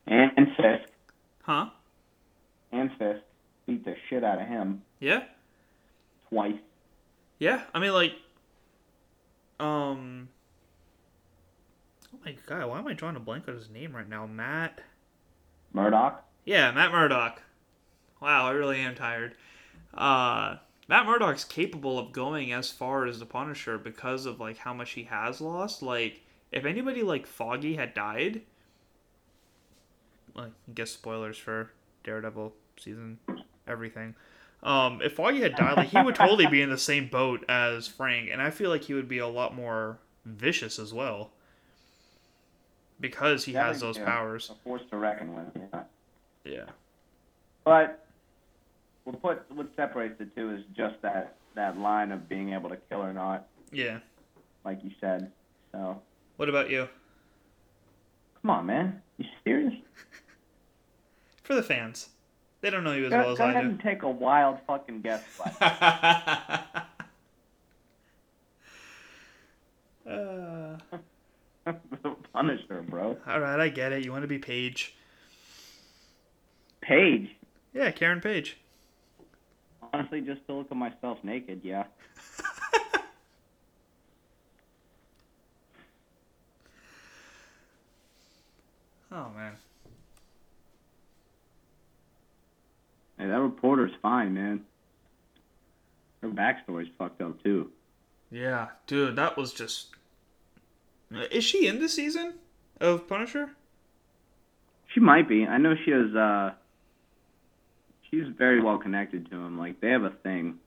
And, 0.07 0.32
Fisk. 0.57 0.88
huh 1.43 1.66
And 2.72 2.90
Fisk. 2.99 3.20
Beat 3.66 3.84
the 3.84 3.95
shit 4.11 4.24
out 4.24 4.40
of 4.40 4.49
him 4.49 4.82
yeah 4.99 5.22
twice. 6.28 6.57
yeah 7.38 7.62
i 7.72 7.78
mean 7.78 7.93
like 7.93 8.14
um 9.61 10.28
oh 12.12 12.18
my 12.24 12.34
god 12.47 12.68
why 12.68 12.78
am 12.80 12.88
i 12.88 12.95
drawing 12.95 13.14
a 13.14 13.20
blank 13.20 13.47
on 13.47 13.55
his 13.55 13.70
name 13.70 13.95
right 13.95 14.09
now 14.09 14.26
matt 14.26 14.80
Murdock. 15.72 16.24
Yeah, 16.45 16.70
Matt 16.72 16.93
Murdock. 16.93 17.43
Wow, 18.20 18.47
I 18.47 18.51
really 18.53 18.80
am 18.80 18.95
tired. 18.95 19.34
Uh, 19.95 20.57
Matt 20.88 21.07
Murdock's 21.07 21.45
capable 21.45 21.99
of 21.99 22.12
going 22.12 22.53
as 22.53 22.70
far 22.70 23.07
as 23.07 23.18
the 23.18 23.26
Punisher 23.26 23.78
because 23.78 24.26
of 24.26 24.40
like 24.40 24.59
how 24.59 24.74
much 24.74 24.93
he 24.93 25.05
has 25.05 25.40
lost. 25.40 25.82
Like, 25.82 26.20
if 26.51 26.64
anybody 26.64 27.03
like 27.03 27.26
Foggy 27.26 27.76
had 27.76 27.95
died, 27.95 28.43
like, 30.34 30.53
I 30.68 30.72
guess 30.74 30.90
spoilers 30.90 31.38
for 31.38 31.70
Daredevil 32.05 32.53
season, 32.78 33.18
everything. 33.66 34.14
Um, 34.62 35.01
if 35.03 35.14
Foggy 35.14 35.40
had 35.40 35.57
died, 35.57 35.76
like 35.76 35.88
he 35.88 36.01
would 36.01 36.14
totally 36.14 36.47
be 36.47 36.62
in 36.62 36.70
the 36.70 36.78
same 36.78 37.09
boat 37.09 37.45
as 37.49 37.88
Frank, 37.88 38.30
and 38.30 38.40
I 38.40 38.51
feel 38.51 38.70
like 38.70 38.84
he 38.84 38.95
would 38.95 39.09
be 39.09 39.18
a 39.18 39.26
lot 39.26 39.55
more 39.55 39.99
vicious 40.24 40.78
as 40.78 40.93
well 40.95 41.32
because 43.01 43.45
he 43.45 43.55
has 43.55 43.80
those 43.80 43.99
Yeah, 43.99 44.05
powers. 44.05 44.51
A 44.51 44.55
force 44.62 44.82
to 44.90 44.97
reckon 44.97 45.34
with. 45.34 45.47
Yeah. 45.72 45.82
Yeah. 46.45 46.64
But 47.64 48.05
what 49.05 49.20
put 49.22 49.51
what 49.53 49.68
separates 49.76 50.18
the 50.18 50.24
two 50.26 50.51
is 50.55 50.62
just 50.76 51.01
that 51.03 51.36
that 51.55 51.78
line 51.78 52.12
of 52.12 52.28
being 52.28 52.53
able 52.53 52.68
to 52.70 52.76
kill 52.88 53.03
or 53.03 53.12
not, 53.12 53.47
Yeah. 53.70 53.99
like 54.64 54.82
you 54.82 54.90
said. 55.01 55.30
So 55.72 56.01
What 56.36 56.49
about 56.49 56.70
you? 56.70 56.88
come 58.40 58.51
on, 58.51 58.66
man. 58.66 59.03
You 59.18 59.26
serious? 59.45 59.74
For 61.45 61.55
the 61.55 61.62
fans. 61.62 62.09
They 62.61 62.70
don't 62.70 62.84
know 62.84 62.93
you 62.93 63.07
as 63.07 63.11
Go, 63.11 63.18
well 63.18 63.30
as 63.32 63.40
I 63.40 63.47
do. 63.49 63.53
go 63.53 63.59
ahead 63.59 63.70
and 63.70 63.80
take 63.80 64.03
a 64.03 64.11
wild 64.11 64.59
fucking 64.66 65.01
guess. 65.03 65.22
Uh, 70.05 70.76
the 71.64 72.16
Punisher, 72.32 72.82
bro. 72.88 73.16
all 73.26 73.40
right, 73.40 73.61
I 73.61 73.68
get 73.68 73.93
it. 73.93 74.05
You 74.05 74.11
want 74.12 74.22
to 74.22 74.28
be 74.28 74.38
Page. 74.38 74.95
Page. 76.82 77.34
Yeah, 77.72 77.90
Karen 77.90 78.20
Page. 78.20 78.58
Honestly, 79.92 80.20
just 80.20 80.46
to 80.46 80.54
look 80.54 80.68
at 80.70 80.76
myself 80.76 81.18
naked, 81.22 81.60
yeah. 81.64 81.84
Oh 89.14 89.28
man. 89.36 89.52
Hey, 93.18 93.26
that 93.26 93.40
reporter's 93.40 93.92
fine, 94.00 94.34
man. 94.34 94.62
Her 96.22 96.28
backstory's 96.28 96.88
fucked 96.96 97.20
up 97.20 97.42
too. 97.42 97.70
Yeah, 98.30 98.68
dude, 98.86 99.16
that 99.16 99.36
was 99.36 99.52
just. 99.52 99.88
Is 101.30 101.44
she 101.44 101.66
in 101.66 101.78
the 101.80 101.88
season 101.90 102.34
of 102.80 103.06
Punisher? 103.06 103.50
She 104.86 105.00
might 105.00 105.28
be. 105.28 105.44
I 105.46 105.58
know 105.58 105.74
she 105.84 105.90
has. 105.90 106.14
uh 106.14 106.52
She's 108.12 108.28
very 108.36 108.60
well 108.60 108.78
connected 108.78 109.30
to 109.30 109.36
him. 109.36 109.58
Like 109.58 109.80
they 109.80 109.88
have 109.88 110.04
a 110.04 110.10
thing 110.10 110.58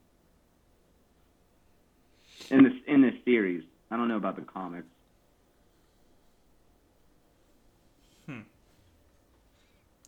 in 2.50 2.64
this 2.64 2.72
in 2.86 3.02
this 3.02 3.14
series. 3.24 3.62
I 3.90 3.96
don't 3.96 4.08
know 4.08 4.16
about 4.16 4.36
the 4.36 4.42
comics. 4.42 4.86
Hmm. 8.26 8.40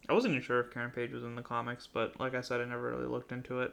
I 0.09 0.13
wasn't 0.15 0.33
even 0.33 0.43
sure 0.43 0.61
if 0.61 0.73
Karen 0.73 0.91
Page 0.91 1.13
was 1.13 1.23
in 1.23 1.37
the 1.37 1.43
comics, 1.43 1.87
but 1.87 2.19
like 2.19 2.35
I 2.35 2.41
said, 2.41 2.61
I 2.61 2.65
never 2.65 2.91
really 2.91 3.07
looked 3.07 3.31
into 3.31 3.61
it. 3.61 3.73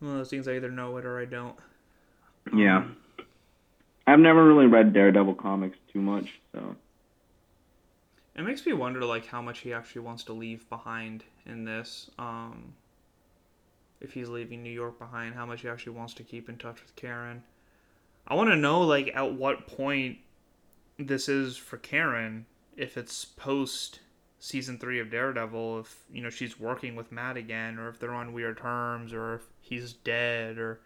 One 0.00 0.12
of 0.12 0.18
those 0.18 0.30
things 0.30 0.48
I 0.48 0.56
either 0.56 0.70
know 0.70 0.96
it 0.96 1.04
or 1.04 1.20
I 1.20 1.26
don't. 1.26 1.56
Yeah. 2.52 2.88
I've 4.06 4.18
never 4.18 4.44
really 4.44 4.66
read 4.66 4.92
Daredevil 4.92 5.36
comics 5.36 5.78
too 5.92 6.00
much, 6.00 6.40
so 6.52 6.76
It 8.36 8.42
makes 8.42 8.66
me 8.66 8.72
wonder 8.72 9.04
like 9.04 9.26
how 9.26 9.40
much 9.40 9.60
he 9.60 9.72
actually 9.72 10.02
wants 10.02 10.24
to 10.24 10.32
leave 10.32 10.68
behind 10.68 11.24
in 11.46 11.64
this. 11.64 12.10
Um, 12.18 12.74
if 14.00 14.12
he's 14.12 14.28
leaving 14.28 14.62
New 14.62 14.72
York 14.72 14.98
behind, 14.98 15.34
how 15.34 15.46
much 15.46 15.62
he 15.62 15.68
actually 15.68 15.96
wants 15.96 16.14
to 16.14 16.22
keep 16.22 16.48
in 16.48 16.56
touch 16.56 16.82
with 16.82 16.94
Karen. 16.96 17.42
I 18.26 18.34
want 18.34 18.50
to 18.50 18.56
know 18.56 18.80
like 18.82 19.12
at 19.14 19.34
what 19.34 19.66
point 19.66 20.18
this 20.98 21.28
is 21.28 21.56
for 21.56 21.76
Karen. 21.76 22.46
If 22.76 22.96
it's 22.96 23.24
post 23.24 24.00
season 24.40 24.78
three 24.78 24.98
of 24.98 25.10
Daredevil, 25.10 25.80
if 25.80 26.04
you 26.12 26.22
know 26.22 26.30
she's 26.30 26.58
working 26.58 26.96
with 26.96 27.12
Matt 27.12 27.36
again, 27.36 27.78
or 27.78 27.88
if 27.88 27.98
they're 28.00 28.14
on 28.14 28.32
weird 28.32 28.58
terms, 28.58 29.12
or 29.12 29.34
if 29.34 29.42
he's 29.60 29.92
dead, 29.92 30.58
or 30.58 30.80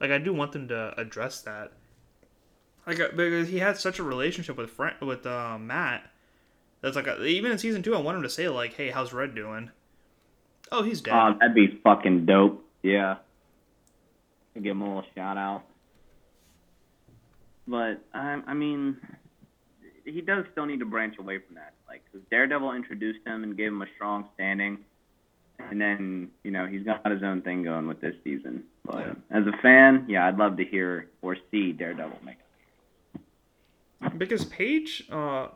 like 0.00 0.10
I 0.10 0.18
do 0.18 0.32
want 0.32 0.52
them 0.52 0.68
to 0.68 0.94
address 0.98 1.40
that. 1.42 1.72
Like 2.86 3.00
uh, 3.00 3.08
because 3.14 3.48
he 3.48 3.58
had 3.58 3.78
such 3.78 3.98
a 3.98 4.02
relationship 4.02 4.56
with 4.56 4.70
Frank, 4.70 5.00
with 5.00 5.26
uh, 5.26 5.58
Matt. 5.58 6.09
That's 6.80 6.96
like 6.96 7.06
a, 7.06 7.22
even 7.24 7.52
in 7.52 7.58
season 7.58 7.82
two, 7.82 7.94
I 7.94 8.00
want 8.00 8.16
him 8.16 8.22
to 8.22 8.30
say 8.30 8.48
like, 8.48 8.74
"Hey, 8.74 8.90
how's 8.90 9.12
Red 9.12 9.34
doing?" 9.34 9.70
Oh, 10.72 10.82
he's 10.82 11.00
dead. 11.00 11.14
Oh, 11.14 11.36
that'd 11.38 11.54
be 11.54 11.80
fucking 11.82 12.26
dope. 12.26 12.64
Yeah. 12.82 13.16
I'd 14.56 14.62
give 14.62 14.72
him 14.72 14.82
a 14.82 14.86
little 14.86 15.04
shout 15.14 15.36
out. 15.36 15.62
But 17.66 18.00
I, 18.14 18.40
I 18.46 18.54
mean, 18.54 18.96
he 20.04 20.20
does 20.20 20.44
still 20.52 20.66
need 20.66 20.80
to 20.80 20.86
branch 20.86 21.18
away 21.18 21.38
from 21.38 21.56
that. 21.56 21.74
Like, 21.88 22.02
'cause 22.12 22.20
Daredevil 22.30 22.72
introduced 22.72 23.20
him 23.26 23.42
and 23.44 23.56
gave 23.56 23.68
him 23.68 23.82
a 23.82 23.86
strong 23.96 24.28
standing, 24.34 24.78
and 25.58 25.80
then 25.80 26.30
you 26.44 26.50
know 26.50 26.66
he's 26.66 26.82
got 26.84 27.08
his 27.10 27.22
own 27.22 27.42
thing 27.42 27.62
going 27.62 27.86
with 27.86 28.00
this 28.00 28.14
season. 28.24 28.64
But 28.84 29.06
Yeah. 29.06 29.12
as 29.38 29.46
a 29.46 29.52
fan, 29.58 30.06
yeah, 30.08 30.26
I'd 30.26 30.38
love 30.38 30.56
to 30.56 30.64
hear 30.64 31.08
or 31.22 31.36
see 31.50 31.72
Daredevil 31.72 32.18
make 32.24 32.38
it. 32.38 34.18
because 34.18 34.44
Page, 34.46 35.04
uh, 35.10 35.48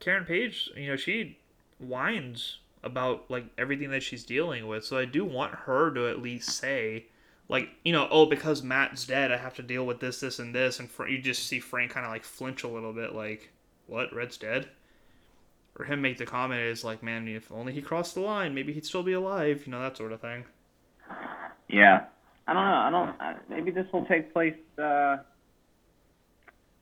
Karen 0.00 0.24
Page, 0.24 0.70
you 0.76 0.88
know, 0.88 0.96
she 0.96 1.38
whines 1.78 2.58
about 2.82 3.30
like 3.30 3.44
everything 3.58 3.90
that 3.90 4.02
she's 4.02 4.24
dealing 4.24 4.66
with. 4.66 4.84
So 4.84 4.98
I 4.98 5.04
do 5.04 5.24
want 5.24 5.54
her 5.54 5.92
to 5.92 6.08
at 6.08 6.20
least 6.20 6.50
say, 6.50 7.06
like, 7.48 7.68
you 7.84 7.92
know, 7.92 8.08
oh, 8.10 8.26
because 8.26 8.62
Matt's 8.62 9.06
dead, 9.06 9.30
I 9.30 9.36
have 9.36 9.54
to 9.54 9.62
deal 9.62 9.86
with 9.86 10.00
this, 10.00 10.20
this, 10.20 10.38
and 10.38 10.54
this. 10.54 10.80
And 10.80 10.88
you 11.08 11.18
just 11.20 11.46
see 11.46 11.60
Frank 11.60 11.92
kind 11.92 12.06
of 12.06 12.12
like 12.12 12.24
flinch 12.24 12.64
a 12.64 12.68
little 12.68 12.92
bit, 12.92 13.14
like, 13.14 13.50
what? 13.86 14.14
Red's 14.14 14.36
dead? 14.36 14.68
Or 15.78 15.84
him 15.84 16.00
make 16.00 16.18
the 16.18 16.26
comment 16.26 16.60
is 16.60 16.84
like, 16.84 17.02
man, 17.02 17.28
if 17.28 17.50
only 17.52 17.72
he 17.72 17.82
crossed 17.82 18.14
the 18.14 18.20
line, 18.20 18.54
maybe 18.54 18.72
he'd 18.72 18.86
still 18.86 19.02
be 19.02 19.12
alive. 19.12 19.62
You 19.66 19.72
know, 19.72 19.80
that 19.80 19.96
sort 19.96 20.12
of 20.12 20.20
thing. 20.20 20.44
Yeah. 21.68 22.04
I 22.46 22.52
don't 22.52 22.64
know. 22.64 22.74
I 22.74 22.90
don't. 22.90 23.20
I, 23.20 23.36
maybe 23.48 23.70
this 23.70 23.86
will 23.92 24.04
take 24.06 24.32
place. 24.32 24.56
Uh, 24.76 25.18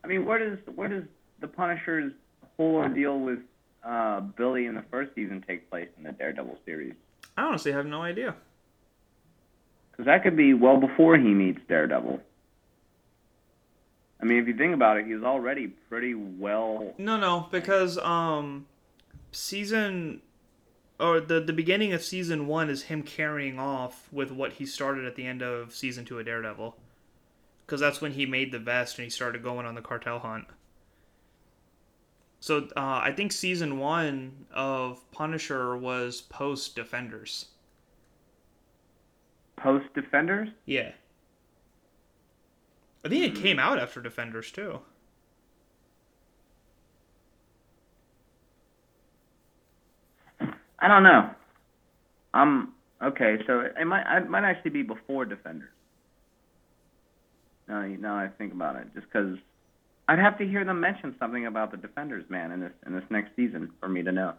I 0.03 0.07
mean, 0.07 0.25
where 0.25 0.39
does 0.39 0.59
where 0.75 0.89
does 0.89 1.05
the 1.41 1.49
Punisher's 1.49 2.12
whole 2.59 2.77
ordeal 2.77 3.19
with 3.19 3.39
uh, 3.85 4.21
Billy 4.21 4.67
in 4.67 4.75
the 4.75 4.85
first 4.91 5.15
season 5.15 5.43
take 5.47 5.71
place 5.71 5.89
in 5.97 6.03
the 6.05 6.13
Daredevil 6.13 6.59
series? 6.67 6.95
I 7.37 7.43
honestly 7.43 7.73
have 7.73 7.87
no 7.87 8.03
idea. 8.03 8.35
Because 9.91 10.07
that 10.07 10.23
could 10.23 10.37
be 10.37 10.55
well 10.55 10.79
before 10.79 11.17
he 11.17 11.29
meets 11.29 11.61
Daredevil. 11.69 12.21
I 14.21 14.25
mean, 14.25 14.39
if 14.39 14.49
you 14.49 14.57
think 14.57 14.75
about 14.75 14.97
it, 14.97 15.07
he's 15.07 15.23
already 15.23 15.69
pretty 15.69 16.15
well. 16.15 16.95
No, 16.99 17.17
no, 17.17 17.49
because 17.53 17.99
um, 17.99 18.67
season 19.31 20.21
or 20.99 21.21
the 21.21 21.41
the 21.41 21.53
beginning 21.53 21.93
of 21.93 22.03
season 22.03 22.49
one 22.49 22.69
is 22.69 22.85
him 22.85 23.05
carrying 23.05 23.59
off 23.59 24.09
with 24.13 24.33
what 24.33 24.55
he 24.55 24.67
started 24.67 25.05
at 25.05 25.15
the 25.15 25.25
end 25.25 25.43
of 25.43 25.73
season 25.73 26.05
two 26.05 26.19
of 26.19 26.27
Daredevil, 26.27 26.77
because 27.65 27.81
that's 27.81 28.01
when 28.01 28.13
he 28.13 28.27
made 28.27 28.51
the 28.51 28.59
vest 28.59 28.99
and 28.99 29.05
he 29.05 29.11
started 29.11 29.43
going 29.43 29.67
on 29.67 29.77
the 29.77 29.81
cartel 29.81 30.19
hunt. 30.19 30.47
So 32.41 32.68
uh, 32.76 33.01
I 33.03 33.12
think 33.14 33.32
season 33.32 33.78
one 33.78 34.47
of 34.53 35.11
Punisher 35.11 35.76
was 35.76 36.20
post 36.20 36.76
Defenders. 36.76 37.47
post 39.57 39.93
Defenders. 39.95 40.49
Yeah. 40.66 40.93
I 43.05 43.09
think 43.09 43.24
it 43.24 43.41
came 43.43 43.59
out 43.59 43.78
after 43.78 44.01
Defenders 44.01 44.51
too. 44.51 44.80
I 50.78 50.86
don't 50.89 51.03
know. 51.03 51.30
Um. 52.34 52.74
Okay, 53.03 53.39
so 53.47 53.61
it 53.61 53.84
might 53.84 54.05
it 54.16 54.28
might 54.28 54.45
actually 54.45 54.70
be 54.72 54.82
before 54.82 55.24
Defenders. 55.24 55.70
Now, 57.68 57.82
now 57.84 58.16
I 58.16 58.28
think 58.28 58.53
about 58.53 58.76
it, 58.76 58.86
just 58.95 59.07
because 59.07 59.39
I'd 60.09 60.19
have 60.19 60.39
to 60.39 60.47
hear 60.47 60.65
them 60.65 60.81
mention 60.81 61.15
something 61.19 61.45
about 61.47 61.71
the 61.71 61.77
Defenders, 61.77 62.25
man, 62.31 62.51
in 62.51 62.61
this 62.61 62.73
in 62.87 62.95
this 62.95 63.05
next 63.11 63.37
season 63.37 63.71
for 63.79 63.89
me 63.89 64.03
to 64.03 64.11
know. 64.13 64.33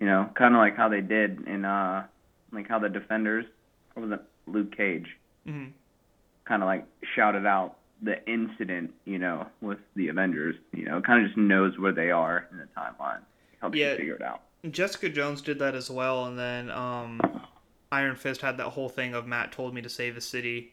You 0.00 0.06
know, 0.06 0.30
kind 0.34 0.54
of 0.54 0.58
like 0.58 0.76
how 0.76 0.88
they 0.88 1.00
did 1.02 1.46
in 1.46 1.64
uh, 1.64 2.06
like 2.52 2.66
how 2.68 2.78
the 2.78 2.88
Defenders, 2.88 3.44
what 3.94 4.08
was 4.08 4.18
it, 4.18 4.24
Luke 4.50 4.76
Cage, 4.76 5.06
hmm 5.46 5.66
kind 6.44 6.62
of 6.62 6.66
like 6.68 6.86
shouted 7.16 7.44
out 7.44 7.76
the 8.02 8.24
incident, 8.30 8.92
you 9.04 9.18
know, 9.18 9.46
with 9.60 9.78
the 9.96 10.08
Avengers. 10.08 10.54
You 10.72 10.84
know, 10.84 11.00
kind 11.02 11.20
of 11.22 11.26
just 11.28 11.36
knows 11.38 11.76
where 11.78 11.92
they 11.92 12.10
are 12.10 12.46
in 12.52 12.58
the 12.58 12.68
timeline, 12.76 13.18
helps 13.60 13.76
Yeah. 13.76 13.92
you 13.92 13.96
figure 13.96 14.14
it 14.14 14.22
out. 14.22 14.42
Jessica 14.70 15.08
Jones 15.08 15.42
did 15.42 15.58
that 15.58 15.74
as 15.74 15.90
well, 15.90 16.24
and 16.26 16.38
then 16.38 16.70
um, 16.70 17.20
Iron 17.92 18.16
Fist 18.16 18.40
had 18.42 18.56
that 18.58 18.68
whole 18.70 18.88
thing 18.88 19.12
of 19.14 19.26
Matt 19.26 19.50
told 19.52 19.74
me 19.74 19.82
to 19.82 19.88
save 19.88 20.14
the 20.14 20.20
city. 20.20 20.72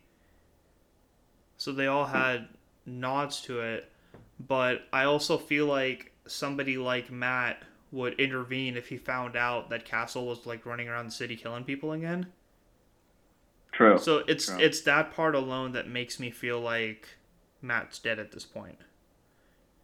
So 1.58 1.72
they 1.72 1.88
all 1.88 2.06
had 2.06 2.48
nods 2.86 3.42
to 3.42 3.60
it, 3.62 3.92
but 4.40 4.88
I 4.94 5.04
also 5.06 5.38
feel 5.38 5.66
like 5.68 6.12
somebody 6.28 6.78
like 6.78 7.12
Matt 7.12 7.64
would 7.92 8.20
intervene 8.20 8.76
if 8.78 8.90
he 8.90 8.98
found 8.98 9.36
out 9.36 9.70
that 9.70 9.86
Castle 9.86 10.26
was 10.28 10.46
like 10.46 10.66
running 10.66 10.88
around 10.90 11.06
the 11.08 11.12
city 11.12 11.36
killing 11.36 11.64
people 11.64 11.92
again. 11.92 12.28
True. 13.72 14.00
So 14.00 14.24
it's 14.28 14.56
True. 14.56 14.58
it's 14.58 14.82
that 14.82 15.12
part 15.14 15.34
alone 15.36 15.72
that 15.74 15.88
makes 15.88 16.20
me 16.20 16.30
feel 16.32 16.60
like 16.62 17.18
Matt's 17.62 17.98
dead 18.00 18.20
at 18.20 18.32
this 18.32 18.46
point. 18.46 18.80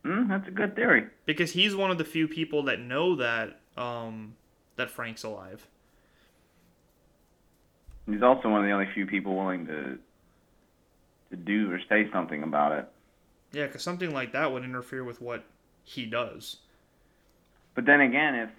mm, 0.06 0.28
that's 0.28 0.48
a 0.48 0.52
good 0.52 0.76
theory. 0.76 1.08
because 1.26 1.52
he's 1.54 1.76
one 1.76 1.92
of 1.92 1.98
the 1.98 2.06
few 2.06 2.28
people 2.28 2.64
that 2.64 2.80
know 2.80 3.16
that 3.16 3.60
um 3.78 4.36
that 4.76 4.90
Frank's 4.90 5.24
alive. 5.24 5.68
He's 8.06 8.24
also 8.24 8.50
one 8.50 8.62
of 8.62 8.66
the 8.68 8.72
only 8.74 8.88
few 8.94 9.06
people 9.06 9.36
willing 9.36 9.66
to 9.68 10.00
to 11.32 11.36
do 11.38 11.72
or 11.72 11.80
say 11.90 12.10
something 12.12 12.44
about 12.44 12.72
it. 12.72 12.86
Yeah, 13.52 13.66
because 13.68 13.84
something 13.84 14.12
like 14.12 14.32
that 14.34 14.52
would 14.52 14.64
interfere 14.64 15.04
with 15.04 15.22
what 15.22 15.44
he 15.84 16.06
does. 16.06 16.58
But 17.76 17.86
then 17.86 18.02
again, 18.02 18.36
if 18.36 18.50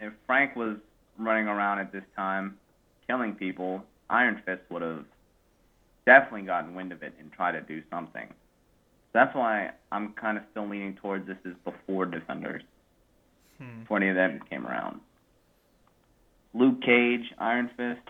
if 0.00 0.12
Frank 0.26 0.54
was 0.56 0.76
running 1.18 1.48
around 1.48 1.80
at 1.80 1.92
this 1.92 2.04
time 2.16 2.56
killing 3.06 3.34
people, 3.34 3.82
Iron 4.08 4.40
Fist 4.46 4.62
would 4.70 4.82
have 4.82 5.04
definitely 6.06 6.42
gotten 6.42 6.74
wind 6.74 6.92
of 6.92 7.02
it 7.02 7.12
and 7.18 7.32
tried 7.32 7.52
to 7.52 7.60
do 7.60 7.82
something. 7.90 8.28
That's 9.12 9.34
why 9.34 9.72
I'm 9.90 10.12
kind 10.12 10.38
of 10.38 10.44
still 10.50 10.68
leaning 10.68 10.94
towards 10.96 11.26
this 11.26 11.36
is 11.44 11.54
before 11.64 12.06
Defenders, 12.06 12.62
Hmm. 13.58 13.80
before 13.80 13.96
any 13.98 14.08
of 14.10 14.14
them 14.16 14.40
came 14.48 14.66
around. 14.66 15.00
Luke 16.54 16.80
Cage, 16.82 17.32
Iron 17.38 17.68
Fist, 17.76 18.00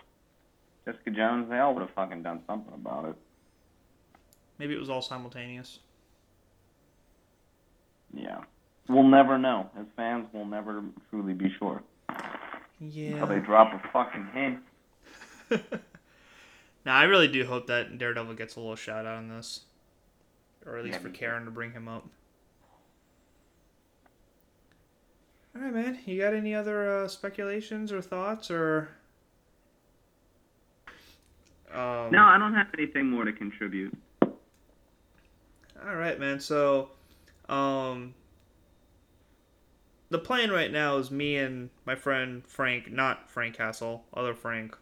Jessica 0.85 1.11
Jones, 1.11 1.49
they 1.49 1.57
all 1.59 1.73
would 1.73 1.81
have 1.81 1.91
fucking 1.95 2.23
done 2.23 2.41
something 2.47 2.73
about 2.73 3.05
it. 3.09 3.15
Maybe 4.59 4.73
it 4.75 4.79
was 4.79 4.89
all 4.89 5.01
simultaneous. 5.01 5.79
Yeah. 8.13 8.41
We'll 8.89 9.07
never 9.07 9.37
know. 9.37 9.69
As 9.79 9.85
fans, 9.95 10.27
we'll 10.33 10.45
never 10.45 10.83
truly 11.09 11.33
be 11.33 11.53
sure. 11.57 11.81
Yeah. 12.79 13.11
Until 13.11 13.27
they 13.27 13.39
drop 13.39 13.73
a 13.73 13.87
fucking 13.89 14.27
hint. 14.33 14.59
now 16.85 16.95
I 16.97 17.03
really 17.03 17.27
do 17.27 17.45
hope 17.45 17.67
that 17.67 17.97
Daredevil 17.97 18.33
gets 18.35 18.55
a 18.55 18.59
little 18.59 18.75
shout 18.75 19.05
out 19.05 19.17
on 19.17 19.29
this, 19.29 19.61
or 20.65 20.77
at 20.77 20.83
least 20.83 20.97
Yeah, 20.97 21.03
for. 21.03 21.09
Karen 21.09 21.45
to 21.45 21.51
bring 21.51 21.71
him 21.71 21.87
up. 21.87 22.07
All 25.55 25.61
right, 25.61 25.73
man. 25.73 25.99
You 26.05 26.19
got 26.19 26.33
any 26.33 26.53
other 26.53 27.03
uh, 27.03 27.07
speculations 27.07 27.91
or 27.91 28.01
thoughts 28.01 28.49
or? 28.51 28.89
Um, 31.71 32.11
No, 32.11 32.23
I 32.23 32.37
don't 32.39 32.53
have 32.55 32.67
anything 32.77 33.07
more 33.07 33.25
to 33.25 33.33
contribute. 33.33 33.95
All 35.87 35.95
right, 35.95 36.19
man. 36.19 36.39
So, 36.39 36.89
um, 37.47 38.13
the 40.09 40.19
plan 40.19 40.51
right 40.51 40.71
now 40.71 40.97
is 40.97 41.09
me 41.11 41.37
and 41.37 41.69
my 41.85 41.95
friend 41.95 42.43
Frank, 42.45 42.91
not 42.91 43.29
Frank 43.29 43.55
Castle, 43.57 44.03
other 44.13 44.33
Frank. 44.33 44.77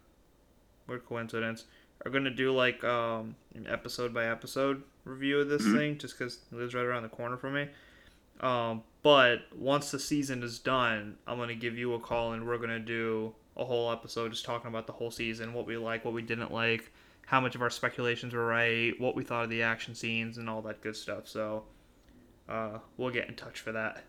Weird 0.87 1.05
coincidence. 1.05 1.65
Are 2.05 2.11
gonna 2.11 2.29
do 2.29 2.53
like 2.53 2.83
um 2.83 3.35
an 3.55 3.67
episode 3.67 4.13
by 4.13 4.25
episode 4.25 4.83
review 5.03 5.39
of 5.39 5.49
this 5.49 5.63
Mhm. 5.63 5.73
thing, 5.73 5.97
just 5.97 6.17
because 6.17 6.39
it 6.51 6.55
lives 6.55 6.73
right 6.73 6.85
around 6.85 7.03
the 7.03 7.09
corner 7.09 7.37
from 7.37 7.55
me. 7.55 7.67
Um, 8.39 8.83
but 9.03 9.51
once 9.53 9.91
the 9.91 9.99
season 9.99 10.43
is 10.43 10.59
done, 10.59 11.17
I'm 11.27 11.37
gonna 11.37 11.55
give 11.55 11.77
you 11.77 11.93
a 11.93 11.99
call 11.99 12.33
and 12.33 12.47
we're 12.47 12.59
gonna 12.59 12.79
do 12.79 13.33
a 13.57 13.65
whole 13.65 13.91
episode 13.91 14.31
just 14.31 14.45
talking 14.45 14.67
about 14.67 14.85
the 14.87 14.93
whole 14.93 15.09
season, 15.11 15.53
what 15.53 15.65
we 15.65 15.75
like, 15.75 16.05
what 16.05 16.13
we 16.13 16.21
didn't 16.21 16.51
like, 16.53 16.91
how 17.27 17.41
much 17.41 17.55
of 17.55 17.61
our 17.61 17.69
speculations 17.69 18.33
were 18.33 18.45
right, 18.45 18.93
what 18.99 19.13
we 19.15 19.23
thought 19.23 19.43
of 19.43 19.49
the 19.49 19.61
action 19.61 19.93
scenes, 19.93 20.37
and 20.37 20.49
all 20.49 20.61
that 20.61 20.81
good 20.81 20.95
stuff. 20.95 21.27
So, 21.27 21.63
uh, 22.47 22.79
we'll 22.95 23.11
get 23.11 23.27
in 23.27 23.35
touch 23.35 23.59
for 23.59 23.73
that. 23.73 24.03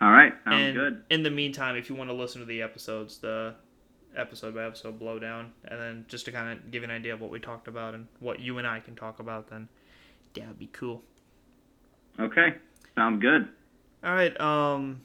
All 0.00 0.10
right, 0.10 0.32
sounds 0.44 0.56
and 0.56 0.76
good. 0.76 1.02
in 1.10 1.22
the 1.24 1.30
meantime, 1.30 1.76
if 1.76 1.90
you 1.90 1.96
want 1.96 2.08
to 2.08 2.14
listen 2.14 2.40
to 2.40 2.46
the 2.46 2.62
episodes, 2.62 3.18
the 3.18 3.54
episode 4.16 4.54
by 4.54 4.64
episode 4.64 5.00
blowdown, 5.00 5.50
and 5.64 5.80
then 5.80 6.04
just 6.08 6.24
to 6.26 6.32
kind 6.32 6.56
of 6.56 6.70
give 6.70 6.82
you 6.82 6.88
an 6.88 6.94
idea 6.94 7.14
of 7.14 7.20
what 7.20 7.30
we 7.30 7.40
talked 7.40 7.66
about 7.66 7.94
and 7.94 8.06
what 8.20 8.38
you 8.38 8.58
and 8.58 8.66
I 8.66 8.80
can 8.80 8.94
talk 8.94 9.18
about, 9.18 9.50
then 9.50 9.68
that 10.34 10.46
would 10.46 10.58
be 10.58 10.68
cool. 10.68 11.02
Okay, 12.20 12.54
sounds 12.94 13.20
good. 13.20 13.48
All 14.04 14.14
right. 14.14 14.38
Um, 14.40 15.00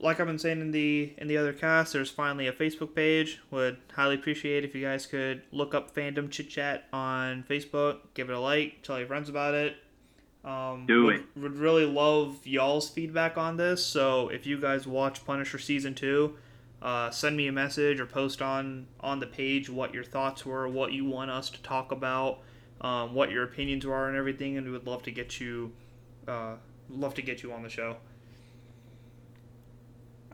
like 0.00 0.18
I've 0.18 0.26
been 0.26 0.38
saying 0.38 0.60
in 0.60 0.70
the 0.70 1.12
in 1.18 1.28
the 1.28 1.36
other 1.36 1.52
cast, 1.52 1.92
there's 1.92 2.10
finally 2.10 2.46
a 2.46 2.52
Facebook 2.52 2.94
page. 2.94 3.40
Would 3.50 3.78
highly 3.92 4.14
appreciate 4.14 4.64
if 4.64 4.74
you 4.74 4.82
guys 4.82 5.06
could 5.06 5.42
look 5.52 5.74
up 5.74 5.94
Fandom 5.94 6.30
Chit 6.30 6.48
Chat 6.48 6.84
on 6.92 7.44
Facebook, 7.48 7.98
give 8.14 8.30
it 8.30 8.34
a 8.34 8.40
like, 8.40 8.82
tell 8.82 8.98
your 8.98 9.06
friends 9.06 9.28
about 9.28 9.54
it. 9.54 9.76
Um, 10.44 10.86
Do 10.86 11.06
would, 11.06 11.16
it. 11.16 11.22
Would 11.36 11.56
really 11.56 11.84
love 11.84 12.46
y'all's 12.46 12.88
feedback 12.88 13.36
on 13.36 13.58
this. 13.58 13.84
So 13.84 14.28
if 14.28 14.46
you 14.46 14.58
guys 14.58 14.86
watch 14.86 15.24
Punisher 15.26 15.58
season 15.58 15.94
two, 15.94 16.36
uh, 16.80 17.10
send 17.10 17.36
me 17.36 17.46
a 17.46 17.52
message 17.52 18.00
or 18.00 18.06
post 18.06 18.40
on 18.40 18.86
on 19.00 19.20
the 19.20 19.26
page 19.26 19.68
what 19.68 19.92
your 19.92 20.04
thoughts 20.04 20.46
were, 20.46 20.66
what 20.66 20.92
you 20.92 21.04
want 21.04 21.30
us 21.30 21.50
to 21.50 21.62
talk 21.62 21.92
about, 21.92 22.40
um, 22.80 23.14
what 23.14 23.30
your 23.30 23.44
opinions 23.44 23.84
are, 23.84 24.08
and 24.08 24.16
everything. 24.16 24.56
And 24.56 24.66
we 24.66 24.72
would 24.72 24.86
love 24.86 25.02
to 25.02 25.10
get 25.10 25.40
you, 25.40 25.72
uh, 26.26 26.54
love 26.88 27.14
to 27.14 27.22
get 27.22 27.42
you 27.42 27.52
on 27.52 27.62
the 27.62 27.68
show. 27.68 27.96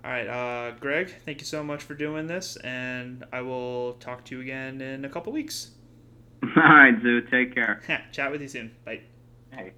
All 0.06 0.12
right, 0.12 0.28
uh, 0.28 0.70
Greg, 0.78 1.12
thank 1.24 1.40
you 1.40 1.46
so 1.46 1.64
much 1.64 1.82
for 1.82 1.94
doing 1.94 2.28
this, 2.28 2.54
and 2.58 3.24
I 3.32 3.40
will 3.40 3.94
talk 3.94 4.24
to 4.26 4.36
you 4.36 4.40
again 4.40 4.80
in 4.80 5.04
a 5.04 5.08
couple 5.08 5.32
weeks. 5.32 5.72
All 6.44 6.62
right, 6.62 6.94
Zoo, 7.02 7.22
take 7.22 7.52
care. 7.52 7.82
Chat 8.12 8.30
with 8.30 8.40
you 8.40 8.46
soon. 8.46 8.70
Bye. 8.84 9.00
Hey. 9.50 9.72